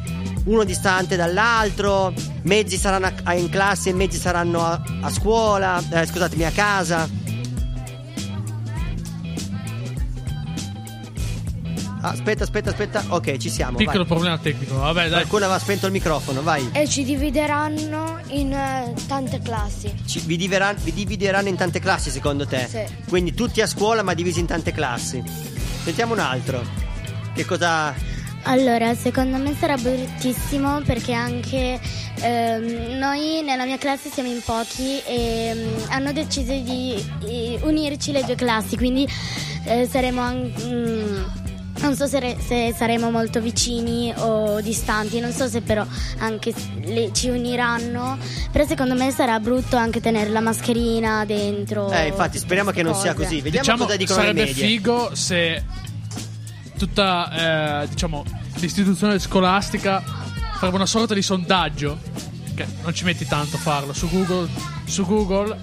Uno 0.43 0.63
distante 0.63 1.15
dall'altro, 1.15 2.13
mezzi 2.43 2.75
saranno 2.77 3.11
in 3.35 3.49
classe 3.49 3.89
e 3.89 3.93
mezzi 3.93 4.17
saranno 4.17 4.65
a, 4.65 4.81
a 5.01 5.09
scuola, 5.11 5.81
eh, 5.91 6.05
scusatemi, 6.05 6.45
a 6.45 6.51
casa. 6.51 7.07
Aspetta, 12.03 12.43
aspetta, 12.43 12.69
aspetta. 12.71 13.03
Ok, 13.09 13.37
ci 13.37 13.49
siamo. 13.49 13.77
Piccolo 13.77 13.99
vai. 13.99 14.07
problema 14.07 14.37
tecnico. 14.37 14.75
Vabbè, 14.75 15.01
dai. 15.03 15.09
Qualcuno 15.11 15.45
aveva 15.45 15.59
spento 15.59 15.85
il 15.85 15.91
microfono, 15.91 16.41
vai. 16.41 16.67
E 16.73 16.87
ci 16.87 17.03
divideranno 17.03 18.19
in 18.29 18.51
eh, 18.53 18.93
tante 19.07 19.39
classi. 19.41 19.93
Ci- 20.05 20.21
vi, 20.25 20.35
diveran- 20.37 20.77
vi 20.81 20.93
divideranno 20.93 21.47
in 21.47 21.55
tante 21.55 21.79
classi 21.79 22.09
secondo 22.09 22.45
te? 22.47 22.67
Sì. 22.67 22.83
Quindi 23.07 23.33
tutti 23.33 23.61
a 23.61 23.67
scuola 23.67 24.01
ma 24.01 24.13
divisi 24.13 24.39
in 24.39 24.47
tante 24.47 24.71
classi. 24.71 25.23
Sentiamo 25.83 26.13
un 26.13 26.19
altro. 26.19 26.63
Che 27.33 27.45
cosa... 27.45 27.93
Allora, 28.43 28.95
secondo 28.95 29.37
me 29.37 29.55
sarà 29.59 29.77
bruttissimo 29.77 30.81
perché 30.81 31.13
anche 31.13 31.79
ehm, 32.21 32.97
noi 32.97 33.43
nella 33.43 33.65
mia 33.65 33.77
classe 33.77 34.09
siamo 34.11 34.29
in 34.29 34.41
pochi 34.43 34.99
e 35.05 35.51
mm, 35.53 35.91
hanno 35.91 36.11
deciso 36.11 36.51
di 36.51 36.95
eh, 37.27 37.59
unirci 37.61 38.11
le 38.11 38.23
due 38.23 38.33
classi, 38.33 38.77
quindi 38.77 39.07
eh, 39.65 39.87
saremo 39.87 40.21
an- 40.21 40.51
mm, 40.59 41.23
non 41.81 41.95
so 41.95 42.07
se, 42.07 42.19
re- 42.19 42.37
se 42.45 42.73
saremo 42.77 43.09
molto 43.11 43.39
vicini 43.41 44.13
o 44.15 44.61
distanti, 44.61 45.19
non 45.19 45.31
so 45.31 45.47
se 45.47 45.61
però 45.61 45.85
anche 46.19 46.53
le- 46.83 47.11
ci 47.13 47.29
uniranno, 47.29 48.17
però 48.51 48.65
secondo 48.65 48.95
me 48.95 49.11
sarà 49.11 49.39
brutto 49.39 49.75
anche 49.77 49.99
tenere 50.01 50.29
la 50.29 50.41
mascherina 50.41 51.25
dentro. 51.25 51.89
Eh, 51.91 52.07
infatti, 52.07 52.37
speriamo 52.37 52.71
che 52.71 52.83
non 52.83 52.95
sia 52.95 53.13
così. 53.13 53.41
Vediamo 53.41 53.59
diciamo 53.65 53.85
cosa 53.85 53.97
dicono 53.97 54.19
le 54.19 54.25
sarebbe 54.27 54.45
medie. 54.45 54.65
figo 54.67 55.15
se 55.15 55.63
tutta 56.77 57.81
eh, 57.83 57.87
diciamo 57.89 58.23
l'istituzione 58.55 59.19
scolastica 59.19 60.01
farebbe 60.55 60.75
una 60.77 60.85
sorta 60.85 61.13
di 61.13 61.21
sondaggio 61.21 61.99
che 62.55 62.65
non 62.83 62.93
ci 62.93 63.03
metti 63.03 63.25
tanto 63.27 63.55
a 63.57 63.59
farlo 63.59 63.93
su 63.93 64.09
Google 64.09 64.47
su 64.85 65.05
Google 65.05 65.55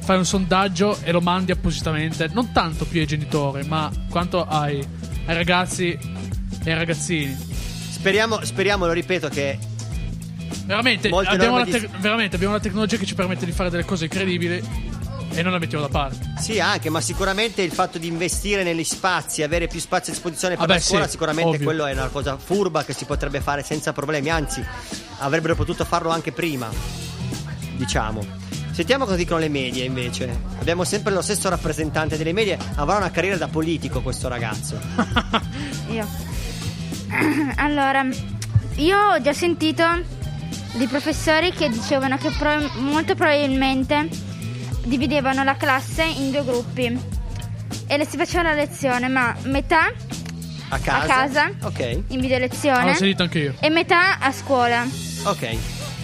fai 0.00 0.18
un 0.18 0.24
sondaggio 0.26 0.98
e 1.02 1.12
lo 1.12 1.20
mandi 1.20 1.50
appositamente 1.52 2.28
non 2.32 2.52
tanto 2.52 2.84
più 2.84 3.00
ai 3.00 3.06
genitori 3.06 3.64
ma 3.66 3.90
quanto 4.10 4.44
ai 4.46 4.86
ragazzi 5.34 5.98
e 6.64 6.70
ai 6.70 6.76
ragazzini 6.78 7.54
Speriamo, 7.96 8.44
speriamo, 8.44 8.86
lo 8.86 8.92
ripeto, 8.92 9.28
che 9.28 9.58
veramente 10.64 11.08
abbiamo, 11.08 11.58
la 11.58 11.64
norme 11.64 11.78
di- 11.80 11.88
veramente 11.98 12.36
abbiamo 12.36 12.54
una 12.54 12.62
tecnologia 12.62 12.96
che 12.98 13.06
ci 13.06 13.14
permette 13.14 13.44
di 13.44 13.52
fare 13.52 13.68
delle 13.70 13.84
cose 13.84 14.04
incredibili 14.04 14.62
e 15.32 15.42
non 15.42 15.50
la 15.52 15.58
mettiamo 15.58 15.84
da 15.84 15.90
parte 15.90 16.34
Sì, 16.38 16.60
anche, 16.60 16.88
ma 16.88 17.00
sicuramente 17.00 17.62
il 17.62 17.72
fatto 17.72 17.98
di 17.98 18.06
investire 18.06 18.62
negli 18.62 18.84
spazi, 18.84 19.42
avere 19.42 19.66
più 19.66 19.80
spazi 19.80 20.10
a 20.10 20.12
disposizione 20.12 20.54
per 20.56 20.66
Vabbè, 20.66 20.78
la 20.78 20.84
scuola, 20.84 21.04
sì, 21.06 21.10
sicuramente 21.10 21.50
ovvio. 21.50 21.64
quello 21.64 21.86
è 21.86 21.92
una 21.92 22.08
cosa 22.08 22.36
furba 22.36 22.84
che 22.84 22.92
si 22.92 23.06
potrebbe 23.06 23.40
fare 23.40 23.62
senza 23.64 23.92
problemi, 23.92 24.30
anzi, 24.30 24.64
avrebbero 25.18 25.54
potuto 25.56 25.84
farlo 25.84 26.10
anche 26.10 26.30
prima, 26.32 26.68
diciamo. 27.76 28.44
Sentiamo 28.76 29.06
cosa 29.06 29.16
dicono 29.16 29.40
le 29.40 29.48
medie 29.48 29.84
invece. 29.84 30.38
Abbiamo 30.60 30.84
sempre 30.84 31.10
lo 31.14 31.22
stesso 31.22 31.48
rappresentante 31.48 32.18
delle 32.18 32.34
medie, 32.34 32.58
avrà 32.74 32.98
una 32.98 33.10
carriera 33.10 33.38
da 33.38 33.48
politico 33.48 34.02
questo 34.02 34.28
ragazzo. 34.28 34.78
Io. 35.88 36.06
Allora, 37.56 38.04
io 38.74 38.98
ho 38.98 39.20
già 39.22 39.32
sentito 39.32 39.82
di 40.74 40.86
professori 40.88 41.52
che 41.52 41.70
dicevano 41.70 42.18
che 42.18 42.28
pro- 42.36 42.70
molto 42.80 43.14
probabilmente 43.14 44.08
dividevano 44.84 45.42
la 45.42 45.56
classe 45.56 46.02
in 46.04 46.30
due 46.30 46.44
gruppi 46.44 47.00
e 47.86 47.96
le 47.96 48.04
si 48.04 48.18
faceva 48.18 48.42
la 48.42 48.52
lezione, 48.52 49.08
ma 49.08 49.34
metà 49.44 49.90
A 50.68 50.78
casa? 50.78 50.98
a 50.98 51.06
casa 51.06 51.50
Ok, 51.62 52.02
in 52.08 52.20
video 52.20 52.36
Ah, 52.36 52.40
l'ho 52.40 52.46
lezione 52.46 52.94
sentito 52.94 53.22
anche 53.22 53.38
io 53.38 53.54
e 53.58 53.70
metà 53.70 54.18
a 54.18 54.30
scuola. 54.32 54.84
ok. 55.24 55.56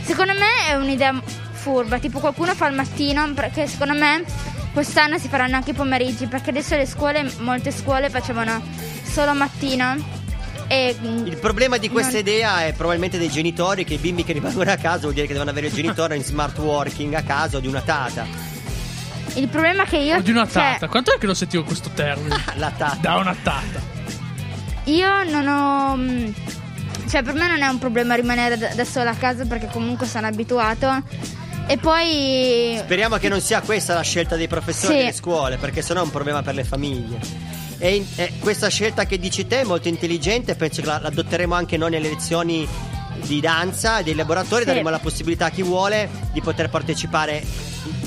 Secondo 0.04 0.32
me 0.32 0.68
è 0.70 0.74
un'idea 0.74 1.20
furba, 1.62 1.98
tipo 1.98 2.18
qualcuno 2.18 2.54
fa 2.54 2.66
il 2.66 2.74
mattino, 2.74 3.32
perché 3.34 3.66
secondo 3.68 3.94
me 3.94 4.24
quest'anno 4.72 5.18
si 5.18 5.28
faranno 5.28 5.54
anche 5.56 5.70
i 5.70 5.74
pomeriggi, 5.74 6.26
perché 6.26 6.50
adesso 6.50 6.74
le 6.76 6.86
scuole, 6.86 7.30
molte 7.38 7.70
scuole 7.70 8.10
facevano 8.10 8.60
solo 9.04 9.32
mattino 9.34 10.20
e 10.66 10.96
mm, 10.98 11.26
Il 11.26 11.36
problema 11.36 11.76
di 11.76 11.88
questa 11.88 12.12
Non- 12.12 12.20
idea 12.20 12.64
è 12.64 12.72
probabilmente 12.72 13.18
dei 13.18 13.28
genitori 13.28 13.84
che 13.84 13.94
i 13.94 13.98
bimbi 13.98 14.24
che 14.24 14.32
rimangono 14.32 14.70
a 14.70 14.76
casa 14.76 15.00
vuol 15.02 15.12
dire 15.14 15.26
che 15.26 15.32
devono 15.34 15.50
avere 15.50 15.66
il 15.68 15.72
genitore 15.72 16.16
in 16.16 16.24
smart 16.24 16.56
working 16.58 17.12
a 17.14 17.22
casa 17.22 17.58
o 17.58 17.60
di 17.60 17.66
una 17.68 17.82
tata. 17.82 18.26
il 19.34 19.48
problema 19.48 19.82
è 19.84 19.86
che 19.86 19.98
io 19.98 20.16
o 20.16 20.20
di 20.20 20.30
una 20.30 20.44
cioè, 20.48 20.72
tata 20.72 20.88
quanto 20.88 21.14
è 21.14 21.18
che 21.18 21.26
lo 21.26 21.34
sentivo 21.34 21.62
questo 21.64 21.90
termine 21.94 22.36
La 22.56 22.70
tata. 22.70 22.96
da 23.00 23.16
una 23.16 23.36
tata 23.42 23.80
io 24.84 25.22
non 25.24 25.46
ho 25.46 25.96
mm, 25.96 26.28
cioè 27.08 27.22
per 27.22 27.34
me 27.34 27.48
non 27.48 27.60
è 27.62 27.68
un 27.68 27.78
problema 27.78 28.14
rimanere 28.14 28.56
da, 28.56 28.68
da 28.74 28.84
sola 28.84 29.10
a 29.10 29.14
casa 29.14 29.44
perché 29.44 29.68
comunque 29.70 30.06
sono 30.06 30.26
abituato 30.26 31.02
e 31.66 31.76
poi 31.78 32.76
Speriamo 32.78 33.16
che 33.16 33.28
non 33.28 33.40
sia 33.40 33.60
questa 33.62 33.94
la 33.94 34.02
scelta 34.02 34.36
dei 34.36 34.48
professori 34.48 34.92
Sì. 34.94 34.98
delle 35.00 35.12
scuole, 35.12 35.56
perché 35.56 35.82
sennò 35.82 36.00
è 36.00 36.04
un 36.04 36.10
problema 36.10 36.42
per 36.42 36.54
le 36.54 36.64
famiglie. 36.64 37.18
E, 37.78 38.04
e 38.16 38.32
questa 38.38 38.68
scelta 38.68 39.06
che 39.06 39.18
dici 39.18 39.46
te 39.46 39.60
è 39.60 39.64
molto 39.64 39.88
intelligente, 39.88 40.54
penso 40.54 40.80
che 40.82 40.86
la, 40.86 40.98
la 41.00 41.08
adotteremo 41.08 41.54
anche 41.54 41.76
noi 41.76 41.90
nelle 41.90 42.08
lezioni 42.10 42.66
di 43.24 43.40
danza 43.40 43.98
e 43.98 44.02
dei 44.02 44.14
laboratori, 44.14 44.62
Sì. 44.62 44.68
daremo 44.68 44.88
la 44.90 44.98
possibilità 44.98 45.46
a 45.46 45.50
chi 45.50 45.62
vuole 45.62 46.08
di 46.32 46.40
poter 46.40 46.68
partecipare 46.70 47.42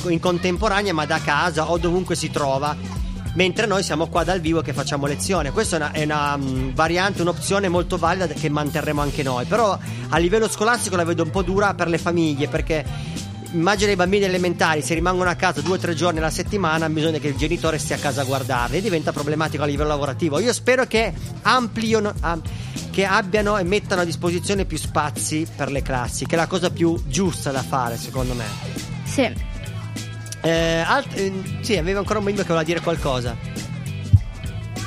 in, 0.07 0.19
contemporanea, 0.19 0.93
ma 0.93 1.05
da 1.05 1.19
casa 1.19 1.69
o 1.71 1.77
dovunque 1.77 2.15
si 2.15 2.29
trova. 2.29 2.75
Mentre 3.33 3.65
noi 3.65 3.83
siamo 3.83 4.07
qua 4.07 4.23
dal 4.23 4.39
vivo 4.39 4.61
che 4.61 4.71
facciamo 4.71 5.07
lezione. 5.07 5.51
Questa 5.51 5.75
è 5.75 5.79
una, 5.79 5.91
è 5.91 6.03
una, 6.03 6.37
mm, 6.37 6.69
variante, 6.73 7.21
un'opzione 7.21 7.67
molto 7.67 7.97
valida 7.97 8.27
che 8.27 8.47
manterremo 8.49 9.01
anche 9.01 9.23
noi. 9.23 9.43
Però 9.43 9.77
a 10.07 10.17
livello 10.17 10.47
scolastico 10.47 10.95
la 10.95 11.03
vedo 11.03 11.23
un 11.23 11.31
po' 11.31 11.41
dura 11.41 11.73
per 11.73 11.89
le 11.89 11.97
famiglie 11.97 12.47
perché 12.47 12.85
Immagina 13.55 13.93
i 13.93 13.95
bambini 13.95 14.25
elementari, 14.25 14.81
se 14.81 14.93
rimangono 14.95 15.29
a 15.29 15.35
casa 15.35 15.61
due 15.61 15.75
o 15.75 15.79
tre 15.79 15.95
giorni 15.95 16.19
alla 16.19 16.29
settimana, 16.29 16.89
bisogna 16.89 17.19
che 17.19 17.29
il 17.29 17.37
genitore 17.37 17.77
stia 17.77 17.95
a 17.95 17.99
casa 17.99 18.21
a 18.21 18.25
guardarli 18.25 18.77
e 18.77 18.81
diventa 18.81 19.13
problematico 19.13 19.63
a 19.63 19.65
livello 19.65 19.87
lavorativo. 19.87 20.39
Io 20.39 20.51
spero 20.51 20.85
che 20.85 21.13
ampliano, 21.43 22.13
am- 22.19 22.41
che 22.91 23.05
abbiano 23.05 23.57
e 23.57 23.63
mettano 23.63 24.01
a 24.01 24.03
disposizione 24.03 24.65
più 24.65 24.77
spazi 24.77 25.47
per 25.55 25.71
le 25.71 25.81
classi, 25.81 26.25
che 26.25 26.35
è 26.35 26.37
la 26.37 26.47
cosa 26.47 26.69
più 26.69 27.01
giusta 27.07 27.51
da 27.51 27.63
fare, 27.63 27.95
secondo 27.95 28.33
me. 28.33 28.43
sì 29.05 29.31
Eh, 30.41 30.83
alt- 30.85 31.17
eh, 31.17 31.31
sì, 31.61 31.77
aveva 31.77 31.99
ancora 31.99 32.19
un 32.19 32.25
bimbo 32.25 32.41
che 32.41 32.47
voleva 32.47 32.65
dire 32.65 32.81
qualcosa. 32.81 33.37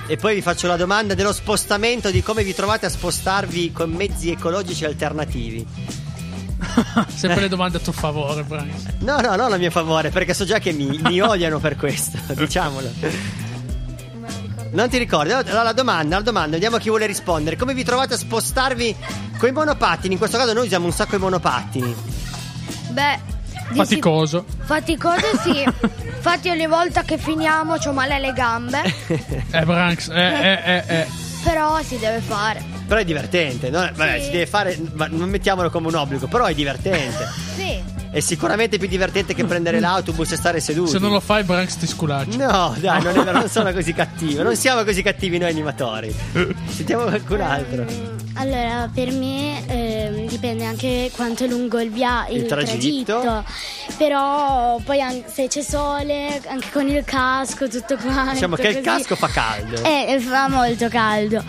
E 0.06 0.16
poi 0.16 0.34
vi 0.34 0.42
faccio 0.42 0.66
la 0.66 0.76
domanda 0.76 1.14
dello 1.14 1.32
spostamento, 1.32 2.10
di 2.10 2.22
come 2.22 2.44
vi 2.44 2.54
trovate 2.54 2.84
a 2.84 2.90
spostarvi 2.90 3.72
con 3.72 3.90
mezzi 3.90 4.30
ecologici 4.30 4.84
alternativi. 4.84 5.66
Sempre 7.14 7.40
le 7.42 7.48
domande 7.48 7.78
a 7.78 7.80
tuo 7.80 7.92
favore, 7.92 8.42
Brian. 8.44 8.70
No, 9.00 9.20
no, 9.20 9.34
non 9.36 9.52
a 9.52 9.56
mio 9.56 9.70
favore, 9.70 10.10
perché 10.10 10.34
so 10.34 10.44
già 10.44 10.58
che 10.58 10.72
mi, 10.72 10.98
mi 11.02 11.20
odiano 11.20 11.58
per 11.58 11.76
questo, 11.76 12.18
diciamolo. 12.34 12.90
Non 14.70 14.88
ti 14.88 14.98
ricordi? 14.98 15.32
Allora 15.32 15.62
la 15.62 15.72
domanda, 15.72 16.16
la 16.16 16.22
domanda, 16.22 16.50
vediamo 16.52 16.76
chi 16.76 16.88
vuole 16.90 17.06
rispondere. 17.06 17.56
Come 17.56 17.72
vi 17.74 17.84
trovate 17.84 18.14
a 18.14 18.16
spostarvi 18.18 18.94
con 19.38 19.48
i 19.48 19.52
monopattini? 19.52 20.12
In 20.12 20.18
questo 20.18 20.36
caso 20.36 20.52
noi 20.52 20.66
usiamo 20.66 20.84
un 20.84 20.92
sacco 20.92 21.16
i 21.16 21.18
monopattini. 21.18 21.94
Beh, 22.90 23.18
Faticoso. 23.74 24.44
faticoso 24.60 25.26
sì. 25.42 25.62
Infatti 26.18 26.50
ogni 26.50 26.66
volta 26.66 27.02
che 27.02 27.16
finiamo 27.16 27.74
ho 27.74 27.92
male 27.92 28.14
alle 28.14 28.32
gambe, 28.32 28.82
Eh, 29.50 29.64
Branks, 29.64 30.08
eh, 30.08 30.14
eh, 30.20 30.60
eh, 30.64 30.84
eh. 30.86 31.06
Però 31.48 31.80
si 31.82 31.98
deve 31.98 32.20
fare. 32.20 32.62
Però 32.86 33.00
è 33.00 33.04
divertente, 33.04 33.70
no? 33.70 33.78
Vabbè, 33.78 34.18
Sì. 34.18 34.24
si 34.26 34.30
deve 34.32 34.46
fare, 34.46 34.78
ma 34.92 35.06
non 35.06 35.30
mettiamolo 35.30 35.70
come 35.70 35.86
un 35.88 35.94
obbligo, 35.94 36.26
però 36.26 36.44
è 36.44 36.54
divertente. 36.54 37.46
Sì. 37.58 37.96
È 38.10 38.20
sicuramente 38.20 38.78
più 38.78 38.86
divertente 38.88 39.34
che 39.34 39.44
prendere 39.44 39.80
l'autobus 39.80 40.32
e 40.32 40.36
stare 40.36 40.60
seduti. 40.60 40.92
Se 40.92 40.98
non 40.98 41.10
lo 41.10 41.20
fai, 41.20 41.42
Branks 41.42 41.76
ti 41.76 41.86
sculaccia. 41.86 42.36
No, 42.38 42.74
dai, 42.78 43.02
non, 43.02 43.28
è 43.28 43.32
non 43.32 43.48
sono 43.48 43.72
così 43.72 43.92
cattivo. 43.92 44.42
Non 44.42 44.56
siamo 44.56 44.82
così 44.84 45.02
cattivi 45.02 45.36
noi 45.38 45.50
animatori. 45.50 46.14
Sentiamo 46.68 47.04
qualcun 47.04 47.40
altro. 47.40 47.84
Allora, 48.34 48.88
per 48.92 49.10
me 49.10 49.66
ehm, 49.66 49.97
dipende 50.28 50.64
anche 50.64 51.10
quanto 51.14 51.44
è 51.44 51.48
lungo 51.48 51.80
il, 51.80 51.90
via- 51.90 52.26
il, 52.28 52.42
Il 52.42 52.46
tragitto. 52.46 53.20
tragitto. 53.20 53.44
Però 53.96 54.78
poi 54.84 55.00
an- 55.00 55.24
se 55.26 55.48
c'è 55.48 55.62
sole, 55.62 56.40
anche 56.46 56.68
con 56.72 56.88
il 56.88 57.02
casco, 57.04 57.68
tutto 57.68 57.96
quanto. 57.96 58.32
Diciamo 58.32 58.56
che 58.56 58.68
il 58.68 58.74
così. 58.74 58.84
casco 58.84 59.16
fa 59.16 59.28
caldo. 59.28 59.82
Eh, 59.82 60.18
fa 60.20 60.48
molto 60.48 60.88
caldo. 60.88 61.42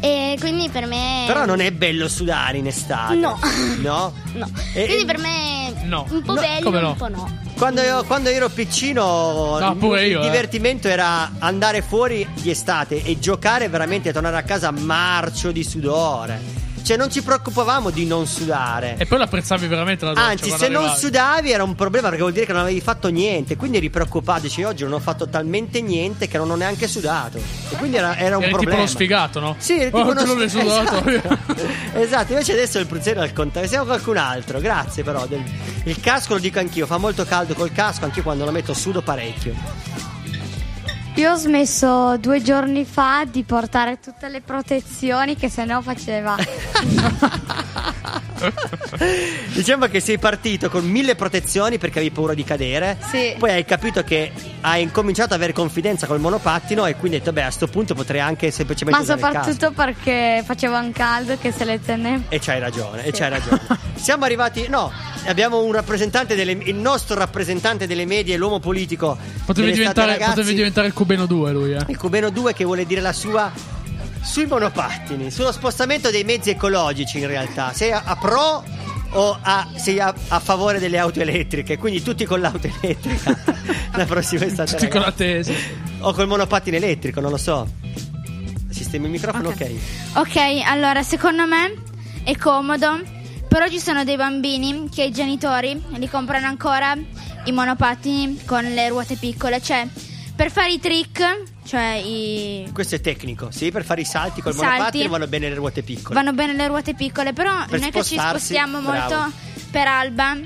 E 0.00 0.36
quindi 0.38 0.68
per 0.68 0.86
me. 0.86 1.24
Però 1.26 1.44
non 1.46 1.60
è 1.60 1.70
bello 1.72 2.06
sudare 2.08 2.58
in 2.58 2.66
estate. 2.66 3.14
No. 3.14 3.38
No? 3.80 4.12
No. 4.36 4.46
E- 4.74 4.84
Quindi 4.84 5.06
per 5.06 5.16
me 5.18 5.72
No. 5.84 6.04
un 6.10 6.20
po' 6.22 6.34
No, 6.34 6.40
bello, 6.42 6.62
come 6.64 6.80
no? 6.80 6.88
un 6.90 6.96
po' 6.96 7.08
no. 7.08 7.38
Quando 7.56 7.80
io, 7.80 8.04
quando 8.04 8.28
io 8.28 8.36
ero 8.36 8.48
piccino, 8.50 9.58
No, 9.58 9.70
il- 9.70 9.76
pure 9.78 10.04
il 10.04 10.10
io, 10.10 10.20
eh. 10.20 10.24
divertimento 10.24 10.88
era 10.88 11.32
andare 11.38 11.80
fuori 11.80 12.26
di 12.34 12.50
estate 12.50 13.02
e 13.02 13.18
giocare 13.18 13.68
veramente 13.70 14.10
e 14.10 14.12
tornare 14.12 14.36
a 14.36 14.42
casa 14.42 14.70
marcio 14.70 15.52
di 15.52 15.64
sudore. 15.64 16.64
Cioè, 16.86 16.96
non 16.96 17.10
ci 17.10 17.20
preoccupavamo 17.20 17.90
di 17.90 18.06
non 18.06 18.28
sudare. 18.28 18.94
E 18.96 19.06
poi 19.06 19.18
l'apprezzavi 19.18 19.66
veramente 19.66 20.04
la 20.04 20.12
doccia 20.12 20.26
Anzi, 20.26 20.50
se 20.50 20.68
non 20.68 20.82
arrivavi. 20.82 21.00
sudavi 21.00 21.50
era 21.50 21.64
un 21.64 21.74
problema 21.74 22.06
perché 22.06 22.20
vuol 22.22 22.32
dire 22.32 22.46
che 22.46 22.52
non 22.52 22.60
avevi 22.62 22.80
fatto 22.80 23.08
niente. 23.08 23.56
Quindi 23.56 23.78
eri 23.78 23.90
preoccupato. 23.90 24.42
Dici, 24.42 24.62
oggi 24.62 24.84
non 24.84 24.92
ho 24.92 25.00
fatto 25.00 25.28
talmente 25.28 25.80
niente 25.82 26.28
che 26.28 26.38
non 26.38 26.48
ho 26.48 26.54
neanche 26.54 26.86
sudato. 26.86 27.38
E 27.38 27.74
quindi 27.76 27.96
era, 27.96 28.16
era 28.16 28.36
un 28.36 28.42
Eri 28.44 28.52
tipo 28.52 28.62
problema. 28.62 28.82
lo 28.82 28.86
sfigato, 28.88 29.40
no? 29.40 29.56
Sì, 29.58 29.72
eri 29.80 29.84
tipo 29.86 29.98
oh, 29.98 30.10
uno 30.10 30.22
tu 30.22 30.34
non 30.36 30.48
sudato. 30.48 31.04
Esatto. 31.16 31.66
esatto, 31.94 32.32
invece 32.32 32.52
adesso 32.52 32.78
il 32.78 32.86
pruzzero 32.86 33.20
è 33.20 33.24
al 33.24 33.32
contrario. 33.32 33.68
Siamo 33.68 33.84
qualcun 33.86 34.16
altro. 34.18 34.60
Grazie, 34.60 35.02
però. 35.02 35.26
del- 35.26 35.42
Il 35.84 35.98
casco 36.00 36.34
lo 36.34 36.38
dico 36.40 36.60
anch'io. 36.60 36.86
Fa 36.86 36.98
molto 36.98 37.24
caldo 37.24 37.54
col 37.54 37.72
casco. 37.72 38.04
Anch'io 38.04 38.22
quando 38.22 38.44
lo 38.44 38.52
metto 38.52 38.72
sudo 38.74 39.02
parecchio. 39.02 40.15
Io 41.16 41.32
ho 41.32 41.36
smesso 41.36 42.18
due 42.18 42.42
giorni 42.42 42.84
fa 42.84 43.24
di 43.24 43.42
portare 43.42 43.98
tutte 44.00 44.28
le 44.28 44.42
protezioni 44.42 45.34
che 45.34 45.48
sennò 45.48 45.80
faceva. 45.80 46.36
Diciamo 49.54 49.86
che 49.86 50.00
sei 50.00 50.18
partito 50.18 50.68
con 50.68 50.84
mille 50.84 51.14
protezioni 51.14 51.78
perché 51.78 52.00
avevi 52.00 52.14
paura 52.14 52.34
di 52.34 52.44
cadere. 52.44 52.98
Sì. 53.10 53.34
Poi 53.38 53.50
hai 53.50 53.64
capito 53.64 54.04
che 54.04 54.30
hai 54.60 54.82
incominciato 54.82 55.32
ad 55.32 55.40
avere 55.40 55.54
confidenza 55.54 56.06
col 56.06 56.20
monopattino 56.20 56.84
e 56.84 56.96
quindi 56.96 57.16
hai 57.16 57.22
detto, 57.22 57.32
beh, 57.32 57.44
a 57.44 57.50
sto 57.50 57.66
punto 57.66 57.94
potrei 57.94 58.20
anche 58.20 58.50
semplicemente 58.50 59.00
Ma 59.00 59.04
soprattutto 59.06 59.72
perché 59.72 60.42
faceva 60.44 60.78
un 60.80 60.92
caldo 60.92 61.38
che 61.38 61.50
se 61.50 61.64
le 61.64 61.80
tenne. 61.80 62.24
E 62.28 62.38
c'hai 62.40 62.60
ragione, 62.60 63.04
e 63.04 63.12
Sì. 63.12 63.20
c'hai 63.20 63.30
ragione. 63.30 63.60
Siamo 63.96 64.24
arrivati, 64.24 64.66
no, 64.68 64.92
abbiamo 65.26 65.62
un 65.62 65.72
rappresentante 65.72 66.34
delle, 66.34 66.52
il 66.52 66.74
nostro 66.74 67.16
rappresentante 67.16 67.86
delle 67.86 68.04
medie, 68.04 68.36
l'uomo 68.36 68.60
politico. 68.60 69.16
Potevi 69.44 69.72
diventare, 69.72 70.18
potevi 70.18 70.54
diventare 70.54 70.86
il 70.88 70.92
Cubeno 71.06 71.26
2 71.26 71.52
lui, 71.52 71.72
eh. 71.72 71.84
il 71.86 71.96
Cubeno 71.96 72.30
2 72.30 72.52
che 72.52 72.64
vuole 72.64 72.84
dire 72.84 73.00
la 73.00 73.12
sua 73.12 73.52
sui 74.22 74.44
monopattini, 74.46 75.30
sullo 75.30 75.52
spostamento 75.52 76.10
dei 76.10 76.24
mezzi 76.24 76.50
ecologici 76.50 77.20
in 77.20 77.28
realtà. 77.28 77.72
Sei 77.72 77.92
a, 77.92 78.02
a 78.04 78.16
pro 78.16 78.64
o 79.10 79.38
a- 79.40 79.68
sei 79.76 80.00
a, 80.00 80.12
a 80.26 80.40
favore 80.40 80.80
delle 80.80 80.98
auto 80.98 81.20
elettriche? 81.20 81.78
Quindi 81.78 82.02
tutti 82.02 82.24
con 82.24 82.40
l'auto 82.40 82.68
elettrica 82.82 83.38
la 83.94 84.04
prossima 84.04 84.46
estate. 84.46 84.72
Tutti 84.72 84.88
con 84.88 85.02
la 85.02 85.12
tesi. 85.12 85.54
O 86.00 86.12
col 86.12 86.26
monopattino 86.26 86.76
elettrico, 86.76 87.20
non 87.20 87.30
lo 87.30 87.36
so. 87.36 87.68
Sistemi 88.68 89.04
il 89.04 89.12
microfono, 89.12 89.50
ok. 89.50 89.70
Ok, 90.14 90.36
allora 90.64 91.04
secondo 91.04 91.46
me 91.46 91.72
è 92.24 92.36
comodo, 92.36 93.00
però 93.46 93.68
ci 93.68 93.78
sono 93.78 94.02
dei 94.02 94.16
bambini 94.16 94.88
che 94.92 95.04
i 95.04 95.12
genitori 95.12 95.80
li 95.98 96.08
comprano 96.08 96.48
ancora 96.48 96.96
i 97.44 97.52
monopattini 97.52 98.44
con 98.44 98.64
le 98.64 98.88
ruote 98.88 99.14
piccole, 99.14 99.62
cioè 99.62 99.86
per 100.36 100.50
fare 100.50 100.72
i 100.72 100.78
trick, 100.78 101.42
cioè 101.64 101.94
i... 101.94 102.68
Questo 102.72 102.94
è 102.96 103.00
tecnico, 103.00 103.50
sì, 103.50 103.70
per 103.70 103.84
fare 103.84 104.02
i 104.02 104.04
salti 104.04 104.42
col 104.42 104.52
Salti. 104.52 104.68
monopattino 104.70 105.08
vanno 105.08 105.26
bene 105.26 105.48
le 105.48 105.54
ruote 105.54 105.82
piccole. 105.82 106.14
vanno 106.14 106.32
bene 106.34 106.52
le 106.52 106.66
ruote 106.66 106.94
piccole, 106.94 107.32
però 107.32 107.64
Per 107.66 107.80
noi 107.80 107.90
che 107.90 108.04
ci 108.04 108.18
spostiamo 108.18 108.80
bravo. 108.80 109.14
molto 109.14 109.36
per 109.70 109.86
Alba, 109.88 110.36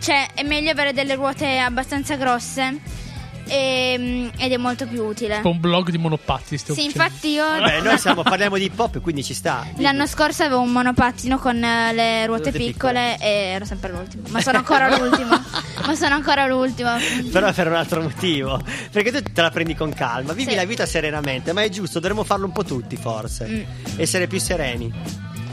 cioè 0.00 0.30
è 0.34 0.42
meglio 0.42 0.72
avere 0.72 0.92
delle 0.92 1.14
ruote 1.14 1.58
abbastanza 1.58 2.16
grosse 2.16 3.04
e- 3.46 4.30
ed 4.36 4.52
è 4.52 4.56
molto 4.56 4.86
più 4.86 5.02
utile. 5.04 5.40
Un 5.42 5.60
blog 5.60 5.90
di 5.90 5.98
monopatti. 5.98 6.58
Sì, 6.58 6.84
infatti 6.84 7.30
io 7.30 7.44
Vabbè, 7.44 7.80
noi 7.82 7.98
siamo, 7.98 8.22
parliamo 8.22 8.56
di 8.56 8.64
hip 8.64 8.78
hop, 8.78 9.00
quindi 9.00 9.22
ci 9.24 9.34
sta. 9.34 9.66
L'anno 9.78 10.06
scorso 10.06 10.42
avevo 10.44 10.60
un 10.60 10.72
monopattino 10.72 11.38
con 11.38 11.62
eh, 11.62 11.92
le 11.92 12.26
ruote 12.26 12.50
Ruote 12.50 12.58
piccole 12.58 13.16
e 13.18 13.28
ero 13.28 13.64
sempre 13.64 13.90
l'ultimo. 13.92 14.24
Ma 14.28 14.40
sono 14.40 14.58
ancora 14.58 14.94
l'ultimo. 14.96 15.30
Ma 15.86 15.94
sono 15.94 16.14
ancora 16.14 16.46
l'ultimo. 16.46 16.90
Però 17.30 17.52
per 17.52 17.66
un 17.68 17.74
altro 17.74 18.02
motivo. 18.02 18.60
Perché 18.90 19.12
tu 19.12 19.22
te 19.32 19.40
la 19.40 19.50
prendi 19.50 19.74
con 19.74 19.92
calma, 19.92 20.32
vivi 20.32 20.50
Sì. 20.50 20.56
la 20.56 20.64
vita 20.64 20.84
serenamente, 20.86 21.52
ma 21.52 21.62
è 21.62 21.68
giusto, 21.68 21.98
dovremmo 22.00 22.24
farlo 22.24 22.46
un 22.46 22.52
po' 22.52 22.64
tutti 22.64 22.96
forse. 22.96 23.46
Mm. 23.46 23.62
Essere 24.00 24.26
più 24.26 24.38
sereni. 24.40 24.92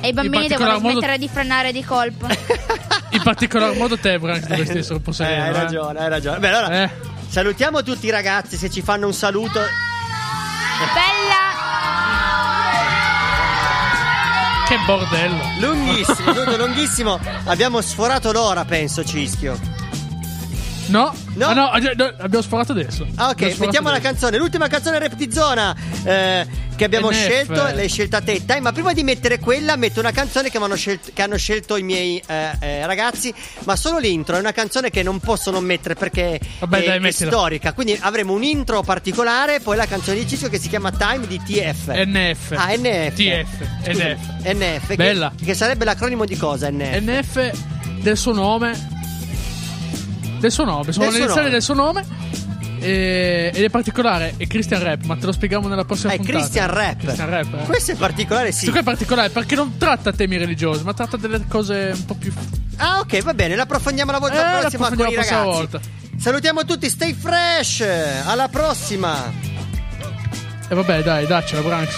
E 0.01 0.07
i 0.09 0.13
bambini 0.13 0.43
In 0.43 0.49
devono 0.49 0.79
modo- 0.79 0.89
smettere 0.91 1.17
di 1.17 1.29
frenare 1.29 1.71
di 1.71 1.83
colpo. 1.83 2.27
In 3.11 3.21
particolar 3.23 3.75
modo 3.75 3.97
te, 3.97 4.17
Branks, 4.19 4.47
dovresti 4.47 4.77
essere 4.79 4.95
un 4.95 5.01
po' 5.01 5.11
Eh, 5.11 5.13
sereno. 5.13 5.43
hai 5.43 5.49
eh. 5.49 5.53
ragione, 5.53 5.99
hai 5.99 6.09
ragione. 6.09 6.39
Beh, 6.39 6.47
allora 6.49 6.83
Eh. 6.83 6.89
Salutiamo 7.33 7.81
tutti 7.81 8.05
i 8.05 8.11
ragazzi 8.11 8.57
se 8.57 8.69
ci 8.69 8.83
fanno 8.83 9.07
un 9.07 9.13
saluto. 9.13 9.59
Che 14.67 14.77
bordello. 14.85 15.41
Lunghissimo, 15.59 16.31
lunghissimo. 16.55 17.19
Abbiamo 17.45 17.81
sforato 17.81 18.31
l'ora, 18.31 18.65
penso, 18.65 19.03
Cischio. 19.03 19.72
No? 20.87 21.13
No? 21.35 21.47
Ah, 21.47 21.53
no, 21.53 21.69
ah, 21.69 21.79
no, 21.79 22.13
abbiamo 22.19 22.41
sforato 22.41 22.71
adesso. 22.73 23.05
Ah, 23.15 23.29
ok, 23.29 23.57
mettiamo 23.59 23.89
la 23.89 23.99
canzone, 23.99 24.37
l'ultima 24.37 24.67
canzone 24.67 24.99
rap 24.99 25.13
di 25.15 25.31
zona 25.31 25.75
eh, 26.03 26.45
che 26.75 26.83
abbiamo 26.83 27.09
NF. 27.09 27.15
scelto, 27.15 27.53
l'hai 27.53 27.87
scelta 27.89 28.21
te. 28.21 28.41
Dai, 28.43 28.59
ma 28.61 28.71
prima 28.71 28.93
di 28.93 29.03
mettere 29.03 29.39
quella, 29.39 29.75
metto 29.75 29.99
una 29.99 30.11
canzone 30.11 30.49
che, 30.49 30.59
m'hanno 30.59 30.75
scelto- 30.75 31.11
che 31.13 31.21
hanno 31.21 31.37
scelto 31.37 31.77
i 31.77 31.83
miei 31.83 32.21
eh, 32.25 32.51
eh, 32.59 32.85
ragazzi, 32.85 33.33
ma 33.63 33.75
solo 33.75 33.97
l'intro, 33.97 34.35
è 34.35 34.39
una 34.39 34.51
canzone 34.51 34.89
che 34.89 35.03
non 35.03 35.19
posso 35.19 35.51
non 35.51 35.63
mettere 35.63 35.95
perché 35.95 36.39
Vabbè, 36.59 36.83
è, 36.83 36.99
dai, 36.99 37.07
è 37.07 37.11
storica. 37.11 37.73
Quindi 37.73 37.97
avremo 37.99 38.33
un 38.33 38.43
intro 38.43 38.81
particolare, 38.81 39.59
poi 39.61 39.77
la 39.77 39.85
canzone 39.85 40.19
di 40.19 40.27
Cisco 40.27 40.49
che 40.49 40.59
si 40.59 40.67
chiama 40.67 40.91
Time 40.91 41.27
di 41.27 41.41
TF. 41.41 41.87
NF. 42.05 42.51
Ah, 42.55 42.75
NF. 42.75 43.13
TF. 43.13 43.87
NF. 43.87 44.53
NF. 44.53 44.87
che- 44.87 44.95
Bella. 44.95 45.31
Che, 45.43 45.53
sarebbe 45.53 45.85
l'acronimo 45.85 46.25
di 46.25 46.35
cosa? 46.37 46.69
NF. 46.69 46.99
NF 46.99 47.51
del 48.01 48.17
suo 48.17 48.33
nome. 48.33 48.91
Del 50.43 50.51
suo 50.51 50.65
nome. 50.65 50.91
Sono 50.91 51.05
Del 51.05 51.13
le 51.13 51.19
suo 51.19 51.23
iniziali 51.23 51.37
nome. 51.45 51.49
del 51.51 51.61
suo 51.61 51.73
nome. 51.73 52.05
E- 52.81 53.51
ed 53.53 53.63
è 53.63 53.69
particolare. 53.69 54.33
È 54.35 54.45
Christian 54.45 54.83
Rap, 54.83 55.03
ma 55.05 55.15
te 55.15 55.25
lo 55.25 55.31
spieghiamo 55.31 55.69
nella 55.69 55.85
prossima 55.85 56.11
è 56.11 56.17
puntata. 56.17 56.37
Christian 56.37 56.67
Rap. 56.69 56.97
Christian 56.99 57.29
Rap. 57.29 57.53
eh. 57.61 57.63
Questo 57.65 57.91
è 57.91 57.95
particolare, 57.95 58.51
sì. 58.51 58.63
Questo 58.65 58.79
è 58.81 58.83
particolare 58.83 59.29
perché 59.29 59.55
non 59.55 59.77
tratta 59.77 60.11
temi 60.11 60.35
religiosi, 60.35 60.83
ma 60.83 60.93
tratta 60.93 61.15
delle 61.15 61.45
cose 61.47 61.91
un 61.95 62.03
po' 62.05 62.15
più. 62.15 62.33
Ah, 62.75 62.99
ok, 62.99 63.21
va 63.21 63.33
bene, 63.33 63.55
l'approfondiamo 63.55 64.11
la 64.11 64.19
volta 64.19 64.57
Eh, 64.57 64.59
prossima 64.59 64.89
con 64.89 64.97
i 64.97 65.13
l'approfondiamo 65.13 65.15
la 65.15 65.15
prossima 65.15 65.39
ragazzi. 65.39 65.57
volta. 65.57 65.79
Salutiamo 66.19 66.65
tutti, 66.65 66.89
stay 66.89 67.13
fresh. 67.13 67.85
Alla 68.25 68.49
prossima. 68.49 69.31
E 70.67 70.75
vabbè, 70.75 71.03
dai, 71.03 71.25
daccela, 71.25 71.61
Branks. 71.61 71.95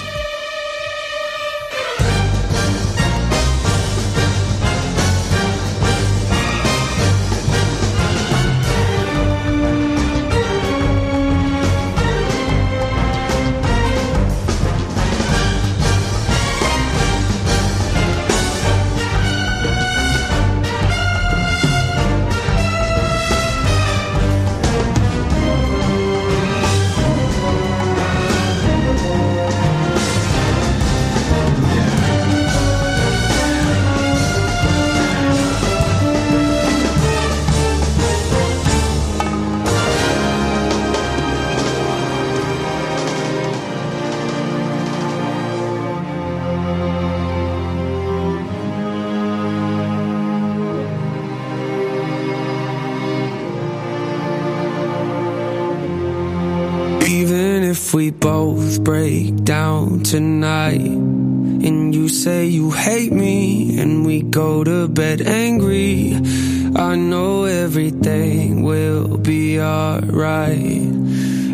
Break 58.86 59.44
down 59.44 60.04
tonight. 60.04 60.80
And 60.80 61.94
you 61.96 62.08
say 62.08 62.46
you 62.46 62.70
hate 62.70 63.12
me, 63.12 63.80
and 63.80 64.06
we 64.06 64.22
go 64.22 64.64
to 64.64 64.88
bed 64.88 65.22
angry. 65.22 66.14
I 66.76 66.96
know 66.96 67.46
everything 67.46 68.62
will 68.62 69.18
be 69.18 69.60
alright. 69.60 70.94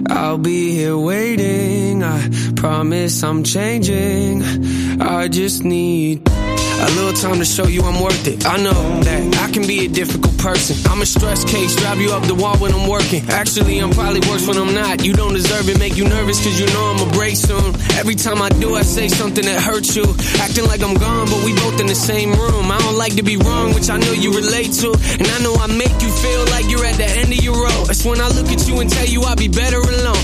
I'll 0.10 0.40
be 0.40 0.76
here 0.76 0.98
waiting. 0.98 2.04
I 2.04 2.30
promise 2.58 3.24
I'm 3.24 3.44
changing. 3.46 4.44
I 5.02 5.30
just 5.30 5.64
need 5.64 6.21
little 6.96 7.14
time 7.14 7.40
to 7.40 7.46
show 7.46 7.68
you 7.68 7.82
I'm 7.84 8.02
worth 8.02 8.28
it. 8.28 8.46
I 8.46 8.58
know 8.58 9.02
that 9.02 9.38
I 9.38 9.52
can 9.52 9.66
be 9.68 9.86
a 9.86 9.90
difficult 9.90 10.38
person. 10.38 10.76
I'm 10.92 11.02
a 11.02 11.06
stress 11.06 11.44
case, 11.46 11.76
drive 11.76 12.00
you 12.00 12.12
up 12.12 12.24
the 12.24 12.36
wall 12.36 12.58
when 12.58 12.74
I'm 12.74 12.88
working. 12.90 13.24
Actually, 13.30 13.80
I'm 13.80 13.92
probably 13.92 14.22
worse 14.30 14.48
when 14.48 14.58
I'm 14.58 14.74
not. 14.74 15.06
You 15.06 15.14
don't 15.14 15.34
deserve 15.34 15.70
it, 15.70 15.80
make 15.80 15.96
you 15.98 16.08
nervous 16.08 16.44
cause 16.44 16.60
you 16.60 16.68
know 16.68 16.96
I'm 16.96 17.08
a 17.08 17.12
break 17.14 17.36
soon. 17.36 17.76
Every 17.98 18.16
time 18.16 18.42
I 18.42 18.50
do, 18.50 18.76
I 18.76 18.82
say 18.82 19.08
something 19.08 19.46
that 19.46 19.62
hurts 19.62 19.96
you. 19.96 20.06
Acting 20.40 20.66
like 20.66 20.82
I'm 20.82 20.96
gone, 20.96 21.28
but 21.28 21.44
we 21.46 21.54
both 21.56 21.80
in 21.80 21.88
the 21.88 21.96
same 21.96 22.32
room. 22.34 22.72
I 22.72 22.78
don't 22.80 22.98
like 22.98 23.16
to 23.16 23.24
be 23.24 23.38
wrong, 23.38 23.74
which 23.74 23.90
I 23.90 23.98
know 23.98 24.12
you 24.12 24.34
relate 24.34 24.74
to. 24.84 24.92
And 25.20 25.28
I 25.28 25.40
know 25.44 25.56
I 25.56 25.68
make 25.68 25.96
you 26.02 26.12
feel 26.12 26.44
like 26.52 26.70
you're 26.70 26.86
at 26.86 26.98
the 26.98 27.08
end 27.08 27.32
of 27.32 27.42
your 27.44 27.56
road. 27.56 27.88
That's 27.88 28.04
when 28.06 28.20
I 28.20 28.28
look 28.30 28.50
at 28.50 28.68
you 28.68 28.80
and 28.80 28.90
tell 28.90 29.06
you 29.06 29.22
I'll 29.24 29.36
be 29.36 29.48
better 29.48 29.80
alone. 29.80 30.22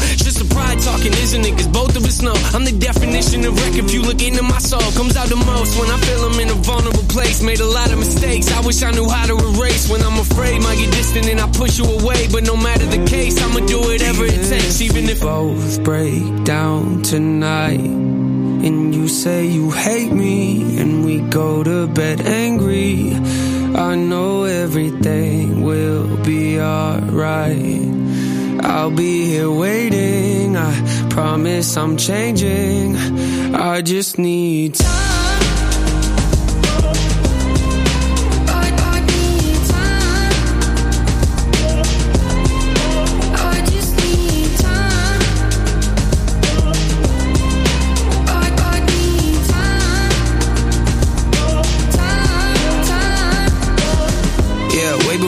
It's 0.57 0.85
just 0.85 0.97
a 0.97 0.97
pride 0.97 0.97
talking, 0.97 1.13
isn't 1.13 1.45
it? 1.45 1.51
Cause 1.57 1.67
both 1.67 1.95
of 1.95 2.05
us 2.05 2.21
know 2.21 2.33
I'm 2.53 2.65
the 2.65 2.71
definition 2.71 3.45
of 3.45 3.55
wreck. 3.55 3.75
If 3.75 3.93
you 3.93 4.01
look 4.01 4.21
into 4.21 4.43
my 4.43 4.59
soul, 4.59 4.81
comes 4.93 5.15
out 5.17 5.27
the 5.29 5.35
most 5.35 5.79
when 5.79 5.89
I 5.89 5.97
feel 5.97 6.25
I'm 6.25 6.39
in 6.39 6.49
a 6.49 6.53
vulnerable 6.53 7.03
place. 7.09 7.41
Made 7.41 7.59
a 7.59 7.65
lot 7.65 7.91
of 7.91 7.99
mistakes. 7.99 8.51
I 8.51 8.61
wish 8.61 8.81
I 8.83 8.91
knew 8.91 9.07
how 9.09 9.25
to 9.27 9.37
erase. 9.37 9.89
When 9.89 10.01
I'm 10.01 10.19
afraid, 10.19 10.61
might 10.61 10.77
get 10.77 10.91
distant 10.91 11.27
and 11.27 11.39
I 11.39 11.49
push 11.51 11.79
you 11.79 11.85
away. 11.85 12.27
But 12.31 12.43
no 12.43 12.55
matter 12.55 12.85
the 12.85 13.05
case, 13.05 13.41
I'ma 13.41 13.65
do 13.65 13.79
whatever 13.79 14.25
it 14.25 14.49
takes, 14.49 14.81
even 14.81 15.09
if 15.09 15.21
both 15.21 15.83
break 15.83 16.43
down 16.43 17.01
tonight. 17.03 17.79
And 17.79 18.93
you 18.93 19.07
say 19.07 19.45
you 19.45 19.69
hate 19.71 20.11
me, 20.11 20.79
and 20.79 21.05
we 21.05 21.19
go 21.19 21.63
to 21.63 21.87
bed 21.87 22.21
angry. 22.21 23.13
I 23.75 23.95
know 23.95 24.45
everything 24.45 25.61
will 25.61 26.17
be 26.23 26.59
alright. 26.59 27.96
I'll 28.61 28.91
be 28.91 29.25
here 29.25 29.51
waiting. 29.51 30.55
I 30.57 31.07
promise 31.09 31.77
I'm 31.77 31.97
changing. 31.97 32.95
I 33.55 33.81
just 33.81 34.17
need 34.17 34.75
time. 34.75 35.56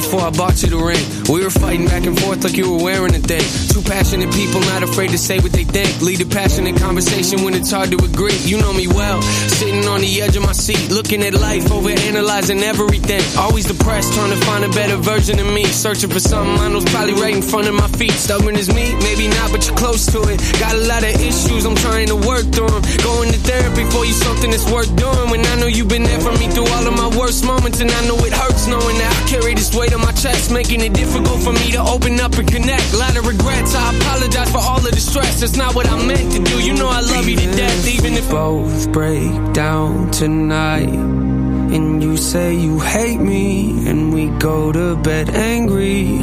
Before 0.09 0.25
I 0.25 0.31
bought 0.31 0.57
you 0.63 0.69
the 0.73 0.81
ring. 0.81 1.05
We 1.29 1.45
were 1.45 1.53
fighting 1.53 1.85
back 1.85 2.01
and 2.09 2.17
forth 2.17 2.43
like 2.43 2.57
you 2.57 2.65
were 2.65 2.81
wearing 2.81 3.13
a 3.13 3.21
thing. 3.21 3.45
Two 3.69 3.85
passionate 3.85 4.33
people 4.33 4.59
not 4.61 4.81
afraid 4.81 5.11
to 5.13 5.19
say 5.19 5.37
what 5.37 5.51
they 5.53 5.63
think. 5.63 6.01
Lead 6.01 6.19
a 6.21 6.25
passionate 6.25 6.81
conversation 6.81 7.45
when 7.45 7.53
it's 7.53 7.69
hard 7.69 7.93
to 7.93 7.97
agree. 8.01 8.33
You 8.41 8.57
know 8.57 8.73
me 8.73 8.87
well. 8.87 9.21
Sitting 9.61 9.85
on 9.85 10.01
the 10.01 10.09
edge 10.25 10.35
of 10.35 10.41
my 10.41 10.53
seat, 10.53 10.89
looking 10.89 11.21
at 11.21 11.35
life, 11.35 11.71
over 11.71 11.89
analyzing 11.89 12.63
everything. 12.63 13.21
Always 13.37 13.69
depressed, 13.69 14.11
trying 14.17 14.33
to 14.33 14.41
find 14.49 14.65
a 14.65 14.69
better 14.69 14.97
version 14.97 15.37
of 15.37 15.45
me. 15.53 15.65
Searching 15.65 16.09
for 16.09 16.19
something 16.19 16.57
I 16.57 16.69
know's 16.69 16.89
probably 16.89 17.13
right 17.13 17.35
in 17.35 17.43
front 17.43 17.67
of 17.67 17.75
my 17.75 17.87
feet. 17.93 18.17
Stubborn 18.17 18.55
as 18.55 18.73
me, 18.73 18.89
maybe 19.05 19.27
not, 19.27 19.51
but 19.51 19.61
you're 19.67 19.77
close 19.77 20.09
to 20.09 20.25
it. 20.25 20.41
Got 20.57 20.73
a 20.73 20.83
lot 20.89 21.05
of 21.05 21.13
issues, 21.21 21.65
I'm 21.65 21.75
trying 21.75 22.07
to 22.07 22.17
work 22.17 22.49
through 22.49 22.73
'em. 22.73 22.81
Going 23.05 23.29
to 23.29 23.39
therapy 23.45 23.85
for 23.93 24.05
you, 24.09 24.13
something 24.13 24.49
that's 24.49 24.65
worth 24.73 24.89
doing. 24.95 25.29
When 25.29 25.45
I 25.45 25.55
know 25.61 25.67
you've 25.67 25.87
been 25.87 26.03
there 26.03 26.19
for 26.19 26.33
me 26.41 26.49
through 26.49 26.65
all 26.65 26.85
of 26.89 26.95
my 26.97 27.09
worst 27.15 27.45
moments, 27.45 27.79
and 27.79 27.91
I 27.91 28.01
know 28.07 28.17
it 28.25 28.33
hurts 28.33 28.65
knowing 28.65 28.97
that 28.97 29.13
I 29.13 29.21
carry 29.29 29.53
this 29.53 29.69
weight 29.75 29.93
on 29.99 30.05
my 30.05 30.11
chest, 30.11 30.51
making 30.51 30.81
it 30.81 30.93
difficult 30.93 31.41
for 31.41 31.53
me 31.53 31.71
to 31.71 31.81
open 31.81 32.19
up 32.19 32.33
and 32.33 32.47
connect. 32.47 32.93
lot 32.93 33.17
of 33.17 33.25
regrets, 33.27 33.75
I 33.75 33.95
apologize 33.95 34.51
for 34.51 34.59
all 34.59 34.79
the 34.79 34.95
stress. 34.99 35.39
That's 35.41 35.55
not 35.55 35.75
what 35.75 35.87
I 35.89 36.05
meant 36.05 36.31
to 36.33 36.39
do. 36.39 36.63
You 36.63 36.73
know 36.73 36.87
I 36.87 37.01
love 37.01 37.27
you 37.27 37.35
to 37.37 37.51
death, 37.51 37.87
even 37.87 38.13
if 38.13 38.29
both 38.29 38.91
break 38.91 39.53
down 39.53 40.11
tonight. 40.11 40.89
And 41.75 42.01
you 42.01 42.17
say 42.17 42.55
you 42.55 42.79
hate 42.79 43.19
me, 43.19 43.87
and 43.87 44.13
we 44.13 44.27
go 44.39 44.71
to 44.71 44.95
bed 44.97 45.29
angry. 45.29 46.19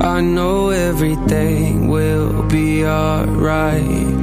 I 0.00 0.20
know 0.20 0.70
everything 0.70 1.88
will 1.88 2.42
be 2.44 2.86
alright. 2.86 4.14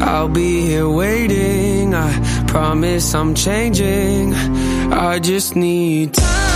I'll 0.00 0.28
be 0.28 0.60
here 0.62 0.88
waiting. 0.88 1.94
I 1.94 2.44
promise 2.46 3.14
I'm 3.14 3.34
changing. 3.34 4.34
I 4.92 5.18
just 5.18 5.56
need 5.56 6.14
time. 6.14 6.47